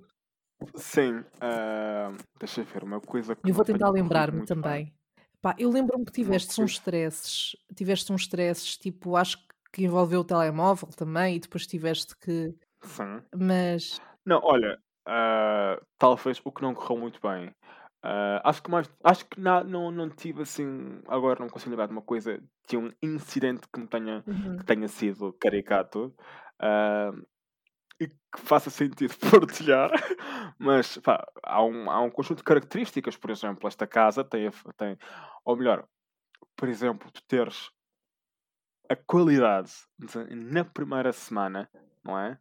Sim, 0.75 1.23
ah, 1.41 2.11
deixa 2.39 2.61
eu 2.61 2.65
ver, 2.65 2.83
uma 2.83 2.99
coisa 2.99 3.35
que 3.35 3.49
Eu 3.49 3.53
vou 3.53 3.65
tentar 3.65 3.89
lembrar-me 3.89 4.45
também. 4.45 4.93
Pá, 5.41 5.55
eu 5.59 5.69
lembro-me 5.69 6.03
que 6.05 6.11
tiveste 6.11 6.59
uns 6.61 6.71
stresses, 6.73 7.55
tiveste 7.75 8.11
uns 8.11 8.21
stresses, 8.21 8.77
tipo, 8.77 9.15
acho 9.15 9.37
que 9.71 9.83
envolveu 9.83 10.21
o 10.21 10.23
telemóvel 10.23 10.89
também, 10.89 11.35
e 11.35 11.39
depois 11.39 11.67
tiveste 11.67 12.15
que. 12.17 12.55
Sim. 12.81 13.21
Mas. 13.35 14.01
Não, 14.25 14.39
olha, 14.43 14.79
ah, 15.05 15.79
talvez 15.97 16.41
o 16.43 16.51
que 16.51 16.61
não 16.61 16.73
correu 16.73 16.97
muito 16.99 17.19
bem. 17.21 17.51
Ah, 18.01 18.41
acho 18.49 18.63
que 18.63 18.71
mais. 18.71 18.89
Acho 19.03 19.25
que 19.25 19.39
na- 19.39 19.63
não, 19.63 19.91
não 19.91 20.09
tive 20.09 20.41
assim. 20.41 21.01
Agora 21.07 21.39
não 21.39 21.49
consigo 21.49 21.69
lembrar 21.71 21.85
de 21.87 21.91
uma 21.93 22.01
coisa, 22.01 22.39
de 22.67 22.77
um 22.77 22.91
incidente 23.01 23.67
que 23.71 23.79
me 23.79 23.87
tenha, 23.87 24.23
Uhum. 24.25 24.57
que 24.57 24.65
tenha 24.65 24.87
sido 24.87 25.33
caricato. 25.39 26.13
ah, 26.59 27.11
e 27.99 28.07
que 28.07 28.15
faça 28.39 28.69
sentido 28.69 29.13
partilhar, 29.31 29.91
mas 30.59 30.97
pá, 30.99 31.25
há, 31.43 31.63
um, 31.63 31.89
há 31.89 32.01
um 32.01 32.09
conjunto 32.11 32.39
de 32.39 32.43
características, 32.43 33.17
por 33.17 33.31
exemplo, 33.31 33.67
esta 33.67 33.87
casa 33.87 34.23
tem, 34.23 34.47
a- 34.47 34.73
tem 34.77 34.97
ou 35.45 35.55
melhor, 35.57 35.87
por 36.57 36.69
exemplo, 36.69 37.11
tu 37.11 37.23
teres 37.27 37.71
a 38.89 38.95
qualidade 38.95 39.71
de- 39.99 40.35
na 40.35 40.63
primeira 40.63 41.11
semana, 41.11 41.69
não 42.03 42.17
é? 42.17 42.37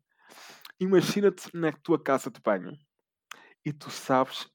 Imagina-te 0.80 1.50
na 1.56 1.72
tua 1.72 2.02
casa 2.02 2.30
de 2.30 2.40
banho 2.40 2.76
e 3.64 3.72
tu 3.72 3.90
sabes, 3.90 4.48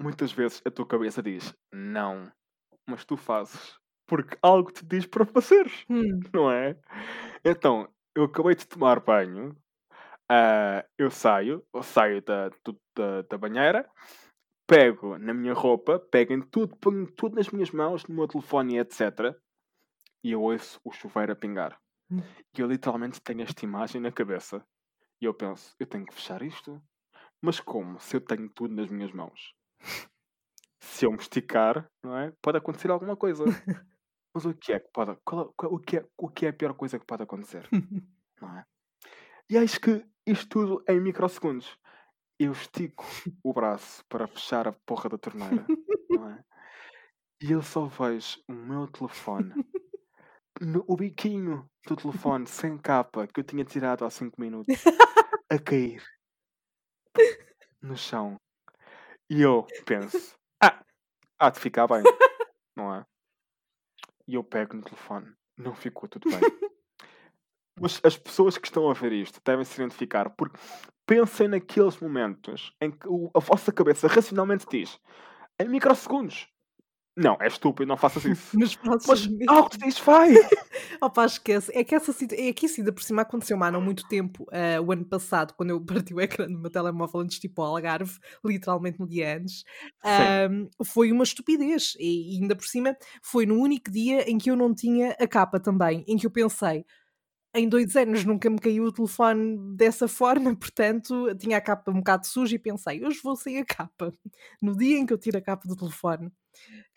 muitas 0.00 0.32
vezes 0.32 0.62
a 0.66 0.70
tua 0.72 0.86
cabeça 0.86 1.22
diz 1.22 1.54
não, 1.72 2.30
mas 2.88 3.04
tu 3.04 3.16
fazes 3.16 3.78
porque 4.06 4.38
algo 4.42 4.72
te 4.72 4.84
diz 4.86 5.06
para 5.06 5.26
fazeres 5.26 5.84
Hum, 5.90 6.20
não 6.34 6.50
é? 6.52 6.76
Então, 7.44 7.88
eu 8.14 8.24
acabei 8.24 8.54
de 8.56 8.66
tomar 8.66 9.00
banho, 9.00 9.56
ah, 10.30 10.84
eu 10.96 11.10
saio, 11.10 11.66
eu 11.74 11.82
saio 11.82 12.22
da, 12.22 12.48
da, 12.94 13.22
da 13.22 13.36
banheira, 13.38 13.90
pego 14.66 15.18
na 15.18 15.34
minha 15.34 15.52
roupa, 15.52 15.98
pego 15.98 16.32
em 16.32 16.40
tudo, 16.40 16.76
ponho 16.76 17.10
tudo 17.12 17.34
nas 17.34 17.50
minhas 17.50 17.72
mãos, 17.72 18.06
no 18.06 18.14
meu 18.14 18.28
telefone 18.28 18.78
etc. 18.78 19.34
E 20.22 20.30
eu 20.30 20.40
ouço 20.42 20.80
o 20.84 20.92
chuveiro 20.92 21.32
a 21.32 21.36
pingar. 21.36 21.76
Hum. 22.10 22.20
E 22.56 22.60
eu 22.60 22.68
literalmente 22.68 23.20
tenho 23.20 23.42
esta 23.42 23.64
imagem 23.64 24.00
na 24.00 24.12
cabeça. 24.12 24.64
E 25.20 25.24
eu 25.24 25.34
penso, 25.34 25.74
eu 25.80 25.86
tenho 25.86 26.06
que 26.06 26.14
fechar 26.14 26.42
isto? 26.42 26.80
Mas 27.42 27.58
como? 27.58 27.98
Se 27.98 28.16
eu 28.16 28.20
tenho 28.20 28.48
tudo 28.50 28.74
nas 28.74 28.88
minhas 28.88 29.12
mãos. 29.12 29.52
Se 30.80 31.06
eu 31.06 31.10
me 31.10 31.18
esticar, 31.18 31.90
não 32.04 32.16
é? 32.16 32.32
Pode 32.40 32.58
acontecer 32.58 32.90
alguma 32.90 33.16
coisa. 33.16 33.44
Mas 34.34 34.44
o 34.44 34.54
que 34.54 34.72
é 34.72 34.78
que 34.78 34.88
pode... 34.92 35.16
qual- 35.24 35.52
qual- 35.56 35.72
o, 35.72 35.78
que 35.78 35.96
é, 35.98 36.06
o 36.16 36.28
que 36.28 36.46
é 36.46 36.50
a 36.50 36.52
pior 36.52 36.74
coisa 36.74 36.98
que 36.98 37.04
pode 37.06 37.22
acontecer? 37.22 37.68
não 38.40 38.56
é? 38.58 38.64
E 39.50 39.58
acho 39.58 39.80
que 39.80 40.06
isto 40.26 40.48
tudo 40.48 40.84
em 40.88 41.00
microsegundos. 41.00 41.76
Eu 42.38 42.52
estico 42.52 43.04
o 43.44 43.52
braço 43.52 44.02
para 44.08 44.26
fechar 44.26 44.66
a 44.66 44.72
porra 44.72 45.10
da 45.10 45.18
torneira, 45.18 45.66
não 46.08 46.30
é? 46.30 46.42
E 47.42 47.50
eu 47.52 47.62
só 47.62 47.86
vejo 47.86 48.38
o 48.48 48.52
meu 48.52 48.86
telefone, 48.86 49.52
no- 50.60 50.84
o 50.86 50.96
biquinho 50.96 51.68
do 51.86 51.96
telefone 51.96 52.46
sem 52.46 52.78
capa 52.78 53.26
que 53.26 53.40
eu 53.40 53.44
tinha 53.44 53.64
tirado 53.64 54.04
há 54.04 54.10
5 54.10 54.40
minutos, 54.40 54.82
a 55.50 55.58
cair 55.58 56.02
no 57.82 57.96
chão. 57.96 58.36
E 59.28 59.42
eu 59.42 59.66
penso, 59.84 60.34
ah, 60.62 60.82
há 61.38 61.50
de 61.50 61.60
ficar 61.60 61.86
bem, 61.86 62.02
não 62.76 62.94
é? 62.94 63.04
E 64.26 64.34
eu 64.34 64.44
pego 64.44 64.76
no 64.76 64.82
telefone, 64.82 65.34
não 65.58 65.74
ficou 65.74 66.08
tudo 66.08 66.28
bem. 66.30 66.40
Mas 67.80 68.00
as 68.04 68.16
pessoas 68.16 68.58
que 68.58 68.66
estão 68.66 68.90
a 68.90 68.94
ver 68.94 69.12
isto 69.12 69.40
devem 69.44 69.64
se 69.64 69.80
identificar, 69.80 70.30
porque 70.30 70.58
pensem 71.06 71.48
naqueles 71.48 71.98
momentos 71.98 72.72
em 72.80 72.90
que 72.90 73.08
a 73.34 73.40
vossa 73.40 73.72
cabeça 73.72 74.06
racionalmente 74.06 74.66
diz 74.70 75.00
em 75.58 75.68
microsegundos. 75.68 76.48
Não, 77.16 77.36
é 77.40 77.48
estúpido, 77.48 77.88
não 77.88 77.96
faças 77.96 78.24
isso. 78.24 78.48
Mas 78.58 78.78
Mas 79.06 79.26
mesmo. 79.26 79.52
algo 79.52 79.68
te 79.68 79.78
diz, 79.78 79.98
vai! 79.98 80.32
Opa, 81.02 81.26
esquece. 81.26 81.70
É 81.74 81.82
que 81.84 81.94
essa 81.94 82.14
é 82.32 82.52
que 82.52 82.66
isso 82.66 82.80
ainda 82.80 82.92
por 82.92 83.02
cima 83.02 83.22
aconteceu 83.22 83.62
há 83.62 83.70
não 83.70 83.80
muito 83.80 84.06
tempo, 84.08 84.46
ah, 84.52 84.80
o 84.80 84.92
ano 84.92 85.04
passado, 85.04 85.52
quando 85.54 85.70
eu 85.70 85.80
parti 85.84 86.14
o 86.14 86.20
ecrã 86.20 86.46
do 86.46 86.58
meu 86.58 86.70
telemóvel 86.70 87.20
antes 87.20 87.38
de 87.38 87.46
ir 87.46 87.50
para 87.50 87.64
o 87.64 87.66
Algarve, 87.66 88.16
literalmente 88.44 88.98
no 88.98 89.06
dia 89.08 89.36
antes, 89.36 89.64
foi 90.84 91.12
uma 91.12 91.24
estupidez. 91.24 91.94
E, 91.98 92.36
e 92.36 92.40
ainda 92.40 92.56
por 92.56 92.64
cima 92.64 92.96
foi 93.22 93.44
no 93.44 93.56
único 93.56 93.90
dia 93.90 94.30
em 94.30 94.38
que 94.38 94.50
eu 94.50 94.56
não 94.56 94.74
tinha 94.74 95.10
a 95.18 95.26
capa 95.26 95.58
também, 95.60 96.04
em 96.06 96.16
que 96.16 96.26
eu 96.26 96.30
pensei. 96.30 96.86
Em 97.54 97.68
dois 97.68 97.96
anos 97.96 98.24
nunca 98.24 98.48
me 98.48 98.58
caiu 98.58 98.84
o 98.84 98.92
telefone 98.92 99.76
dessa 99.76 100.06
forma, 100.06 100.54
portanto 100.54 101.34
tinha 101.36 101.56
a 101.56 101.60
capa 101.60 101.90
um 101.90 101.94
bocado 101.94 102.26
suja 102.26 102.54
e 102.54 102.58
pensei, 102.58 103.04
hoje 103.04 103.20
vou 103.22 103.34
sem 103.34 103.58
a 103.58 103.64
capa. 103.64 104.12
No 104.62 104.76
dia 104.76 104.98
em 104.98 105.04
que 105.04 105.12
eu 105.12 105.18
tiro 105.18 105.38
a 105.38 105.42
capa 105.42 105.66
do 105.66 105.76
telefone, 105.76 106.30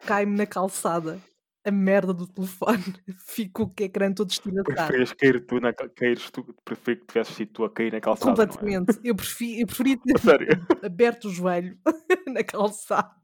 cai-me 0.05 0.37
na 0.37 0.45
calçada 0.45 1.19
a 1.65 1.71
merda 1.71 2.13
do 2.13 2.27
telefone, 2.27 2.83
fico 3.25 3.63
o 3.63 3.83
ecrã 3.83 4.13
todo 4.13 4.29
estilhaçado. 4.29 4.75
Preferias 4.75 5.13
cair 5.13 5.45
tu, 5.45 5.59
na, 5.59 5.71
tu, 5.73 6.55
prefiro 6.65 6.99
que 6.99 7.07
tivesses 7.07 7.35
sido 7.35 7.53
tu 7.53 7.63
a 7.63 7.69
cair 7.69 7.93
na 7.93 8.01
calçada, 8.01 8.43
é? 8.43 8.47
Completamente. 8.47 8.99
Eu, 9.03 9.15
prefi, 9.15 9.61
eu 9.61 9.67
preferia 9.67 9.97
ter 10.03 10.85
aberto 10.85 11.25
o 11.25 11.29
joelho 11.31 11.77
na 12.27 12.43
calçada. 12.43 13.15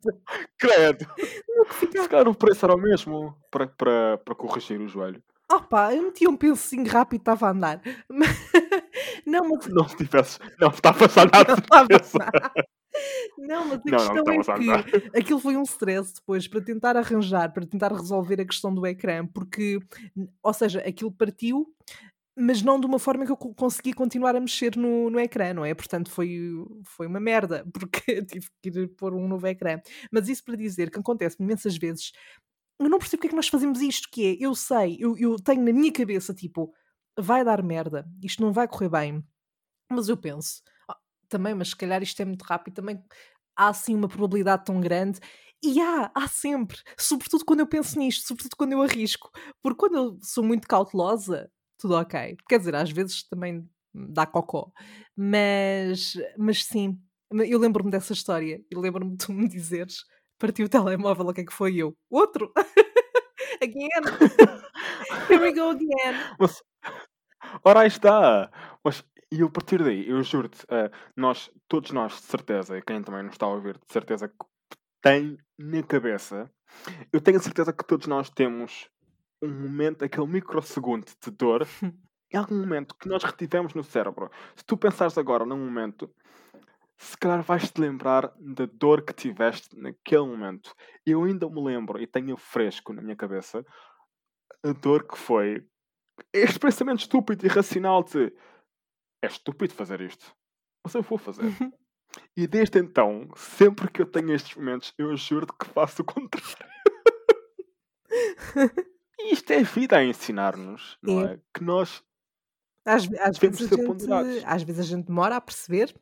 Credo! 0.57 1.05
Se 1.79 2.07
calhar 2.07 2.27
o 2.27 2.35
preço 2.35 2.65
era 2.65 2.73
o 2.73 2.81
mesmo 2.81 3.35
para, 3.51 3.67
para, 3.67 4.17
para 4.19 4.35
corrigir 4.35 4.79
o 4.79 4.87
joelho. 4.87 5.21
Opa, 5.51 5.93
eu 5.95 6.03
metia 6.03 6.29
um 6.29 6.37
pensinho 6.37 6.87
rápido 6.87 7.19
e 7.19 7.21
estava 7.21 7.47
a 7.47 7.51
andar. 7.51 7.81
Não, 9.25 9.47
mas 9.49 9.67
não 9.67 9.87
se 9.87 9.95
tivesses. 9.95 10.39
Não 10.59 10.69
estava 10.69 10.97
a 11.05 11.07
passar 11.07 11.29
nada 11.31 11.55
não 11.55 12.21
a. 12.21 12.51
Não, 13.37 13.65
mas 13.65 13.79
a 13.79 13.83
Não, 13.85 13.97
não 13.97 13.97
questão 13.97 14.29
a 14.29 14.33
é 14.33 14.83
que 15.13 15.19
aquilo 15.19 15.39
foi 15.39 15.55
um 15.55 15.63
stress 15.63 16.13
depois 16.15 16.47
para 16.47 16.61
tentar 16.61 16.97
arranjar, 16.97 17.51
para 17.53 17.65
tentar 17.65 17.91
resolver 17.91 18.41
a 18.41 18.45
questão 18.45 18.73
do 18.73 18.85
ecrã, 18.85 19.25
porque, 19.25 19.79
ou 20.43 20.53
seja, 20.53 20.79
aquilo 20.79 21.11
partiu, 21.11 21.67
mas 22.37 22.61
não 22.61 22.79
de 22.79 22.85
uma 22.85 22.99
forma 22.99 23.25
que 23.25 23.31
eu 23.31 23.37
co- 23.37 23.53
consegui 23.53 23.93
continuar 23.93 24.35
a 24.35 24.39
mexer 24.39 24.75
no, 24.77 25.09
no 25.09 25.19
ecrã, 25.19 25.53
não 25.53 25.65
é? 25.65 25.73
Portanto, 25.73 26.09
foi, 26.11 26.39
foi 26.85 27.07
uma 27.07 27.19
merda, 27.19 27.65
porque 27.73 28.23
tive 28.23 28.47
que 28.61 28.69
ir 28.69 28.87
pôr 28.97 29.13
um 29.13 29.27
novo 29.27 29.47
ecrã. 29.47 29.79
Mas 30.11 30.29
isso 30.29 30.43
para 30.43 30.55
dizer 30.55 30.89
que 30.91 30.99
acontece 30.99 31.37
imensas 31.39 31.77
vezes, 31.77 32.11
eu 32.79 32.89
não 32.89 32.99
percebo 32.99 33.19
porque 33.19 33.27
é 33.27 33.29
que 33.31 33.35
nós 33.35 33.47
fazemos 33.47 33.81
isto, 33.81 34.09
que 34.11 34.25
é, 34.25 34.45
eu 34.45 34.55
sei, 34.55 34.97
eu, 34.99 35.17
eu 35.17 35.35
tenho 35.37 35.63
na 35.63 35.73
minha 35.73 35.91
cabeça, 35.91 36.33
tipo, 36.33 36.73
vai 37.19 37.43
dar 37.43 37.61
merda, 37.63 38.07
isto 38.23 38.41
não 38.41 38.51
vai 38.53 38.67
correr 38.67 38.89
bem. 38.89 39.23
Mas 39.91 40.09
eu 40.09 40.17
penso, 40.17 40.61
"Ah, 40.89 40.97
também, 41.29 41.53
mas 41.55 41.69
se 41.69 41.75
calhar 41.75 42.01
isto 42.03 42.21
é 42.21 42.25
muito 42.25 42.43
rápido, 42.43 42.75
também 42.75 43.03
há 43.55 43.69
assim 43.69 43.95
uma 43.95 44.07
probabilidade 44.07 44.65
tão 44.65 44.79
grande. 44.81 45.19
E 45.63 45.79
há, 45.81 46.11
há 46.15 46.27
sempre, 46.27 46.77
sobretudo 46.97 47.45
quando 47.45 47.59
eu 47.61 47.67
penso 47.67 47.99
nisto, 47.99 48.27
sobretudo 48.27 48.55
quando 48.57 48.73
eu 48.73 48.81
arrisco, 48.81 49.29
porque 49.61 49.77
quando 49.79 49.95
eu 49.97 50.19
sou 50.23 50.43
muito 50.43 50.67
cautelosa, 50.67 51.51
tudo 51.77 51.95
ok. 51.95 52.37
Quer 52.47 52.59
dizer, 52.59 52.75
às 52.75 52.91
vezes 52.91 53.23
também 53.27 53.69
dá 53.93 54.25
cocó, 54.25 54.71
mas, 55.17 56.13
mas 56.37 56.63
sim, 56.65 56.97
eu 57.47 57.59
lembro-me 57.59 57.91
dessa 57.91 58.13
história, 58.13 58.63
e 58.71 58.75
lembro-me 58.75 59.11
de 59.17 59.25
tu 59.25 59.33
me 59.33 59.47
dizeres, 59.49 60.03
partiu 60.39 60.65
o 60.65 60.69
telemóvel, 60.69 61.27
o 61.27 61.33
que 61.33 61.41
é 61.41 61.45
que 61.45 61.53
foi 61.53 61.75
eu? 61.75 61.93
Outro! 62.09 62.51
again! 63.61 63.89
Here 65.29 65.41
we 65.41 65.53
go 65.53 65.71
again! 65.71 66.15
Mas, 66.39 66.63
ora 67.63 67.81
aí 67.81 67.87
está! 67.87 68.49
Mas, 68.83 69.03
e 69.31 69.43
a 69.43 69.49
partir 69.49 69.83
daí, 69.83 70.09
eu 70.09 70.23
juro-te, 70.23 70.65
eh, 70.69 70.89
nós, 71.15 71.51
todos 71.67 71.91
nós, 71.91 72.13
de 72.13 72.27
certeza, 72.27 72.77
e 72.77 72.81
quem 72.81 73.03
também 73.03 73.23
nos 73.23 73.33
está 73.33 73.45
a 73.45 73.49
ouvir, 73.49 73.73
de 73.77 73.93
certeza 73.93 74.27
que 74.27 74.45
tem 75.01 75.37
na 75.57 75.83
cabeça, 75.83 76.49
eu 77.11 77.21
tenho 77.21 77.37
a 77.37 77.41
certeza 77.41 77.73
que 77.73 77.85
todos 77.85 78.07
nós 78.07 78.29
temos 78.29 78.89
um 79.41 79.49
momento, 79.49 80.03
aquele 80.03 80.27
microsegundo 80.27 81.05
de 81.23 81.31
dor, 81.31 81.67
em 82.31 82.37
algum 82.37 82.55
momento 82.55 82.95
que 82.95 83.09
nós 83.09 83.23
retivemos 83.23 83.73
no 83.73 83.83
cérebro. 83.83 84.29
Se 84.55 84.63
tu 84.65 84.77
pensares 84.77 85.17
agora 85.17 85.45
num 85.45 85.57
momento, 85.57 86.09
se 87.01 87.17
calhar 87.17 87.41
vais-te 87.41 87.79
lembrar 87.79 88.33
da 88.37 88.65
dor 88.65 89.01
que 89.03 89.13
tiveste 89.13 89.75
naquele 89.77 90.25
momento. 90.27 90.75
Eu 91.05 91.23
ainda 91.23 91.49
me 91.49 91.63
lembro 91.63 91.99
e 92.01 92.05
tenho 92.05 92.35
fresco 92.37 92.91
na 92.93 93.01
minha 93.01 93.15
cabeça 93.15 93.65
a 94.63 94.73
dor 94.73 95.07
que 95.07 95.17
foi 95.17 95.65
este 96.33 96.59
pensamento 96.59 96.99
estúpido 96.99 97.45
e 97.45 97.47
irracional 97.49 98.03
de 98.03 98.33
é 99.23 99.27
estúpido 99.27 99.73
fazer 99.73 100.01
isto, 100.01 100.35
mas 100.83 100.93
eu 100.93 101.01
vou 101.01 101.17
fazer. 101.17 101.45
E 102.35 102.45
desde 102.47 102.79
então, 102.79 103.29
sempre 103.35 103.89
que 103.89 104.01
eu 104.01 104.05
tenho 104.05 104.33
estes 104.33 104.55
momentos, 104.55 104.93
eu 104.97 105.15
juro 105.15 105.47
que 105.47 105.65
faço 105.67 106.01
o 106.01 106.05
contrário. 106.05 106.69
E 109.21 109.33
isto 109.33 109.51
é 109.51 109.61
vida 109.61 109.97
a 109.97 110.03
ensinar-nos, 110.03 110.97
não 111.03 111.19
É. 111.27 111.33
é? 111.33 111.39
Que 111.53 111.61
nós 111.61 112.01
Às, 112.89 113.07
às 113.19 113.37
vezes 113.37 113.71
a 113.71 113.75
gente, 113.75 114.45
às 114.45 114.63
vezes 114.63 114.79
a 114.79 114.95
gente 114.95 115.05
demora 115.05 115.35
a 115.35 115.41
perceber, 115.41 115.93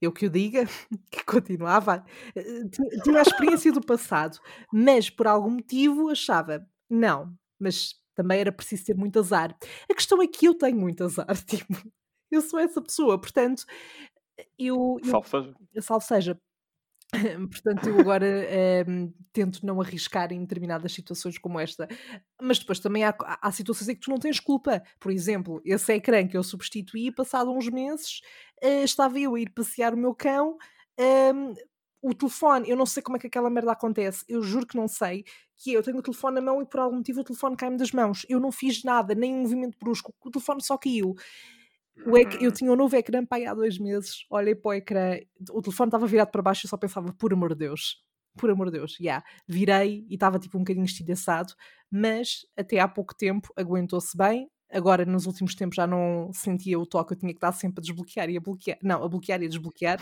eu 0.00 0.10
que 0.10 0.26
o 0.26 0.30
diga, 0.30 0.64
que 1.10 1.24
continuava, 1.24 2.04
eh, 2.34 2.64
tinha, 2.68 3.02
tinha 3.02 3.18
a 3.20 3.22
experiência 3.22 3.72
do 3.72 3.80
passado, 3.80 4.38
mas 4.72 5.08
por 5.08 5.28
algum 5.28 5.50
motivo 5.50 6.08
achava, 6.08 6.66
não, 6.90 7.32
mas 7.60 7.94
também 8.14 8.40
era 8.40 8.50
preciso 8.50 8.86
ter 8.86 8.96
muito 8.96 9.20
azar. 9.20 9.56
A 9.88 9.94
questão 9.94 10.20
é 10.20 10.26
que 10.26 10.46
eu 10.46 10.54
tenho 10.54 10.76
muito 10.76 11.04
azar, 11.04 11.26
tipo, 11.46 11.74
eu 12.28 12.42
sou 12.42 12.58
essa 12.58 12.82
pessoa, 12.82 13.20
portanto, 13.20 13.64
eu, 14.58 14.98
eu 15.00 15.10
salvo 15.10 15.28
seja. 15.28 15.54
salvo 15.80 16.04
seja. 16.04 16.40
Portanto, 17.50 17.86
eu 17.86 17.98
agora 17.98 18.26
ehm, 18.26 19.12
tento 19.32 19.64
não 19.66 19.80
arriscar 19.80 20.32
em 20.32 20.40
determinadas 20.40 20.92
situações 20.92 21.36
como 21.38 21.60
esta. 21.60 21.86
Mas 22.40 22.58
depois 22.58 22.78
também 22.80 23.04
há, 23.04 23.14
há- 23.20 23.52
situações 23.52 23.88
em 23.88 23.94
que 23.94 24.00
tu 24.00 24.10
não 24.10 24.18
tens 24.18 24.40
culpa. 24.40 24.82
Por 24.98 25.12
exemplo, 25.12 25.60
esse 25.64 25.92
ecrã 25.92 26.26
que 26.26 26.36
eu 26.36 26.42
substituí, 26.42 27.12
passado 27.12 27.52
uns 27.52 27.68
meses, 27.68 28.20
eh, 28.62 28.82
estava 28.84 29.18
eu 29.18 29.34
a 29.34 29.40
ir 29.40 29.50
passear 29.50 29.94
o 29.94 29.96
meu 29.96 30.14
cão. 30.14 30.56
ehm, 30.98 31.54
o 32.04 32.12
telefone, 32.14 32.68
eu 32.68 32.76
não 32.76 32.84
sei 32.86 33.00
como 33.00 33.16
é 33.16 33.20
que 33.20 33.28
aquela 33.28 33.48
merda 33.48 33.70
acontece, 33.72 34.24
eu 34.28 34.42
juro 34.42 34.66
que 34.66 34.76
não 34.76 34.88
sei. 34.88 35.24
Que 35.56 35.72
é, 35.74 35.76
eu 35.78 35.82
tenho 35.84 35.98
o 35.98 36.02
telefone 36.02 36.34
na 36.36 36.40
mão 36.40 36.60
e 36.60 36.66
por 36.66 36.80
algum 36.80 36.96
motivo 36.96 37.20
o 37.20 37.24
telefone 37.24 37.56
cai-me 37.56 37.76
das 37.76 37.92
mãos. 37.92 38.26
Eu 38.28 38.40
não 38.40 38.50
fiz 38.50 38.82
nada, 38.82 39.14
nem 39.14 39.32
um 39.34 39.42
movimento 39.42 39.78
brusco, 39.78 40.12
o 40.24 40.30
telefone 40.30 40.60
só 40.62 40.76
caiu. 40.76 41.14
O 42.04 42.16
ec- 42.16 42.36
eu 42.40 42.50
Hum, 42.50 42.52
tinha 42.52 42.72
um 42.72 42.76
novo 42.76 42.96
ecrã 42.96 43.24
para 43.24 43.38
aí 43.38 43.46
há 43.46 43.54
dois 43.54 43.78
meses, 43.78 44.24
olhei 44.30 44.54
para 44.54 44.68
o 44.70 44.74
ecrã, 44.74 45.16
o 45.52 45.62
telefone 45.62 45.88
estava 45.88 46.06
virado 46.06 46.30
para 46.30 46.42
baixo 46.42 46.64
e 46.64 46.66
eu 46.66 46.70
só 46.70 46.76
pensava, 46.76 47.12
por 47.12 47.32
amor 47.32 47.50
de 47.50 47.56
Deus, 47.60 48.02
por 48.36 48.50
amor 48.50 48.66
de 48.70 48.78
Deus, 48.78 48.96
já. 49.00 49.22
Virei 49.46 50.04
e 50.08 50.14
estava 50.14 50.38
tipo 50.38 50.56
um 50.58 50.62
bocadinho 50.62 50.84
estilhaçado, 50.84 51.52
mas 51.90 52.40
até 52.56 52.80
há 52.80 52.88
pouco 52.88 53.14
tempo 53.14 53.48
aguentou-se 53.56 54.16
bem. 54.16 54.48
Agora, 54.74 55.04
nos 55.04 55.26
últimos 55.26 55.54
tempos, 55.54 55.76
já 55.76 55.86
não 55.86 56.30
sentia 56.32 56.78
o 56.80 56.86
toque, 56.86 57.12
eu 57.12 57.18
tinha 57.18 57.30
que 57.32 57.36
estar 57.36 57.52
sempre 57.52 57.80
a 57.80 57.82
desbloquear 57.82 58.30
e 58.30 58.38
a 58.38 58.40
bloquear. 58.40 58.78
Não, 58.82 59.04
a 59.04 59.08
bloquear 59.08 59.42
e 59.42 59.44
a 59.44 59.48
desbloquear. 59.48 60.00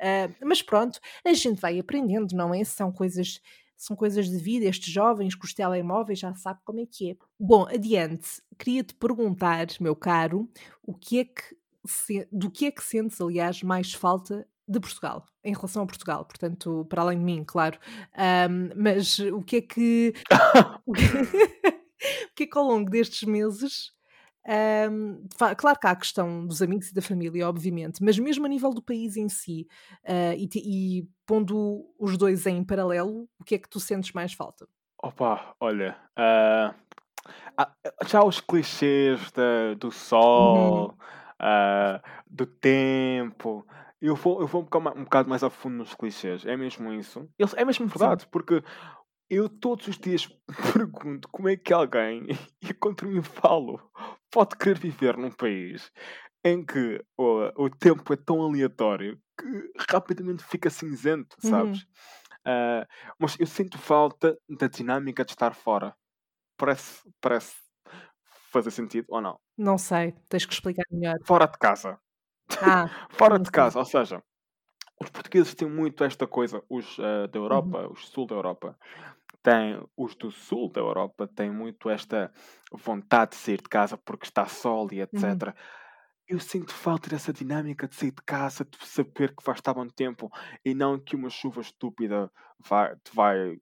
Ah, 0.00 0.28
mas 0.44 0.62
pronto, 0.62 0.98
a 1.26 1.32
gente 1.32 1.60
vai 1.60 1.78
aprendendo, 1.78 2.34
não 2.36 2.54
é? 2.54 2.62
São 2.64 2.92
coisas, 2.92 3.40
são 3.84 3.96
coisas 3.96 4.28
de 4.28 4.36
vida. 4.38 4.66
Estes 4.66 4.92
jovens 4.92 5.34
com 5.34 5.44
os 5.46 5.54
telemóveis 5.54 6.18
já 6.18 6.34
sabem 6.34 6.62
como 6.64 6.80
é 6.80 6.86
que 6.86 7.10
é. 7.10 7.16
Bom, 7.38 7.66
adiante. 7.66 8.42
Queria-te 8.58 8.94
perguntar, 8.94 9.66
meu 9.80 9.96
caro, 9.96 10.48
o 10.82 10.94
que 10.94 11.20
é 11.20 11.24
que 11.24 11.56
se- 11.86 12.28
do 12.30 12.50
que 12.50 12.66
é 12.66 12.70
que 12.70 12.82
sentes, 12.82 13.20
aliás, 13.20 13.62
mais 13.62 13.92
falta 13.92 14.46
de 14.68 14.78
Portugal, 14.78 15.26
em 15.42 15.52
relação 15.52 15.82
a 15.82 15.86
Portugal, 15.86 16.24
portanto, 16.24 16.86
para 16.88 17.02
além 17.02 17.18
de 17.18 17.24
mim, 17.24 17.44
claro. 17.44 17.78
Ahm, 18.16 18.70
mas 18.76 19.18
o 19.18 19.42
que 19.42 19.56
é 19.56 19.60
que 19.60 20.14
o 20.86 20.92
que 20.92 21.02
é 22.42 22.46
que 22.46 22.58
ao 22.58 22.64
longo 22.64 22.88
destes 22.90 23.24
meses 23.28 23.90
fa- 25.36 25.54
claro 25.54 25.78
que 25.78 25.86
há 25.86 25.90
a 25.90 25.96
questão 25.96 26.46
dos 26.46 26.60
amigos 26.62 26.88
e 26.90 26.94
da 26.94 27.02
família, 27.02 27.48
obviamente, 27.48 28.02
mas 28.02 28.18
mesmo 28.18 28.44
a 28.44 28.48
nível 28.48 28.70
do 28.70 28.82
país 28.82 29.16
em 29.16 29.28
si, 29.28 29.66
ah, 30.04 30.34
e, 30.36 30.48
e 30.56 31.08
pondo 31.26 31.86
os 31.98 32.16
dois 32.16 32.46
em 32.46 32.64
paralelo, 32.64 33.28
o 33.38 33.44
que 33.44 33.54
é 33.54 33.58
que 33.58 33.68
tu 33.68 33.78
sentes 33.80 34.12
mais 34.12 34.32
falta? 34.32 34.66
Opa, 35.02 35.54
olha, 35.60 35.96
ah, 36.16 36.74
já 38.06 38.22
os 38.24 38.40
clichês 38.40 39.30
da- 39.32 39.74
do 39.74 39.86
Uhum. 39.88 39.92
sol, 39.92 40.94
ah, 41.38 42.02
do 42.26 42.46
tempo. 42.46 43.66
Eu 44.00 44.16
vou, 44.16 44.40
eu 44.40 44.46
vou 44.48 44.62
um 44.62 44.64
bocado, 44.64 44.98
um 44.98 45.04
bocado 45.04 45.28
mais 45.28 45.44
a 45.44 45.50
fundo 45.50 45.76
nos 45.76 45.94
clichês, 45.94 46.44
é 46.44 46.56
mesmo 46.56 46.92
isso. 46.92 47.28
É 47.56 47.64
mesmo 47.64 47.86
Sim. 47.86 47.90
verdade, 47.98 48.26
porque 48.26 48.62
eu 49.30 49.48
todos 49.48 49.86
os 49.88 49.98
dias 49.98 50.26
pergunto 50.74 51.28
como 51.28 51.48
é 51.48 51.56
que 51.56 51.72
alguém, 51.72 52.26
e 52.60 52.74
contra 52.74 53.06
mim 53.06 53.22
falo, 53.22 53.80
pode 54.32 54.56
querer 54.56 54.78
viver 54.78 55.16
num 55.18 55.30
país 55.32 55.92
em 56.44 56.64
que 56.64 57.04
o, 57.18 57.64
o 57.66 57.70
tempo 57.70 58.12
é 58.12 58.16
tão 58.16 58.42
aleatório 58.42 59.20
que 59.40 59.72
rapidamente 59.90 60.44
fica 60.44 60.70
cinzento, 60.70 61.36
Uhum. 61.42 61.80
sabes? 61.80 61.86
Ah, 62.46 62.86
mas 63.20 63.38
eu 63.40 63.46
sinto 63.46 63.78
falta 63.78 64.38
da 64.48 64.68
dinâmica 64.68 65.24
de 65.24 65.32
estar 65.32 65.54
fora. 65.54 65.94
Parece, 66.58 67.02
parece 67.20 67.56
fazer 68.52 68.70
sentido 68.72 69.06
ou 69.10 69.20
não? 69.22 69.38
Não 69.56 69.78
sei, 69.78 70.12
tens 70.28 70.44
que 70.46 70.52
explicar 70.54 70.84
melhor. 70.90 71.16
Fora 71.26 71.46
de 71.46 71.58
casa. 71.58 71.98
Ah, 72.60 72.88
Fora 73.10 73.38
de 73.38 73.50
sim. 73.52 73.52
casa, 73.52 73.78
ou 73.78 73.84
seja, 73.84 74.22
os 75.00 75.10
portugueses 75.10 75.54
têm 75.54 75.68
muito 75.70 76.04
esta 76.04 76.26
coisa, 76.26 76.62
os 76.70 76.98
ah, 77.00 77.26
da 77.28 77.38
Uhum. 77.50 77.76
Europa, 77.78 77.88
os 77.88 78.08
sul 78.08 78.26
da 78.26 78.36
Europa, 78.36 78.78
têm, 79.42 79.82
os 79.96 80.14
do 80.16 80.30
sul 80.30 80.70
da 80.70 80.80
Europa 80.80 81.28
têm 81.28 81.50
muito 81.50 81.90
esta 81.90 82.32
vontade 82.72 83.32
de 83.32 83.36
sair 83.38 83.58
de 83.58 83.68
casa 83.68 83.96
porque 83.98 84.26
está 84.26 84.46
sol 84.46 84.88
e 84.92 85.00
Uhum. 85.12 85.42
etc. 85.42 85.54
Eu 86.28 86.40
sinto 86.40 86.72
falta 86.74 87.10
dessa 87.10 87.32
dinâmica 87.32 87.88
de 87.88 87.94
sair 87.96 88.12
de 88.12 88.22
casa, 88.24 88.64
de 88.64 88.78
saber 88.86 89.34
que 89.36 89.44
vai 89.44 89.54
estar 89.54 89.74
bom 89.74 89.88
tempo 89.88 90.30
e 90.64 90.74
não 90.74 90.98
que 91.00 91.16
uma 91.16 91.30
chuva 91.30 91.60
estúpida 91.60 92.30
vai, 92.60 92.94
te 92.96 93.14
vai 93.14 93.56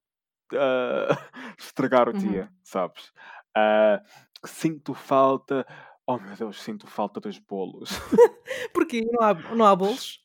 ah, 0.54 1.08
estragar 1.58 2.08
o 2.08 2.12
Uhum. 2.12 2.14
dia, 2.14 2.52
sabes? 2.64 3.12
Ah, 3.56 4.02
sinto 4.46 4.94
falta, 4.94 5.66
oh 6.06 6.18
meu 6.18 6.36
Deus, 6.36 6.60
sinto 6.62 6.86
falta 6.86 7.20
dos 7.20 7.38
bolos. 7.38 7.90
Porquê? 8.74 9.02
Não 9.12 9.22
há, 9.22 9.34
não 9.34 9.66
há 9.66 9.76
bolos? 9.76 10.20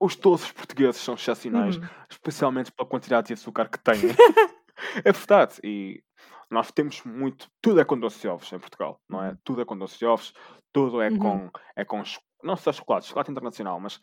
Os 0.00 0.16
doces 0.16 0.50
portugueses 0.52 1.00
são 1.00 1.14
excepcionais, 1.14 1.78
Uhum. 1.78 1.90
especialmente 2.10 2.72
pela 2.72 2.88
quantidade 2.88 3.28
de 3.28 3.34
açúcar 3.34 3.68
que 3.68 3.78
têm. 3.78 4.08
é 5.04 5.12
verdade. 5.12 5.60
E 5.64 6.02
nós 6.50 6.70
temos 6.72 7.02
muito. 7.04 7.48
Tudo 7.62 7.80
é 7.80 7.84
com 7.84 7.98
doce 7.98 8.20
de 8.20 8.28
ovos 8.28 8.52
em 8.52 8.58
Portugal, 8.58 9.00
não 9.08 9.22
é? 9.22 9.30
Uhum. 9.30 9.36
Tudo 9.44 9.62
é 9.62 9.64
com 9.64 9.78
doce 9.78 9.98
de 9.98 10.06
ovos, 10.06 10.32
tudo 10.72 11.00
é 11.00 11.10
Uhum. 11.10 11.18
com. 11.18 11.50
É 11.76 11.84
com 11.84 12.02
não 12.42 12.56
só 12.56 12.72
chocolate, 12.72 13.06
chocolate 13.06 13.30
internacional, 13.30 13.78
mas 13.78 14.00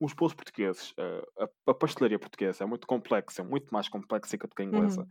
os 0.00 0.12
bolos 0.12 0.34
portugueses, 0.34 0.92
eh, 0.98 1.22
a, 1.40 1.70
a 1.70 1.74
pastelaria 1.74 2.18
portuguesa 2.18 2.64
é 2.64 2.66
muito 2.66 2.86
complexa, 2.86 3.42
é 3.42 3.44
muito 3.44 3.68
mais 3.72 3.88
complexa 3.88 4.36
a 4.36 4.38
que 4.38 4.62
a 4.62 4.64
inglesa. 4.64 5.02
Uhum. 5.02 5.08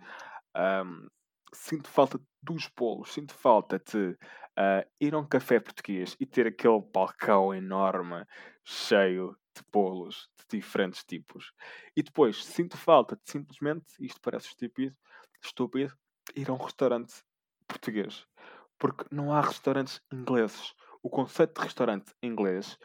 Ahm, 0.55 1.07
sinto 1.53 1.89
falta 1.89 2.19
dos 2.41 2.69
bolos, 2.77 3.13
sinto 3.13 3.33
falta 3.33 3.79
de 3.79 4.17
ah, 4.57 4.85
ir 4.99 5.13
a 5.13 5.19
um 5.19 5.27
café 5.27 5.59
português 5.59 6.15
e 6.19 6.25
ter 6.25 6.47
aquele 6.47 6.81
balcão 6.93 7.53
enorme, 7.53 8.25
cheio 8.65 9.35
de 9.57 9.63
bolos 9.71 10.29
de 10.49 10.57
diferentes 10.59 11.03
tipos. 11.03 11.51
E 11.95 12.03
depois 12.03 12.43
sinto 12.45 12.77
falta 12.77 13.15
de 13.15 13.21
simplesmente, 13.31 13.85
isto 13.99 14.19
parece 14.21 14.47
estúpido, 14.49 14.95
estúpido, 15.43 15.93
ir 16.35 16.49
a 16.49 16.53
um 16.53 16.57
restaurante 16.57 17.23
português. 17.67 18.25
Porque 18.79 19.05
não 19.11 19.33
há 19.33 19.41
restaurantes 19.41 20.01
ingleses. 20.11 20.73
O 21.03 21.09
conceito 21.09 21.55
de 21.59 21.65
restaurante 21.65 22.13
inglês 22.21 22.77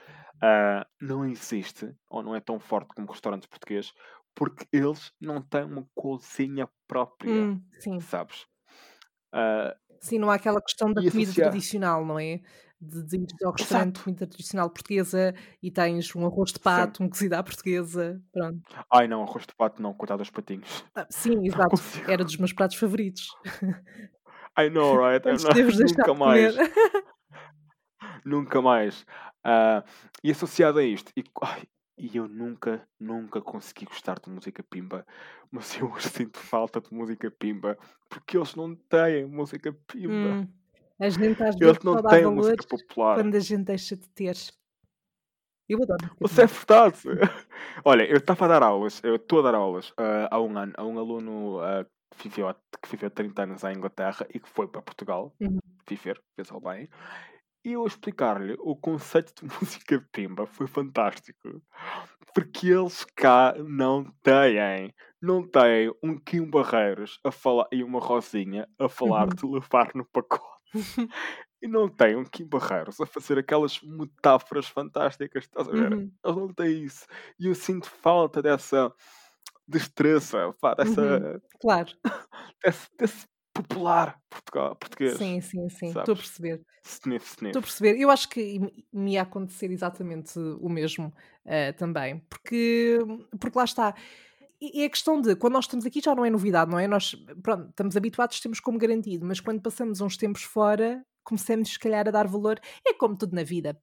ah, 0.43 0.87
não 1.01 1.25
existe, 1.25 1.95
ou 2.11 2.23
não 2.23 2.35
é 2.35 2.41
tão 2.41 2.59
forte 2.61 2.95
como 2.95 3.11
restaurantes 3.11 3.49
portugueses, 3.49 3.93
porque 4.35 4.67
eles 4.73 5.13
não 5.21 5.43
têm 5.43 5.65
uma 5.65 5.89
cozinha 5.95 6.69
própria 6.87 7.51
Hum, 7.51 7.67
sim. 7.79 8.01
sabes? 8.01 8.47
Ah, 9.33 9.77
Sim, 10.01 10.19
não 10.19 10.31
há 10.31 10.35
aquela 10.35 10.61
questão 10.61 10.93
da 10.93 11.03
comida 11.03 11.33
associar. 11.33 11.33
tradicional, 11.33 12.05
não 12.05 12.19
é? 12.19 12.41
De, 12.85 13.17
ir 13.17 13.27
ao 13.45 13.53
restaurante 13.53 13.95
Exato. 13.95 14.05
comida 14.05 14.27
tradicional 14.27 14.69
portuguesa 14.69 15.33
e 15.63 15.71
tens 15.71 16.17
um 16.17 16.27
arroz 16.27 16.51
de 16.51 16.59
Sim. 16.59 16.65
pato, 16.65 17.03
um 17.05 17.09
cozido 17.09 17.35
à 17.35 17.43
portuguesa, 17.43 18.21
pronto. 18.33 18.61
Ai 18.91 19.07
não, 19.07 19.23
arroz 19.23 19.47
de 19.47 19.55
pato 19.55 19.81
não, 19.81 19.95
coitado 19.95 20.21
dos 20.21 20.31
patinhos. 20.31 20.85
Ah, 20.93 21.07
sim, 21.09 21.35
exato, 21.47 21.77
era 22.09 22.25
dos 22.25 22.37
meus 22.37 22.53
pratos 22.53 22.77
favoritos. 22.77 23.29
I 24.59 24.69
know, 24.69 24.97
right? 24.97 25.23
Deixar 25.25 25.55
nunca 25.55 26.15
mais. 26.15 26.57
Nunca 28.25 28.61
mais. 28.61 29.07
Ah, 29.45 29.85
e 30.23 30.31
associado 30.33 30.81
a 30.81 30.85
isto, 30.85 31.13
e, 31.17 31.23
ai, 31.41 31.63
e 31.97 32.17
eu 32.17 32.27
nunca, 32.27 32.87
nunca 32.99 33.41
consegui 33.41 33.85
gostar 33.87 34.19
de 34.19 34.29
música 34.29 34.63
pimba, 34.63 35.07
mas 35.51 35.79
eu 35.79 35.91
hoje 35.91 36.09
sinto 36.09 36.39
falta 36.39 36.81
de 36.81 36.93
música 36.93 37.31
pimba, 37.31 37.79
porque 38.09 38.37
eles 38.37 38.55
não 38.55 38.75
têm 38.75 39.25
música 39.27 39.73
pimba. 39.87 40.41
Hum, 40.41 40.49
a 41.05 41.09
gente 41.11 41.43
às 41.43 41.57
vezes 41.57 41.79
não 41.83 42.03
têm 42.03 42.23
valor 42.23 42.35
música 42.35 42.67
popular. 42.69 43.15
quando 43.17 43.35
a 43.35 43.41
gente 43.41 43.65
deixa 43.65 43.97
de 43.97 44.09
ter. 44.11 44.37
Eu 45.69 45.79
adoro 45.83 46.11
Isso 46.25 46.41
é 46.41 46.47
verdade. 46.47 46.99
Olha, 47.85 48.05
eu 48.05 48.17
estava 48.19 48.45
a 48.45 48.49
dar 48.49 48.63
aulas, 48.63 49.01
eu 49.03 49.17
estou 49.17 49.41
a 49.41 49.43
dar 49.43 49.55
aulas 49.55 49.93
ah, 49.97 50.29
há 50.31 50.41
um 50.41 50.57
ano 50.59 50.73
a 50.77 50.85
um 50.85 50.99
aluno 50.99 51.61
ah, 51.61 51.85
que, 52.17 52.29
viveu, 52.29 52.49
há- 52.49 52.55
que 52.83 52.91
viveu 52.91 53.11
30 53.11 53.43
anos 53.45 53.65
à 53.65 53.73
Inglaterra 53.73 54.27
e 54.35 54.39
que 54.41 54.49
foi 54.49 54.67
para 54.69 54.83
Portugal 54.83 55.33
Uhum. 55.41 55.59
viver, 55.89 56.21
ao 56.51 56.61
bem. 56.61 56.89
E 57.65 57.73
eu 57.73 57.85
a 57.85 57.87
explicar-lhe 57.87 58.57
o 58.59 58.75
conceito 58.77 59.33
de 59.47 59.49
música 59.55 60.05
pimba 60.13 60.47
foi 60.47 60.67
fantástico. 60.67 61.63
Porque 62.35 62.69
eles 62.69 63.05
cá 63.15 63.55
não 63.59 64.05
têm, 64.23 64.93
não 65.21 65.47
têm 65.47 65.93
um 66.03 66.19
Kim 66.19 66.49
Barreiros 66.51 67.21
a 67.25 67.31
falar, 67.31 67.67
e 67.71 67.85
uma 67.85 68.01
Rosinha 68.01 68.69
a 68.79 68.89
falar 68.89 69.29
Uhum. 69.29 69.35
de 69.35 69.47
levar 69.47 69.91
no 69.95 70.05
pacote. 70.07 70.62
E 71.63 71.69
não 71.69 71.89
têm 71.89 72.17
um 72.17 72.25
Kim 72.25 72.45
Barreiros 72.47 73.01
a 73.01 73.07
fazer 73.07 73.39
aquelas 73.39 73.81
metáforas 73.83 74.67
fantásticas, 74.67 75.45
estás 75.45 75.69
a 75.69 75.71
ver? 75.73 75.93
Uhum. 75.93 76.11
Eles 76.25 76.37
não 76.37 76.53
têm 76.53 76.83
isso. 76.85 77.07
E 77.39 77.47
eu 77.47 77.55
sinto 77.55 77.89
falta 77.89 78.43
dessa 78.43 78.93
destreza, 79.67 80.53
pá, 80.61 80.71
Uhum. 80.71 80.85
dessa, 80.85 81.43
Claro, 81.61 81.93
desse, 82.65 82.89
desse 82.99 83.27
popular 83.55 84.19
Portugal, 84.29 84.75
português. 84.77 85.17
sim, 85.17 85.41
sim, 85.41 85.69
sim, 85.69 85.87
estou 85.89 86.15
a 86.15 86.17
perceber. 86.17 86.63
Sniff, 86.85 87.27
Estou 87.27 87.47
a 87.47 87.51
sniff. 87.51 87.61
perceber. 87.61 88.01
Eu 88.01 88.11
acho 88.11 88.29
que 88.29 88.59
me- 88.93 89.13
ia 89.13 89.23
acontecer 89.23 89.71
exatamente 89.71 90.37
o 90.39 90.69
mesmo 90.69 91.13
eh, 91.45 91.71
também, 91.73 92.19
porque, 92.29 92.99
porque 93.39 93.57
lá 93.57 93.65
está. 93.65 93.95
E 94.63 94.83
e 94.83 94.85
é 94.85 94.89
questão 94.89 95.21
de, 95.21 95.35
quando 95.35 95.55
nós 95.55 95.65
estamos 95.65 95.85
aqui 95.85 96.01
já 96.01 96.15
não 96.15 96.25
é 96.25 96.31
novidade, 96.31 96.71
não 96.71 96.79
é? 96.79 96.87
Nós, 96.87 97.17
pronto, 97.43 97.71
estamos 97.71 97.97
habituados, 97.97 98.39
temos 98.39 98.61
como 98.61 98.79
garantido, 98.79 99.27
mas 99.27 99.41
quando 99.41 99.61
passamos 99.61 100.01
uns 100.01 100.17
tempos 100.17 100.45
fora, 100.45 101.05
começamos 101.25 101.71
se 101.71 101.79
calhar 101.81 102.07
a 102.07 102.13
dar 102.13 102.29
valor, 102.29 102.61
é 102.87 102.95
como 102.95 103.17
tudo 103.17 103.35
na 103.35 103.43
vida. 103.43 103.77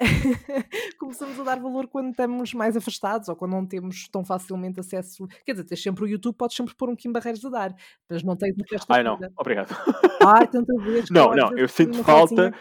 Começamos 0.98 1.38
a 1.38 1.42
dar 1.42 1.60
valor 1.60 1.86
quando 1.86 2.12
estamos 2.12 2.54
mais 2.54 2.74
afastados 2.78 3.28
ou 3.28 3.36
quando 3.36 3.52
não 3.52 3.66
temos 3.66 4.08
tão 4.08 4.24
facilmente 4.24 4.80
acesso. 4.80 5.26
Quer 5.44 5.52
dizer, 5.52 5.64
tens 5.64 5.82
sempre 5.82 6.04
o 6.04 6.08
YouTube, 6.08 6.34
podes 6.34 6.56
sempre 6.56 6.74
pôr 6.74 6.88
um 6.88 6.96
Kim 6.96 7.12
Barreiros 7.12 7.44
a 7.44 7.50
dar, 7.50 7.74
mas 8.08 8.22
não 8.22 8.34
tens 8.34 8.54
o 8.56 8.62
resto 8.70 8.90
Ai 8.90 9.02
não, 9.02 9.18
obrigado. 9.36 9.76
Ai, 10.24 10.46
tanta 10.46 10.72
vez 10.82 11.08
Não, 11.12 11.34
não, 11.34 11.56
eu 11.58 11.68
sinto 11.68 12.02
falta. 12.02 12.54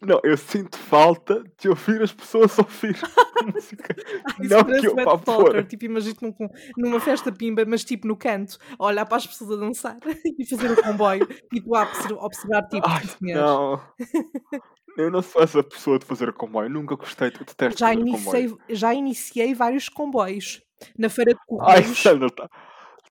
Não, 0.00 0.20
eu 0.22 0.36
sinto 0.36 0.78
falta 0.78 1.42
de 1.58 1.68
ouvir 1.68 2.00
as 2.00 2.12
pessoas 2.12 2.56
ouvir 2.58 2.96
música. 3.54 3.94
Ai, 4.38 4.46
Não 4.48 4.64
que 4.64 4.86
eu 4.86 4.94
vá 4.94 5.18
pôr. 5.18 5.64
tipo, 5.66 5.84
imagino 5.84 6.16
num, 6.22 6.48
numa 6.76 7.00
festa 7.00 7.32
pimba, 7.32 7.64
mas 7.66 7.84
tipo 7.84 8.06
no 8.06 8.16
canto, 8.16 8.56
olhar 8.78 9.04
para 9.04 9.16
as 9.16 9.26
pessoas 9.26 9.52
a 9.52 9.56
dançar 9.56 9.98
e 10.38 10.46
fazer 10.46 10.70
o 10.70 10.82
comboio 10.82 11.26
e 11.52 11.60
tu 11.60 11.74
a 11.74 11.82
obser- 11.82 12.12
observar, 12.12 12.62
tipo, 12.68 12.86
Ai, 12.88 13.02
não. 13.20 13.80
Eu 14.96 15.12
não 15.12 15.22
sou 15.22 15.42
essa 15.42 15.62
pessoa 15.62 15.96
de 15.96 16.04
fazer 16.04 16.32
comboio. 16.32 16.68
Nunca 16.68 16.96
gostei, 16.96 17.28
eu 17.28 17.44
detesto 17.44 17.78
Já 17.78 17.92
iniciei, 17.94 18.48
comboio. 18.48 18.62
já 18.70 18.92
iniciei 18.94 19.54
vários 19.54 19.88
comboios 19.88 20.60
na 20.98 21.08
feira 21.08 21.34
de 21.34 21.38
Ai, 21.38 21.46
Correios. 21.82 21.98
Sandra, 22.02 22.26
está 22.26 22.48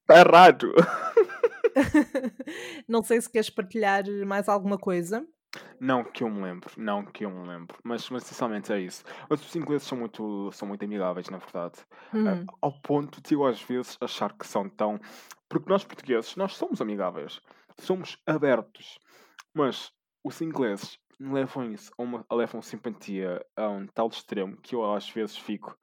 tá 0.05 0.17
errado. 0.19 0.73
Não 2.87 3.01
sei 3.03 3.21
se 3.21 3.29
queres 3.29 3.49
partilhar 3.49 4.03
mais 4.25 4.49
alguma 4.49 4.77
coisa. 4.77 5.25
Não 5.79 6.03
que 6.03 6.23
eu 6.23 6.29
me 6.29 6.41
lembro, 6.41 6.71
não 6.77 7.05
que 7.05 7.25
eu 7.25 7.29
me 7.31 7.47
lembro. 7.47 7.77
Mas, 7.83 8.09
mas 8.09 8.23
essencialmente 8.23 8.71
é 8.73 8.79
isso. 8.79 9.03
Mas 9.29 9.41
os 9.45 9.55
ingleses 9.55 9.87
são 9.87 9.97
muito, 9.97 10.51
são 10.51 10.67
muito 10.67 10.83
amigáveis, 10.83 11.29
na 11.29 11.37
verdade. 11.37 11.75
Ah, 12.25 12.37
Uhum. 12.37 12.45
ao 12.61 12.71
ponto 12.81 13.21
de 13.21 13.33
eu 13.35 13.45
às 13.45 13.61
vezes 13.61 13.97
achar 14.01 14.33
que 14.37 14.45
são 14.47 14.69
tão. 14.69 14.99
Porque 15.49 15.69
nós 15.69 15.83
portugueses, 15.83 16.35
nós 16.35 16.55
somos 16.55 16.81
amigáveis, 16.81 17.39
somos 17.79 18.17
abertos. 18.25 18.97
Mas 19.53 19.91
os 20.23 20.41
ingleses 20.41 20.99
levam 21.19 21.71
isso 21.71 21.91
a 21.97 22.03
uma 22.03 22.25
levam 22.31 22.61
simpatia 22.61 23.43
a 23.55 23.69
um 23.69 23.87
tal 23.87 24.07
extremo 24.09 24.57
que 24.61 24.75
eu 24.75 24.93
às 24.93 25.09
vezes 25.09 25.37
fico. 25.37 25.77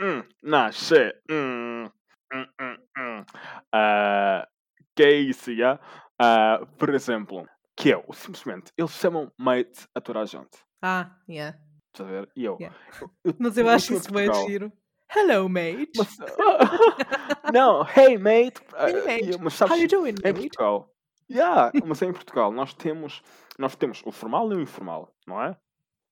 Hum, 0.00 0.22
nasce. 0.42 1.12
Hum, 1.30 1.84
hum, 2.32 2.46
hum, 2.60 2.76
hum. 2.98 3.24
Ah, 3.72 4.46
que 4.94 5.02
é 5.02 5.12
isso, 5.12 5.54
já? 5.54 5.80
Ah, 6.20 6.60
por 6.78 6.90
exemplo, 6.94 7.46
que 7.76 7.92
é 7.92 7.96
o 8.06 8.12
simplesmente, 8.12 8.72
eles 8.76 8.92
chamam 8.92 9.30
mate 9.38 9.86
a 9.94 10.00
toda 10.00 10.20
a 10.20 10.24
gente. 10.24 10.58
Ah, 10.82 11.16
yeah. 11.28 11.58
Estás 11.92 12.08
a 12.08 12.12
ver? 12.12 12.30
E 12.36 12.44
eu. 12.44 12.56
Yeah. 12.60 12.76
eu- 13.00 13.10
eu- 13.24 13.34
Mas 13.38 13.56
eu 13.56 13.64
eu 13.66 13.70
acho 13.70 13.94
isso 13.94 14.12
bem 14.12 14.32
giro. 14.46 14.72
Hello, 15.14 15.48
mate. 15.48 15.90
mas- 15.96 16.16
não, 17.52 17.86
hey 17.96 18.18
mate. 18.18 18.60
ah, 18.74 18.88
Hey, 18.90 19.20
e- 19.20 19.26
mate. 19.26 19.38
mas 19.42 19.60
How 19.60 19.68
sabes, 19.68 19.82
you 19.82 19.88
doing, 19.88 20.14
em 20.24 20.32
mate? 20.32 20.40
Portugal. 20.48 20.92
Yeah, 21.30 21.72
mas 21.84 22.02
em 22.02 22.12
Portugal 22.12 22.52
nós 22.52 22.72
temos, 22.74 23.20
nós 23.58 23.74
temos 23.74 24.00
o 24.04 24.12
formal 24.12 24.50
e 24.52 24.56
o 24.56 24.60
informal, 24.60 25.12
não 25.26 25.42
é? 25.42 25.56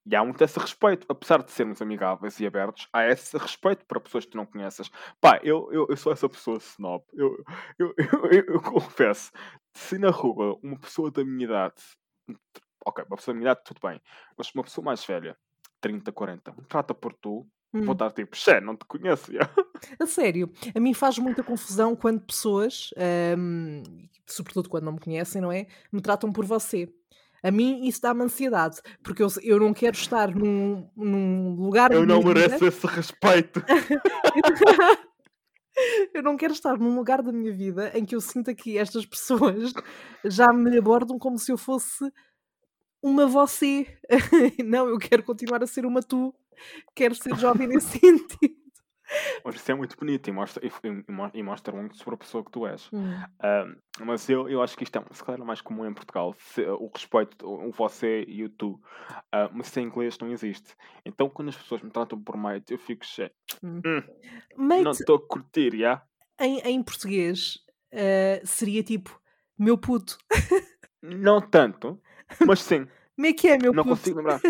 E 0.06 0.14
há 0.14 0.22
muito 0.24 0.42
esse 0.44 0.58
respeito, 0.58 1.06
apesar 1.08 1.42
de 1.42 1.50
sermos 1.50 1.80
amigáveis 1.80 2.38
e 2.38 2.46
abertos, 2.46 2.88
há 2.92 3.06
esse 3.06 3.38
respeito 3.38 3.86
para 3.86 3.98
pessoas 4.00 4.24
que 4.26 4.32
tu 4.32 4.36
não 4.36 4.44
conheces. 4.44 4.90
Pá, 5.20 5.40
eu, 5.42 5.72
eu, 5.72 5.86
eu 5.88 5.96
sou 5.96 6.12
essa 6.12 6.28
pessoa 6.28 6.58
snob. 6.58 7.02
Eu, 7.14 7.34
eu, 7.78 7.94
eu, 7.96 8.26
eu, 8.30 8.44
eu 8.54 8.60
confesso, 8.62 9.30
se 9.74 9.98
na 9.98 10.10
rua 10.10 10.58
uma 10.62 10.78
pessoa 10.78 11.10
da 11.10 11.24
minha 11.24 11.44
idade, 11.44 11.74
ok, 12.86 13.04
uma 13.08 13.16
pessoa 13.16 13.34
da 13.34 13.38
minha 13.40 13.50
idade, 13.52 13.64
tudo 13.64 13.80
bem, 13.86 14.00
mas 14.36 14.50
uma 14.54 14.62
pessoa 14.64 14.84
mais 14.84 15.04
velha, 15.04 15.36
30, 15.80 16.12
40, 16.12 16.52
me 16.52 16.64
trata 16.66 16.94
por 16.94 17.12
tu, 17.14 17.46
Hum. 17.72 17.82
vou 17.82 17.92
estar 17.92 18.10
tipo, 18.12 18.36
xé, 18.36 18.60
não 18.60 18.76
te 18.76 18.84
conheço. 18.84 19.32
já." 19.32 19.40
A 20.00 20.06
sério, 20.06 20.50
a 20.74 20.78
mim 20.80 20.94
faz 20.94 21.18
muita 21.18 21.42
confusão 21.42 21.94
quando 21.96 22.20
pessoas, 22.24 22.90
hum, 23.36 23.82
sobretudo 24.26 24.68
quando 24.68 24.84
não 24.84 24.92
me 24.92 25.00
conhecem, 25.00 25.42
não 25.42 25.50
é? 25.52 25.66
Me 25.92 26.00
tratam 26.00 26.32
por 26.32 26.44
você. 26.46 26.88
A 27.42 27.50
mim 27.50 27.84
isso 27.86 28.00
dá-me 28.00 28.22
ansiedade, 28.22 28.80
porque 29.02 29.22
eu, 29.22 29.28
eu 29.42 29.58
não 29.60 29.74
quero 29.74 29.94
estar 29.96 30.34
num, 30.34 30.88
num 30.96 31.54
lugar 31.56 31.92
Eu 31.92 32.06
não 32.06 32.20
minha 32.22 32.28
vida- 32.34 32.40
mereço 32.48 32.64
esse 32.64 32.86
respeito. 32.86 33.62
eu 36.14 36.22
não 36.22 36.36
quero 36.36 36.52
estar 36.52 36.78
num 36.78 36.94
lugar 36.96 37.22
da 37.22 37.32
minha 37.32 37.52
vida 37.52 37.90
em 37.96 38.04
que 38.04 38.14
eu 38.14 38.20
sinta 38.20 38.54
que 38.54 38.78
estas 38.78 39.06
pessoas 39.06 39.72
já 40.24 40.52
me 40.52 40.76
abordam 40.78 41.18
como 41.18 41.38
se 41.38 41.52
eu 41.52 41.58
fosse 41.58 42.12
uma 43.02 43.26
você. 43.26 43.86
Não, 44.64 44.88
eu 44.88 44.98
quero 44.98 45.22
continuar 45.22 45.62
a 45.62 45.66
ser 45.66 45.86
uma 45.86 46.02
tu. 46.02 46.34
Quero 46.94 47.14
ser 47.14 47.36
jovem 47.36 47.68
nesse 47.68 47.98
sentido. 48.00 48.63
Mas 49.44 49.56
isso 49.56 49.70
é 49.70 49.74
muito 49.74 49.96
bonito 49.96 50.28
e 50.28 50.32
mostra, 50.32 50.64
e, 50.66 51.12
mo- 51.12 51.30
mostra 51.44 51.72
muito 51.74 51.96
sobre 51.96 52.14
a 52.14 52.18
pessoa 52.18 52.42
que 52.44 52.50
tu 52.50 52.66
és. 52.66 52.88
Hum. 52.92 53.14
Ahm, 53.42 53.76
mas 54.00 54.28
eu, 54.28 54.48
eu 54.48 54.62
acho 54.62 54.76
que 54.76 54.84
isto 54.84 54.98
é 54.98 55.04
se 55.12 55.22
calhar 55.22 55.44
mais 55.44 55.60
comum 55.60 55.86
em 55.86 55.92
Portugal, 55.92 56.34
se- 56.38 56.66
o 56.66 56.90
respeito, 56.92 57.46
o 57.46 57.68
o 57.68 57.70
você 57.72 58.24
e 58.26 58.42
o 58.44 58.48
tu. 58.48 58.80
Ah, 59.30 59.50
mas 59.52 59.66
isso 59.68 59.80
em 59.80 59.84
inglês 59.84 60.18
não 60.18 60.30
existe. 60.32 60.74
Então 61.04 61.28
quando 61.28 61.48
as 61.50 61.56
pessoas 61.56 61.82
me 61.82 61.90
tratam 61.90 62.20
por 62.20 62.36
mate, 62.36 62.72
eu 62.72 62.78
fico 62.78 63.04
cheio. 63.04 63.30
Hum. 63.62 63.82
Hum, 63.84 64.02
não 64.82 64.90
estou 64.92 65.16
a 65.16 65.26
curtir, 65.28 65.76
já? 65.78 66.02
em, 66.40 66.58
em 66.60 66.82
português, 66.82 67.58
eh, 67.92 68.40
seria 68.44 68.82
tipo 68.82 69.20
meu 69.58 69.78
puto. 69.78 70.18
Não 71.02 71.40
tanto, 71.40 72.00
mas 72.46 72.60
sim. 72.62 72.86
Como 73.14 73.26
é 73.28 73.32
que 73.32 73.48
é, 73.48 73.58
meu 73.58 73.72
não 73.72 73.84
puto? 73.84 73.96
consigo 73.96 74.16
lembrar. 74.18 74.40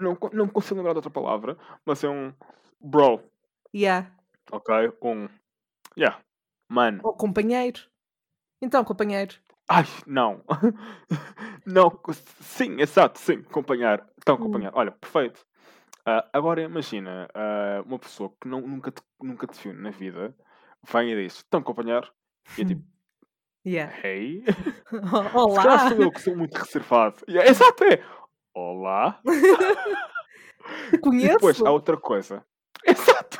Não, 0.00 0.18
não 0.32 0.48
consigo 0.48 0.74
lembrar 0.76 0.92
de 0.94 0.98
outra 0.98 1.10
palavra, 1.10 1.56
mas 1.86 2.02
é 2.02 2.08
um 2.08 2.32
bro, 2.80 3.22
Yeah. 3.74 4.06
ok? 4.52 4.92
Um. 5.02 5.28
Yeah. 5.96 6.20
Mano. 6.68 7.00
Ou 7.02 7.12
companheiro. 7.14 7.80
Então, 8.62 8.84
companheiro. 8.84 9.34
Ai, 9.68 9.84
não. 10.06 10.44
não, 11.66 11.90
sim, 12.40 12.80
exato, 12.80 13.18
sim, 13.18 13.42
acompanhar. 13.48 14.06
Então, 14.18 14.36
Hum. 14.36 14.40
acompanhar. 14.40 14.72
Olha, 14.74 14.92
perfeito. 14.92 15.44
Ah, 16.06 16.28
agora 16.32 16.62
imagina 16.62 17.28
ah, 17.34 17.82
uma 17.86 17.98
pessoa 17.98 18.32
que 18.40 18.46
não, 18.48 18.60
nunca, 18.60 18.90
te, 18.90 19.02
nunca 19.20 19.46
te 19.46 19.60
viu 19.62 19.74
na 19.74 19.90
vida, 19.90 20.34
vem 20.92 21.12
e 21.12 21.16
diz, 21.22 21.36
estão 21.36 21.60
a 21.60 21.62
acompanhar? 21.62 22.10
E 22.58 22.62
é 22.62 22.64
tipo, 22.64 22.82
Yeah. 23.66 23.92
hey? 24.04 24.44
Se 25.50 25.60
calhar 25.62 25.78
Olá. 25.78 25.88
sou 25.88 26.02
eu 26.02 26.12
que 26.12 26.20
sou 26.20 26.36
muito 26.36 26.54
reservado. 26.56 27.16
E 27.26 27.38
é, 27.38 27.48
exato, 27.48 27.82
é. 27.84 28.04
Olá. 28.54 29.20
Te 30.90 30.98
E 31.20 31.28
depois 31.28 31.56
conheço? 31.56 31.66
há 31.66 31.70
outra 31.70 31.96
coisa. 31.96 32.44
Exato. 32.86 33.33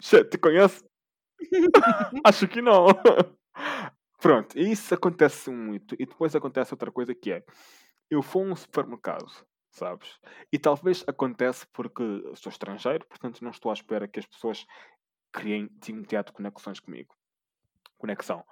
Che, 0.00 0.24
te 0.24 0.38
conhece? 0.38 0.84
Acho 2.24 2.48
que 2.48 2.62
não. 2.62 2.86
Pronto, 4.20 4.58
e 4.58 4.72
isso 4.72 4.94
acontece 4.94 5.50
muito. 5.50 5.94
E 5.98 6.06
depois 6.06 6.34
acontece 6.34 6.74
outra 6.74 6.90
coisa 6.92 7.14
que 7.14 7.32
é: 7.32 7.44
eu 8.10 8.22
vou 8.22 8.44
a 8.44 8.52
um 8.52 8.56
supermercado, 8.56 9.26
sabes? 9.70 10.18
E 10.52 10.58
talvez 10.58 11.04
acontece 11.08 11.66
porque 11.72 12.02
sou 12.36 12.50
estrangeiro, 12.50 13.06
portanto 13.06 13.42
não 13.42 13.50
estou 13.50 13.70
à 13.70 13.74
espera 13.74 14.08
que 14.08 14.20
as 14.20 14.26
pessoas 14.26 14.66
criem 15.32 15.68
de 15.72 15.92
imediato 15.92 16.32
conexões 16.32 16.80
comigo. 16.80 17.14
Conexão. 17.98 18.44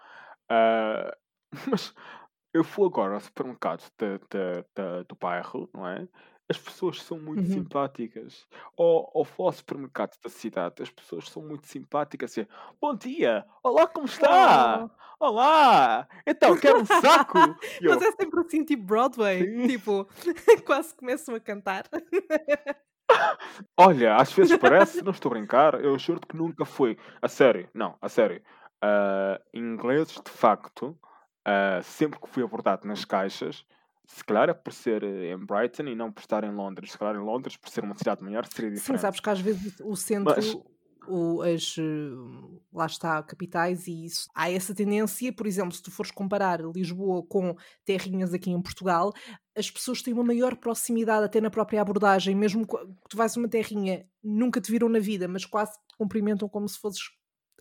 Ah, 0.51 1.16
mas 1.70 1.94
eu 2.55 2.64
vou 2.64 2.86
agora 2.86 3.14
ao 3.14 3.20
supermercado 3.20 3.82
de- 3.99 4.18
de- 4.30 4.62
de- 4.76 5.05
do 5.09 5.16
bairro, 5.16 5.70
não 5.74 5.88
é? 5.88 6.09
As 6.49 6.59
pessoas 6.59 7.03
são 7.03 7.18
muito 7.18 7.40
Uhum. 7.40 7.53
simpáticas. 7.55 8.47
Ou, 8.76 9.11
ou 9.12 9.24
vou 9.24 9.47
ao 9.49 9.53
supermercado 9.53 10.16
da 10.22 10.28
cidade, 10.30 10.80
as 10.82 10.90
pessoas 10.90 11.28
são 11.28 11.42
muito 11.42 11.66
simpáticas. 11.66 12.30
Assim, 12.32 12.47
Bom 12.80 12.94
dia! 12.94 13.44
Olá, 13.64 13.86
como 13.88 14.07
está? 14.07 14.84
Oh. 15.18 15.26
Olá! 15.26 16.07
Então, 16.24 16.57
quer 16.61 16.76
um 16.76 16.84
saco? 16.84 17.36
Eu, 17.80 17.94
Mas 17.94 18.03
é 18.03 18.12
sempre 18.12 18.40
assim, 18.40 18.64
tipo 18.64 18.84
Broadway. 18.84 19.42
Sim. 19.42 19.66
Tipo, 19.66 20.07
quase 20.64 20.94
começam 20.94 21.34
a 21.34 21.40
cantar. 21.40 21.84
Olha, 23.76 24.16
às 24.16 24.32
vezes 24.32 24.57
parece, 24.57 25.03
não 25.03 25.11
estou 25.12 25.30
a 25.30 25.34
brincar, 25.34 25.82
eu 25.82 25.99
juro 25.99 26.20
que 26.20 26.36
nunca 26.36 26.64
fui. 26.64 26.97
A 27.20 27.28
sério, 27.28 27.68
não, 27.74 27.97
a 28.01 28.09
sério. 28.09 28.40
Ah, 28.80 29.40
ingleses, 29.53 30.20
de 30.24 30.30
facto, 30.30 30.97
ah, 31.44 31.80
sempre 31.82 32.20
que 32.20 32.28
fui 32.28 32.42
abordado 32.44 32.86
nas 32.86 33.05
caixas, 33.05 33.64
se 34.07 34.25
calhar 34.25 34.49
é 34.49 34.55
por 34.55 34.73
ser 34.73 35.03
eh, 35.03 35.33
em 35.33 35.39
Brighton 35.39 35.85
e 35.85 35.95
não 35.95 36.13
por 36.13 36.21
estar 36.21 36.45
em 36.45 36.55
Londres, 36.55 36.93
se 36.93 36.99
calhar 36.99 37.17
em 37.17 37.25
Londres, 37.25 37.57
por 37.57 37.69
ser 37.69 37.85
uma 37.85 37.95
cidade 37.95 38.23
maior, 38.23 38.47
seria 38.47 38.71
Sim, 38.71 38.77
diferente. 38.77 39.01
sabes 39.01 39.21
que 39.21 39.31
às 39.31 39.41
vezes 39.41 39.75
o 39.81 39.97
centro, 39.97 40.35
Mas- 40.37 40.57
o, 41.09 41.41
as, 41.43 41.77
lá 42.73 42.87
está, 42.87 43.23
capitais 43.23 43.87
e 43.87 44.07
isso, 44.07 44.29
há 44.35 44.51
essa 44.51 44.75
tendência, 44.75 45.33
por 45.33 45.47
exemplo, 45.47 45.73
se 45.73 45.81
tu 45.81 45.91
fores 45.91 46.11
comparar 46.11 46.61
Lisboa 46.61 47.23
com 47.25 47.55
terrinhas 47.85 48.35
aqui 48.35 48.51
em 48.51 48.61
Portugal, 48.61 49.13
as 49.57 49.71
pessoas 49.71 50.03
têm 50.03 50.13
uma 50.13 50.25
maior 50.25 50.57
proximidade 50.57 51.25
até 51.25 51.41
na 51.41 51.49
própria 51.51 51.81
abordagem, 51.81 52.35
mesmo 52.35 52.67
que 52.67 52.77
tu 53.09 53.17
vais 53.17 53.37
a 53.37 53.41
uma 53.41 53.49
terrinha, 53.49 54.05
nunca 54.23 54.61
te 54.61 54.71
viram 54.71 54.89
na 54.89 54.99
vida, 54.99 55.29
mas 55.29 55.45
quase 55.45 55.73
te 55.89 55.97
cumprimentam 55.97 56.49
como 56.49 56.69
se 56.69 56.79
fosses 56.79 57.03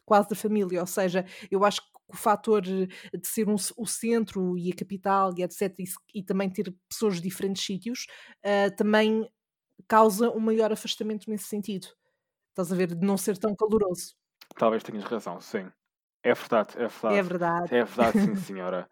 quase 0.05 0.29
da 0.29 0.35
família, 0.35 0.81
ou 0.81 0.87
seja, 0.87 1.25
eu 1.51 1.63
acho 1.65 1.81
que 1.81 1.87
o 2.07 2.15
fator 2.15 2.61
de 2.61 2.87
ser 3.23 3.49
um 3.49 3.55
o 3.77 3.87
centro 3.87 4.57
e 4.57 4.71
a 4.71 4.75
capital 4.75 5.33
e 5.37 5.41
etc, 5.43 5.73
e, 5.79 5.85
e 6.19 6.23
também 6.23 6.49
ter 6.49 6.73
pessoas 6.87 7.15
de 7.15 7.21
diferentes 7.21 7.65
sítios, 7.65 8.05
ah, 8.43 8.69
também 8.77 9.27
causa 9.87 10.29
um 10.31 10.39
maior 10.39 10.71
afastamento 10.71 11.29
nesse 11.29 11.45
sentido. 11.45 11.87
Estás 12.51 12.71
a 12.71 12.75
ver? 12.75 12.95
De 12.95 13.05
não 13.05 13.17
ser 13.17 13.37
tão 13.37 13.55
caloroso. 13.55 14.15
Talvez 14.57 14.83
tenhas 14.83 15.03
razão, 15.03 15.39
sim. 15.41 15.71
É 16.23 16.33
verdade, 16.33 16.69
é 16.77 16.87
verdade. 16.87 17.15
É 17.17 17.21
verdade. 17.23 17.71
É 17.71 17.83
verdade, 17.83 18.19
sim, 18.19 18.35
senhora. 18.35 18.89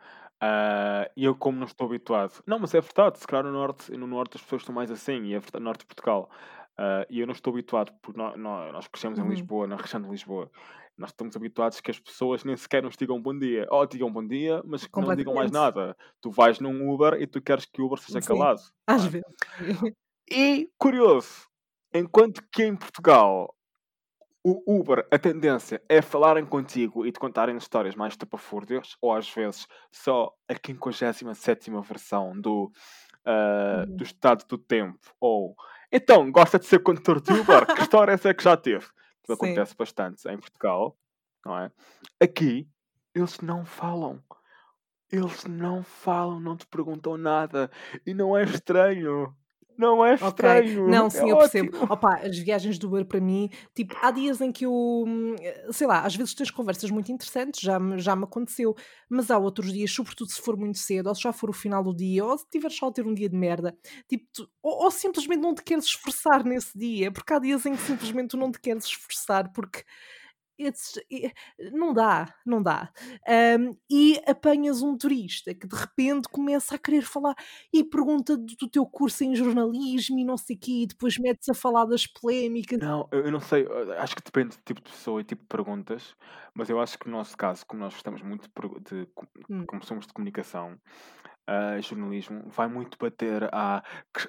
E 1.15 1.23
eu, 1.25 1.35
como 1.35 1.57
não 1.59 1.65
estou 1.65 1.87
habituado. 1.87 2.43
Não, 2.45 2.59
mas 2.59 2.73
é 2.73 2.81
verdade. 2.81 3.19
Se 3.19 3.27
calhar 3.27 3.43
no 3.45 3.51
norte, 3.51 3.91
no 3.95 4.07
norte 4.07 4.37
as 4.37 4.43
pessoas 4.43 4.61
estão 4.61 4.75
mais 4.75 4.91
assim, 4.91 5.23
e 5.25 5.33
é 5.33 5.39
verdade, 5.39 5.59
no 5.59 5.65
norte 5.65 5.81
de 5.81 5.87
Portugal. 5.87 6.29
Ah, 6.77 7.05
e 7.09 7.19
eu 7.19 7.27
não 7.27 7.33
estou 7.33 7.53
habituado, 7.53 7.93
porque 8.01 8.19
nós, 8.19 8.37
nós 8.37 8.87
crescemos 8.87 9.19
em 9.19 9.27
Uhum. 9.27 9.29
Lisboa, 9.29 9.67
na 9.67 9.75
região 9.75 10.01
de 10.01 10.09
Lisboa. 10.09 10.51
Nós 10.97 11.09
estamos 11.09 11.35
habituados 11.35 11.81
que 11.81 11.91
as 11.91 11.99
pessoas 11.99 12.43
nem 12.43 12.55
sequer 12.55 12.83
nos 12.83 12.95
digam 12.95 13.21
bom 13.21 13.37
dia. 13.37 13.65
Ou 13.69 13.85
digam 13.85 14.11
bom 14.11 14.25
dia, 14.25 14.61
mas 14.65 14.85
que 14.85 15.01
não 15.01 15.15
digam 15.15 15.33
mais 15.33 15.51
nada. 15.51 15.95
Tu 16.21 16.29
vais 16.29 16.59
num 16.59 16.91
Uber 16.91 17.13
e 17.21 17.25
tu 17.27 17.41
queres 17.41 17.65
que 17.65 17.81
o 17.81 17.85
Uber 17.85 17.99
seja 17.99 18.21
Sim. 18.21 18.27
calado. 18.27 18.61
Às 18.87 19.05
vezes. 19.05 19.27
E, 20.29 20.69
curioso, 20.77 21.47
enquanto 21.93 22.41
que 22.51 22.63
em 22.63 22.75
Portugal 22.75 23.53
o 24.43 24.79
Uber, 24.79 25.07
a 25.09 25.17
tendência 25.17 25.81
é 25.87 26.01
falarem 26.01 26.45
contigo 26.45 27.05
e 27.05 27.11
te 27.11 27.19
contarem 27.19 27.55
histórias 27.55 27.95
mais 27.95 28.17
tapafúrdias, 28.17 28.97
ou 29.01 29.13
às 29.13 29.29
vezes 29.29 29.67
só 29.91 30.33
a 30.49 30.53
57 30.53 31.71
versão 31.81 32.39
do, 32.39 32.71
Uhum. 33.25 33.95
do 33.95 34.03
estado 34.03 34.45
do 34.47 34.57
tempo, 34.57 34.99
ou 35.17 35.55
então 35.89 36.29
gosta 36.29 36.59
de 36.59 36.65
ser 36.65 36.79
condutor 36.79 37.21
de 37.21 37.31
Uber, 37.31 37.65
que 37.67 37.81
histórias 37.81 38.25
é 38.25 38.33
que 38.33 38.43
já 38.43 38.57
teve? 38.57 38.85
Sim. 39.27 39.33
acontece 39.33 39.75
bastante 39.75 40.27
em 40.27 40.37
Portugal, 40.37 40.97
não 41.45 41.57
é? 41.57 41.71
Aqui, 42.21 42.67
eles 43.13 43.39
não 43.39 43.65
falam. 43.65 44.21
Eles 45.11 45.45
não 45.45 45.83
falam, 45.83 46.39
não 46.39 46.57
te 46.57 46.65
perguntam 46.65 47.17
nada. 47.17 47.69
E 48.05 48.13
não 48.13 48.35
é 48.35 48.43
estranho. 48.43 49.35
Não 49.77 50.05
é 50.05 50.15
estranho. 50.15 50.87
Não, 50.87 51.07
é 51.07 51.09
sim, 51.09 51.29
eu 51.29 51.37
percebo. 51.37 51.77
Opa, 51.89 52.15
as 52.23 52.37
viagens 52.37 52.77
do 52.77 52.87
Uber 52.87 53.05
para 53.05 53.19
mim, 53.19 53.49
tipo, 53.73 53.95
há 54.01 54.11
dias 54.11 54.39
em 54.41 54.51
que 54.51 54.65
eu, 54.65 54.71
hum, 54.73 55.35
sei 55.71 55.87
lá, 55.87 56.01
às 56.01 56.15
vezes 56.15 56.33
tens 56.33 56.51
conversas 56.51 56.89
muito 56.91 57.11
interessantes, 57.11 57.61
já 57.61 57.79
me, 57.79 57.99
já 57.99 58.15
me 58.15 58.23
aconteceu, 58.23 58.75
mas 59.09 59.31
há 59.31 59.37
outros 59.37 59.73
dias, 59.73 59.91
sobretudo 59.91 60.31
se 60.31 60.41
for 60.41 60.55
muito 60.57 60.77
cedo, 60.77 61.07
ou 61.07 61.15
se 61.15 61.21
já 61.21 61.33
for 61.33 61.49
o 61.49 61.53
final 61.53 61.83
do 61.83 61.95
dia, 61.95 62.23
ou 62.23 62.37
se 62.37 62.45
tiveres 62.49 62.77
só 62.77 62.87
a 62.87 62.91
ter 62.91 63.05
um 63.05 63.13
dia 63.13 63.29
de 63.29 63.35
merda, 63.35 63.75
tipo, 64.07 64.25
tu- 64.33 64.49
ou, 64.61 64.83
ou 64.85 64.91
simplesmente 64.91 65.39
não 65.41 65.53
te 65.55 65.63
queres 65.63 65.85
esforçar 65.85 66.43
nesse 66.45 66.77
dia, 66.77 67.11
porque 67.11 67.33
há 67.33 67.39
dias 67.39 67.65
em 67.65 67.75
que 67.75 67.81
simplesmente 67.81 68.29
tu 68.29 68.37
não 68.37 68.51
te 68.51 68.59
queres 68.59 68.85
esforçar, 68.85 69.51
porque 69.51 69.83
it's- 70.59 70.99
não 71.71 71.93
dá, 71.93 72.33
não 72.45 72.61
dá. 72.61 72.91
Ahm, 73.27 73.71
e 73.89 74.21
apanhas 74.27 74.81
um 74.81 74.97
turista 74.97 75.53
que 75.53 75.67
de 75.67 75.75
repente 75.75 76.27
começa 76.29 76.75
a 76.75 76.77
querer 76.79 77.01
falar 77.03 77.35
e 77.71 77.83
pergunta 77.83 78.37
do, 78.37 78.45
do 78.45 78.67
teu 78.69 78.85
curso 78.85 79.23
em 79.23 79.35
jornalismo 79.35 80.19
e 80.19 80.25
não 80.25 80.37
sei 80.37 80.55
o 80.55 80.59
quê, 80.59 80.71
e 80.83 80.87
depois 80.87 81.17
metes 81.17 81.49
a 81.49 81.53
falar 81.53 81.85
das 81.85 82.05
polémicas. 82.07 82.79
Não, 82.79 83.07
eu, 83.11 83.25
eu 83.25 83.31
não 83.31 83.39
sei, 83.39 83.65
acho 83.97 84.15
que 84.15 84.23
depende 84.23 84.55
do 84.57 84.61
tipo 84.63 84.81
de 84.81 84.91
pessoa 84.91 85.21
e 85.21 85.23
tipo 85.23 85.41
de 85.41 85.47
perguntas, 85.47 86.15
mas 86.53 86.69
eu 86.69 86.79
acho 86.79 86.97
que 86.99 87.07
no 87.09 87.17
nosso 87.17 87.35
caso, 87.37 87.65
como 87.65 87.81
nós 87.81 87.93
gostamos 87.93 88.21
muito 88.21 88.49
de, 88.81 89.05
de 89.05 89.07
Hum. 89.49 89.65
como 89.65 89.83
somos 89.83 90.07
de 90.07 90.13
comunicação, 90.13 90.77
ah, 91.47 91.79
jornalismo, 91.81 92.43
vai 92.49 92.67
muito 92.67 92.97
bater 92.97 93.49
a. 93.53 93.83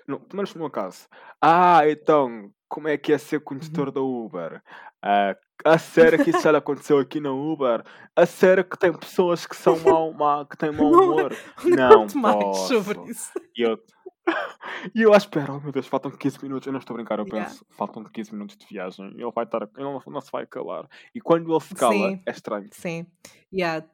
no- 0.07 0.21
Pelo 0.21 0.37
menos 0.37 0.55
no 0.55 0.61
meu 0.61 0.71
caso. 0.71 1.07
Ah, 1.41 1.89
então, 1.89 2.51
como 2.69 2.89
é 2.89 2.97
que 2.99 3.13
é 3.13 3.19
ser 3.19 3.41
condutor 3.41 3.91
da 3.93 4.01
Uber? 4.01 4.63
Ah, 5.03 5.37
a 5.65 5.79
sério 5.79 6.23
que 6.25 6.31
isso 6.31 6.41
já 6.43 6.57
aconteceu 6.57 6.99
aqui 6.99 7.21
na 7.21 7.31
Uber? 7.33 7.85
A 8.17 8.25
sério 8.27 8.65
que 8.65 8.79
tem 8.79 8.93
pessoas 8.93 9.47
que 9.47 9.55
são 9.57 9.79
mau, 9.81 10.13
má- 10.15 10.45
que 10.47 10.57
têm 10.57 10.73
mau 10.73 10.91
Não- 10.91 11.03
humor? 11.05 11.37
Não, 11.65 11.89
Não 11.91 12.07
te 12.07 12.17
mais 12.17 12.57
sobre 12.69 13.01
isso. 13.11 13.31
E 13.57 13.63
eu, 13.63 13.79
e 14.95 15.03
eu 15.03 15.13
à 15.13 15.17
espera, 15.17 15.53
oh 15.53 15.61
meu 15.61 15.71
Deus, 15.73 15.87
faltam 15.87 16.11
15 16.11 16.43
minutos. 16.43 16.67
Eu 16.67 16.73
não 16.73 16.81
estou 16.81 16.95
a 16.95 16.97
brincar, 16.97 17.19
eu 17.19 17.27
Yeah. 17.27 17.49
penso, 17.51 17.65
faltam 17.71 18.03
15 18.05 18.33
minutos 18.33 18.57
de 18.57 18.67
viagem. 18.67 19.07
Ele 19.15 19.31
vai 19.33 19.45
estar, 19.45 19.63
ele 19.63 19.71
não, 19.85 20.01
não 20.07 20.21
se 20.21 20.31
vai 20.33 20.47
calar. 20.47 20.89
E 21.15 21.21
quando 21.21 21.51
ele 21.53 21.61
se 21.61 21.75
cala, 21.75 21.93
Sim. 21.95 22.23
é 22.27 22.31
estranho. 22.31 22.69
Sim, 22.73 23.07
yeah, 23.53 23.87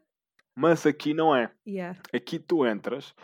Mas 0.57 0.85
aqui 0.87 1.13
não 1.15 1.35
é. 1.35 1.51
yeah. 1.67 1.99
Aqui 2.15 2.39
tu 2.39 2.67
entras, 2.67 3.15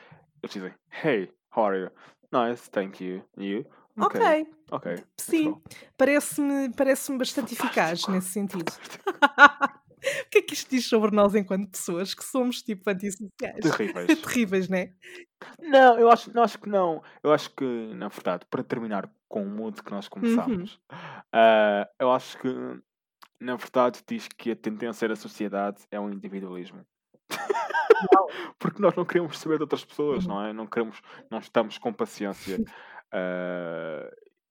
eles 0.42 0.52
dizem, 0.54 0.74
hey, 1.04 1.30
how 1.56 1.64
are 1.66 1.78
you? 1.78 1.90
Nice, 2.32 2.68
thank 2.70 3.02
you. 3.04 3.22
You? 3.36 3.64
Ok, 3.98 4.46
Ok. 4.70 5.04
sim, 5.18 5.52
go." 5.52 5.62
parece-me 5.96 6.72
parece 6.74 7.16
bastante 7.16 7.54
eficaz 7.54 8.02
Fantástico. 8.02 8.12
nesse 8.12 8.28
sentido. 8.28 8.64
o 10.26 10.30
que 10.30 10.38
é 10.38 10.42
que 10.42 10.54
isto 10.54 10.70
diz 10.70 10.84
sobre 10.86 11.10
nós 11.14 11.34
enquanto 11.34 11.70
pessoas 11.70 12.14
que 12.14 12.24
somos 12.24 12.62
tipo 12.62 12.88
antissociais? 12.90 13.60
Terríveis. 13.60 14.06
Terríveis, 14.20 14.68
não 14.68 14.78
é? 14.78 14.92
Não, 15.60 15.98
eu 15.98 16.10
acho, 16.10 16.32
não, 16.34 16.42
acho 16.42 16.58
que 16.58 16.68
não. 16.68 17.02
Eu 17.22 17.32
acho 17.32 17.50
que, 17.50 17.64
na 17.94 18.08
verdade, 18.08 18.44
para 18.50 18.62
terminar 18.62 19.10
com 19.28 19.42
o 19.42 19.48
mood 19.48 19.82
que 19.82 19.90
nós 19.90 20.04
Uhum. 20.06 20.10
começamos, 20.10 20.80
ah, 21.32 21.88
eu 21.98 22.10
acho 22.12 22.38
que, 22.38 22.48
na 23.40 23.56
verdade, 23.56 24.00
diz 24.06 24.28
que 24.28 24.50
a 24.52 24.56
tendência 24.56 25.08
da 25.08 25.16
sociedade 25.16 25.82
é 25.90 25.98
o 26.00 26.08
individualismo. 26.10 26.84
Porque 28.58 28.80
nós 28.80 28.94
não 28.94 29.04
queremos 29.04 29.38
saber 29.38 29.56
de 29.56 29.62
outras 29.62 29.84
pessoas, 29.84 30.24
Uhum. 30.26 30.34
não 30.34 30.44
é? 30.46 30.52
Não 30.52 30.66
queremos, 30.66 31.00
não 31.30 31.38
estamos 31.38 31.78
com 31.78 31.92
paciência. 31.92 32.62
Ah, 33.12 34.10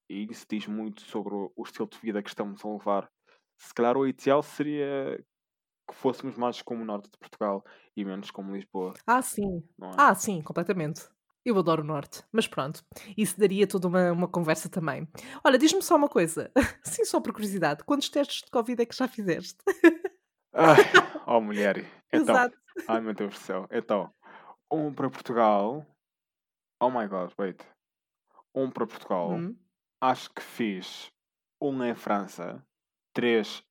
e 0.09 0.27
isso 0.29 0.45
diz 0.49 0.67
muito 0.67 1.01
sobre 1.01 1.33
o, 1.33 1.51
o 1.55 1.63
estilo 1.63 1.87
de 1.89 1.97
vida 1.99 2.21
que 2.21 2.29
estamos 2.29 2.63
a 2.63 2.69
levar. 2.69 3.09
Se 3.57 3.73
calhar 3.73 3.97
o 3.97 4.07
ideal 4.07 4.43
seria 4.43 5.23
que 5.89 5.95
fôssemos 5.95 6.35
mais 6.37 6.61
como 6.61 6.81
o 6.81 6.85
norte 6.85 7.09
de 7.11 7.17
Portugal 7.17 7.63
e 7.95 8.03
menos 8.03 8.31
como 8.31 8.53
Lisboa, 8.55 8.93
Ah, 9.05 9.21
sim. 9.21 9.63
é? 9.81 9.87
Ah, 9.97 10.15
sim, 10.15 10.41
completamente. 10.41 11.07
Eu 11.43 11.59
adoro 11.59 11.83
o 11.83 11.85
Norte, 11.85 12.23
mas 12.31 12.47
pronto, 12.47 12.83
isso 13.15 13.39
daria 13.39 13.67
toda 13.67 13.87
uma, 13.87 14.11
uma 14.11 14.27
conversa 14.27 14.67
também. 14.67 15.07
Olha, 15.43 15.59
diz-me 15.59 15.79
só 15.83 15.95
uma 15.95 16.09
coisa, 16.09 16.51
sim, 16.83 17.05
só 17.05 17.21
por 17.21 17.33
curiosidade, 17.33 17.83
quantos 17.83 18.09
testes 18.09 18.41
de 18.41 18.49
Covid 18.49 18.81
é 18.81 18.85
que 18.85 18.95
já 18.95 19.07
fizeste? 19.07 19.57
Ai, 20.51 20.77
oh 21.27 21.39
mulher. 21.39 21.85
Então, 22.11 22.33
Exato. 22.35 22.57
ai 22.87 22.99
meu 22.99 23.13
Deus 23.13 23.35
do 23.35 23.39
céu. 23.39 23.67
Então, 23.69 24.11
um 24.71 24.91
para 24.91 25.07
Portugal. 25.09 25.85
Oh 26.81 26.89
my 26.89 27.07
god, 27.07 27.31
wait. 27.37 27.63
Um 28.55 28.69
para 28.71 28.87
Portugal. 28.87 29.31
Hum, 29.31 29.55
Acho 30.01 30.29
que 30.33 30.41
fiz 30.41 31.11
um 31.61 31.83
em 31.83 31.95
França, 31.95 32.63
três 33.13 33.63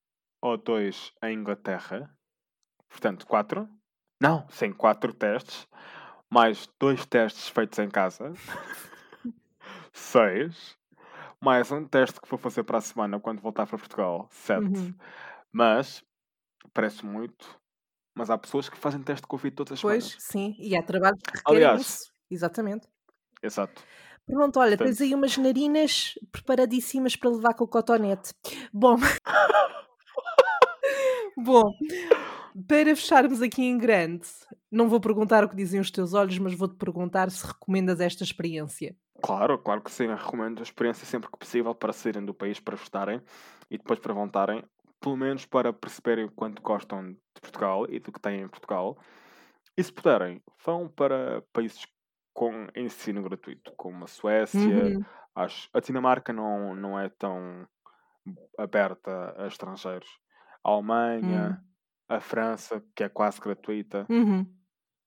ou 0.43 0.57
dois 0.57 1.13
em 1.23 1.35
Inglaterra. 1.39 2.11
Portanto, 2.89 3.27
quatro. 3.27 3.69
Não, 4.21 4.49
sim, 4.49 4.73
quatro 4.73 5.13
testes. 5.15 5.67
Mais 6.31 6.69
dois 6.81 7.07
testes 7.07 7.49
feitos 7.49 7.79
em 7.79 7.89
casa. 7.89 8.33
Seis. 9.93 10.77
Mais 11.41 11.71
um 11.71 11.87
teste 11.87 12.21
que 12.21 12.29
vou 12.29 12.39
fazer 12.39 12.65
para 12.65 12.79
a 12.79 12.81
semana 12.81 13.21
quando 13.21 13.41
voltar 13.41 13.67
para 13.67 13.79
Portugal. 13.79 14.29
Sete. 14.31 14.65
uhum. 14.67 14.95
Mas, 15.53 16.05
parece 16.75 17.05
muito. 17.07 17.61
Mas 18.17 18.31
há 18.31 18.39
pessoas 18.39 18.69
que 18.69 18.77
fazem 18.79 19.03
teste 19.03 19.23
de 19.23 19.29
Covid 19.29 19.55
todas 19.57 19.73
as 19.75 19.81
Pois, 19.81 20.05
semanas. 20.05 20.17
sim, 20.19 20.57
e 20.59 20.77
há 20.77 20.83
trabalhos 20.83 21.21
que 21.23 21.37
requerem 21.39 21.57
Aliás, 21.57 21.81
isso. 21.81 22.13
Exatamente. 22.31 22.89
exato. 23.43 23.83
Pronto, 24.27 24.59
olha, 24.59 24.77
tens 24.77 24.79
Portanto, 24.79 25.03
aí 25.03 25.15
umas 25.15 25.37
narinas 25.37 26.15
preparadíssimas 26.33 27.15
para 27.15 27.31
levar 27.31 27.55
com 27.55 27.65
o 27.65 27.69
cotonete. 27.69 28.33
Bom, 28.73 28.97
bom, 31.37 31.71
para 32.67 32.97
fecharmos 32.97 33.43
aqui 33.43 33.63
em 33.63 33.77
grande, 33.77 34.27
não 34.71 34.89
vou 34.89 35.01
perguntar 35.01 35.45
o 35.45 35.49
que 35.49 35.57
dizem 35.57 35.79
os 35.79 35.91
teus 35.91 36.15
olhos, 36.15 36.39
mas 36.39 36.55
vou-te 36.55 36.77
perguntar 36.77 37.31
se 37.31 37.47
recomendas 37.47 38.01
esta 38.01 38.25
experiência. 38.25 38.97
claro, 39.21 39.59
claro 39.59 39.83
que 39.83 39.91
sim. 39.91 40.07
Recomendo 40.07 40.61
a 40.61 40.63
experiência 40.63 41.05
sempre 41.05 41.31
que 41.31 41.39
possível 41.39 41.75
para 41.75 41.93
saírem 41.93 42.25
do 42.25 42.33
país, 42.33 42.59
para 42.59 42.77
estarem 42.77 43.21
e 43.71 43.77
depois 43.77 43.99
para 43.99 44.15
voltarem. 44.15 44.65
Pelo 45.01 45.17
menos 45.17 45.45
para 45.45 45.71
perceberem 45.71 46.25
o 46.25 46.31
quanto 46.31 46.63
gostam 46.63 47.13
de 47.13 47.41
Portugal 47.43 47.85
e 47.91 48.01
do 48.01 48.11
que 48.11 48.21
têm 48.21 48.41
em 48.41 48.49
Portugal. 48.49 48.97
E 49.77 49.83
se 49.83 49.93
puderem, 49.93 50.41
vão 50.65 50.89
para 50.89 51.43
países 51.53 51.85
com 52.35 52.69
ensino 52.77 53.23
gratuito, 53.25 53.73
como 53.77 54.05
a 54.05 54.09
Suécia. 54.09 54.95
Uhum, 54.95 55.05
Acho, 55.37 55.71
a 55.75 55.81
Dinamarca 55.81 56.33
não, 56.33 56.75
não 56.77 56.99
é 57.01 57.09
tão 57.11 57.69
aberta 58.59 59.35
a 59.43 59.47
estrangeiros. 59.49 60.09
A 60.65 60.71
Alemanha, 60.71 61.45
hum, 61.51 61.75
a 62.09 62.21
França, 62.21 62.83
que 62.97 63.05
é 63.05 63.09
quase 63.09 63.41
gratuita. 63.41 64.09
uhum. 64.09 64.59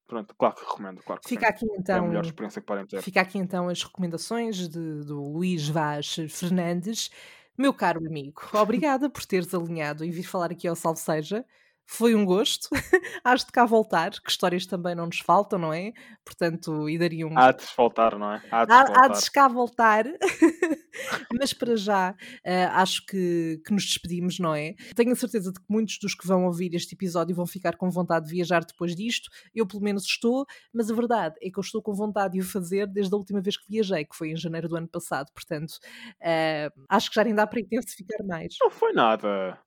Pronto, 0.08 0.36
claro 0.36 0.56
que 0.56 0.62
recomendo, 0.66 1.04
claro 1.04 1.22
que 1.22 1.30
sim. 1.32 1.36
Fica 1.36 1.48
aqui 1.50 1.66
É 1.92 1.98
a 1.98 2.02
melhor 2.04 2.24
então, 2.24 2.26
experiência 2.26 2.62
que 2.62 2.68
podem 2.68 2.88
ter. 2.88 3.06
fica 3.06 3.22
aqui 3.22 3.38
então 3.38 3.70
as 3.70 3.84
recomendações 3.84 4.68
de, 4.70 5.04
do 5.06 5.22
Luís 5.24 5.68
Vaz 5.68 6.16
Fernandes. 6.30 7.10
Meu 7.58 7.74
caro 7.74 8.00
amigo, 8.06 8.42
obrigada 8.54 9.10
por 9.10 9.26
teres 9.26 9.54
alinhado 9.54 10.06
e 10.06 10.12
vir 10.12 10.24
falar 10.24 10.52
aqui 10.52 10.68
ao 10.68 10.76
Salve 10.76 11.00
Seja. 11.00 11.46
Foi 11.90 12.14
um 12.14 12.26
gosto. 12.26 12.68
Hás 13.24 13.46
de 13.46 13.52
cá 13.52 13.66
voltar, 13.66 14.12
que 14.12 14.30
histórias 14.30 14.66
também 14.66 14.94
não 14.94 15.06
nos 15.06 15.20
faltam, 15.20 15.58
não 15.58 15.74
é? 15.74 15.94
Portanto, 16.26 16.90
e 16.90 16.98
daria 16.98 17.26
um, 17.26 17.38
Há 17.38 17.54
de 17.54 17.64
voltar, 17.78 18.20
não 18.20 18.34
é? 18.34 18.44
Há 18.52 18.66
de 18.66 18.74
Há, 18.74 18.82
há 18.82 18.84
de 18.84 19.14
voltar. 19.14 19.32
cá 19.32 19.48
voltar, 19.48 20.06
mas 21.40 21.54
para 21.54 21.78
já 21.78 22.14
ah, 22.46 22.82
acho 22.82 23.06
que, 23.06 23.62
que 23.66 23.74
nos 23.74 23.86
despedimos, 23.86 24.38
não 24.38 24.54
é? 24.54 24.76
Tenho 24.96 25.14
a 25.14 25.16
certeza 25.16 25.52
de 25.54 25.60
que 25.60 25.66
muitos 25.70 25.98
dos 25.98 26.14
que 26.14 26.28
vão 26.28 26.46
ouvir 26.46 26.76
este 26.76 26.94
episódio 26.94 27.34
vão 27.34 27.48
ficar 27.48 27.78
com 27.78 27.90
vontade 27.90 28.26
de 28.26 28.34
viajar 28.34 28.66
depois 28.66 28.94
disto. 28.94 29.30
Eu, 29.56 29.66
pelo 29.66 29.82
menos, 29.82 30.04
estou, 30.04 30.46
mas 30.74 30.92
a 30.92 30.94
verdade 30.94 31.36
é 31.42 31.50
que 31.50 31.58
eu 31.58 31.62
estou 31.62 31.82
com 31.82 31.94
vontade 31.94 32.34
de 32.34 32.42
o 32.42 32.44
fazer 32.44 32.86
desde 32.86 33.14
a 33.14 33.18
última 33.18 33.40
vez 33.40 33.56
que 33.56 33.66
viajei, 33.70 34.04
que 34.04 34.16
foi 34.16 34.32
em 34.32 34.36
janeiro 34.36 34.68
do 34.68 34.76
ano 34.76 34.90
passado. 34.90 35.32
Portanto, 35.34 35.76
ah, 36.22 36.70
acho 36.90 37.10
que 37.10 37.16
já 37.16 37.24
nem 37.24 37.34
dá 37.34 37.48
para 37.48 37.62
intensificar 37.62 38.26
mais. 38.28 38.58
Não 38.62 38.70
foi 38.70 38.92
nada. 38.92 39.58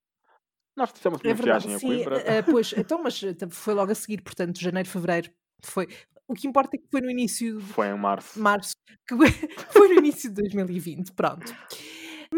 Nós 0.77 0.91
fizemos 0.91 1.21
É 1.25 1.29
uma 1.29 1.35
verdade, 1.35 1.67
viagem 1.67 1.75
a 1.75 1.79
sim, 1.79 1.87
Coimbra. 1.89 2.39
ah, 2.39 2.43
pois, 2.43 2.73
então, 2.77 3.03
mas 3.03 3.21
ah, 3.25 3.47
foi 3.51 3.75
logo 3.75 3.93
a 3.93 3.95
seguir, 3.95 4.23
portanto, 4.23 4.59
janeiro, 4.61 4.89
fevereiro. 4.89 5.31
Foi. 5.65 5.87
O 6.29 6.35
que 6.35 6.47
importa 6.47 6.77
é 6.77 6.79
que 6.79 6.87
foi 6.91 7.01
no 7.01 7.11
início 7.11 7.61
Foi 7.61 7.89
em 7.89 7.99
março. 7.99 8.39
março, 8.41 8.73
que 9.07 9.15
foi 9.73 9.89
no 9.89 9.95
início 9.95 10.29
de 10.31 10.37
2020, 10.37 11.13
pronto. 11.13 11.53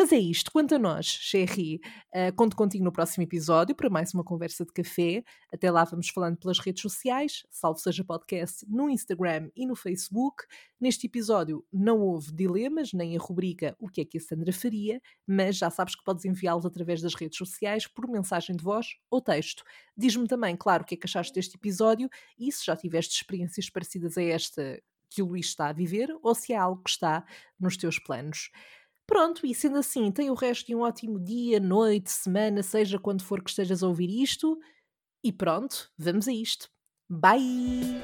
Mas 0.03 0.13
é 0.13 0.19
isto, 0.19 0.51
quanto 0.51 0.75
a 0.75 0.81
nós, 0.81 1.07
Sherry, 1.07 1.81
uh, 2.13 2.35
conto 2.35 2.57
contigo 2.57 2.83
no 2.83 2.91
próximo 2.91 3.23
episódio 3.23 3.73
para 3.73 3.89
mais 3.89 4.13
uma 4.13 4.25
conversa 4.25 4.65
de 4.65 4.73
café. 4.73 5.23
Até 5.53 5.71
lá 5.71 5.85
vamos 5.85 6.09
falando 6.09 6.37
pelas 6.39 6.59
redes 6.59 6.83
sociais, 6.83 7.47
salvo 7.53 7.79
seja 7.79 8.03
podcast, 8.03 8.67
no 8.69 8.91
Instagram 8.91 9.49
e 9.55 9.65
no 9.65 9.77
Facebook. 9.77 10.43
Neste 10.81 11.07
episódio 11.07 11.65
não 11.73 12.01
houve 12.01 12.33
dilemas, 12.33 12.93
nem 12.93 13.17
a 13.17 13.21
rubrica 13.21 13.77
O 13.79 13.89
que 13.89 14.01
é 14.01 14.05
que 14.05 14.19
a 14.19 14.21
Sandra 14.21 14.53
faria, 14.53 15.01
mas 15.25 15.57
já 15.57 15.71
sabes 15.71 15.95
que 15.95 16.03
podes 16.03 16.25
enviá-los 16.25 16.67
através 16.67 17.01
das 17.01 17.15
redes 17.15 17.39
sociais 17.39 17.87
por 17.87 18.09
mensagem 18.09 18.57
de 18.57 18.65
voz 18.65 18.97
ou 19.09 19.21
texto. 19.21 19.63
Diz-me 19.97 20.27
também, 20.27 20.57
claro, 20.57 20.83
o 20.83 20.85
que 20.85 20.97
é 20.97 20.99
que 20.99 21.07
achaste 21.07 21.33
deste 21.33 21.55
episódio 21.55 22.11
e 22.37 22.51
se 22.51 22.67
já 22.67 22.75
tiveste 22.75 23.15
experiências 23.15 23.71
parecidas 23.71 24.19
a 24.19 24.23
esta 24.25 24.83
que 25.15 25.23
o 25.23 25.27
Luís 25.27 25.47
está 25.47 25.69
a 25.69 25.73
viver 25.73 26.09
ou 26.23 26.35
se 26.35 26.55
há 26.55 26.63
algo 26.63 26.83
que 26.83 26.91
está 26.91 27.25
nos 27.61 27.77
teus 27.77 27.99
planos. 27.99 28.51
Pronto, 29.07 29.47
e 29.47 29.55
sendo 29.55 29.79
assim, 29.79 30.11
tenha 30.11 30.33
o 30.33 30.37
resto 30.37 30.67
de 30.67 30.75
um 30.75 30.81
ótimo 30.81 31.19
dia, 31.19 31.61
noite, 31.61 32.11
semana, 32.11 32.63
seja 32.63 32.99
quando 32.99 33.23
for 33.23 33.43
que 33.43 33.51
estejas 33.51 33.83
a 33.83 33.89
ouvir 33.89 34.09
isto. 34.23 34.59
E 35.25 35.33
pronto, 35.33 35.91
vamos 35.99 36.27
a 36.29 36.33
isto. 36.33 36.69
Bye! 37.09 38.01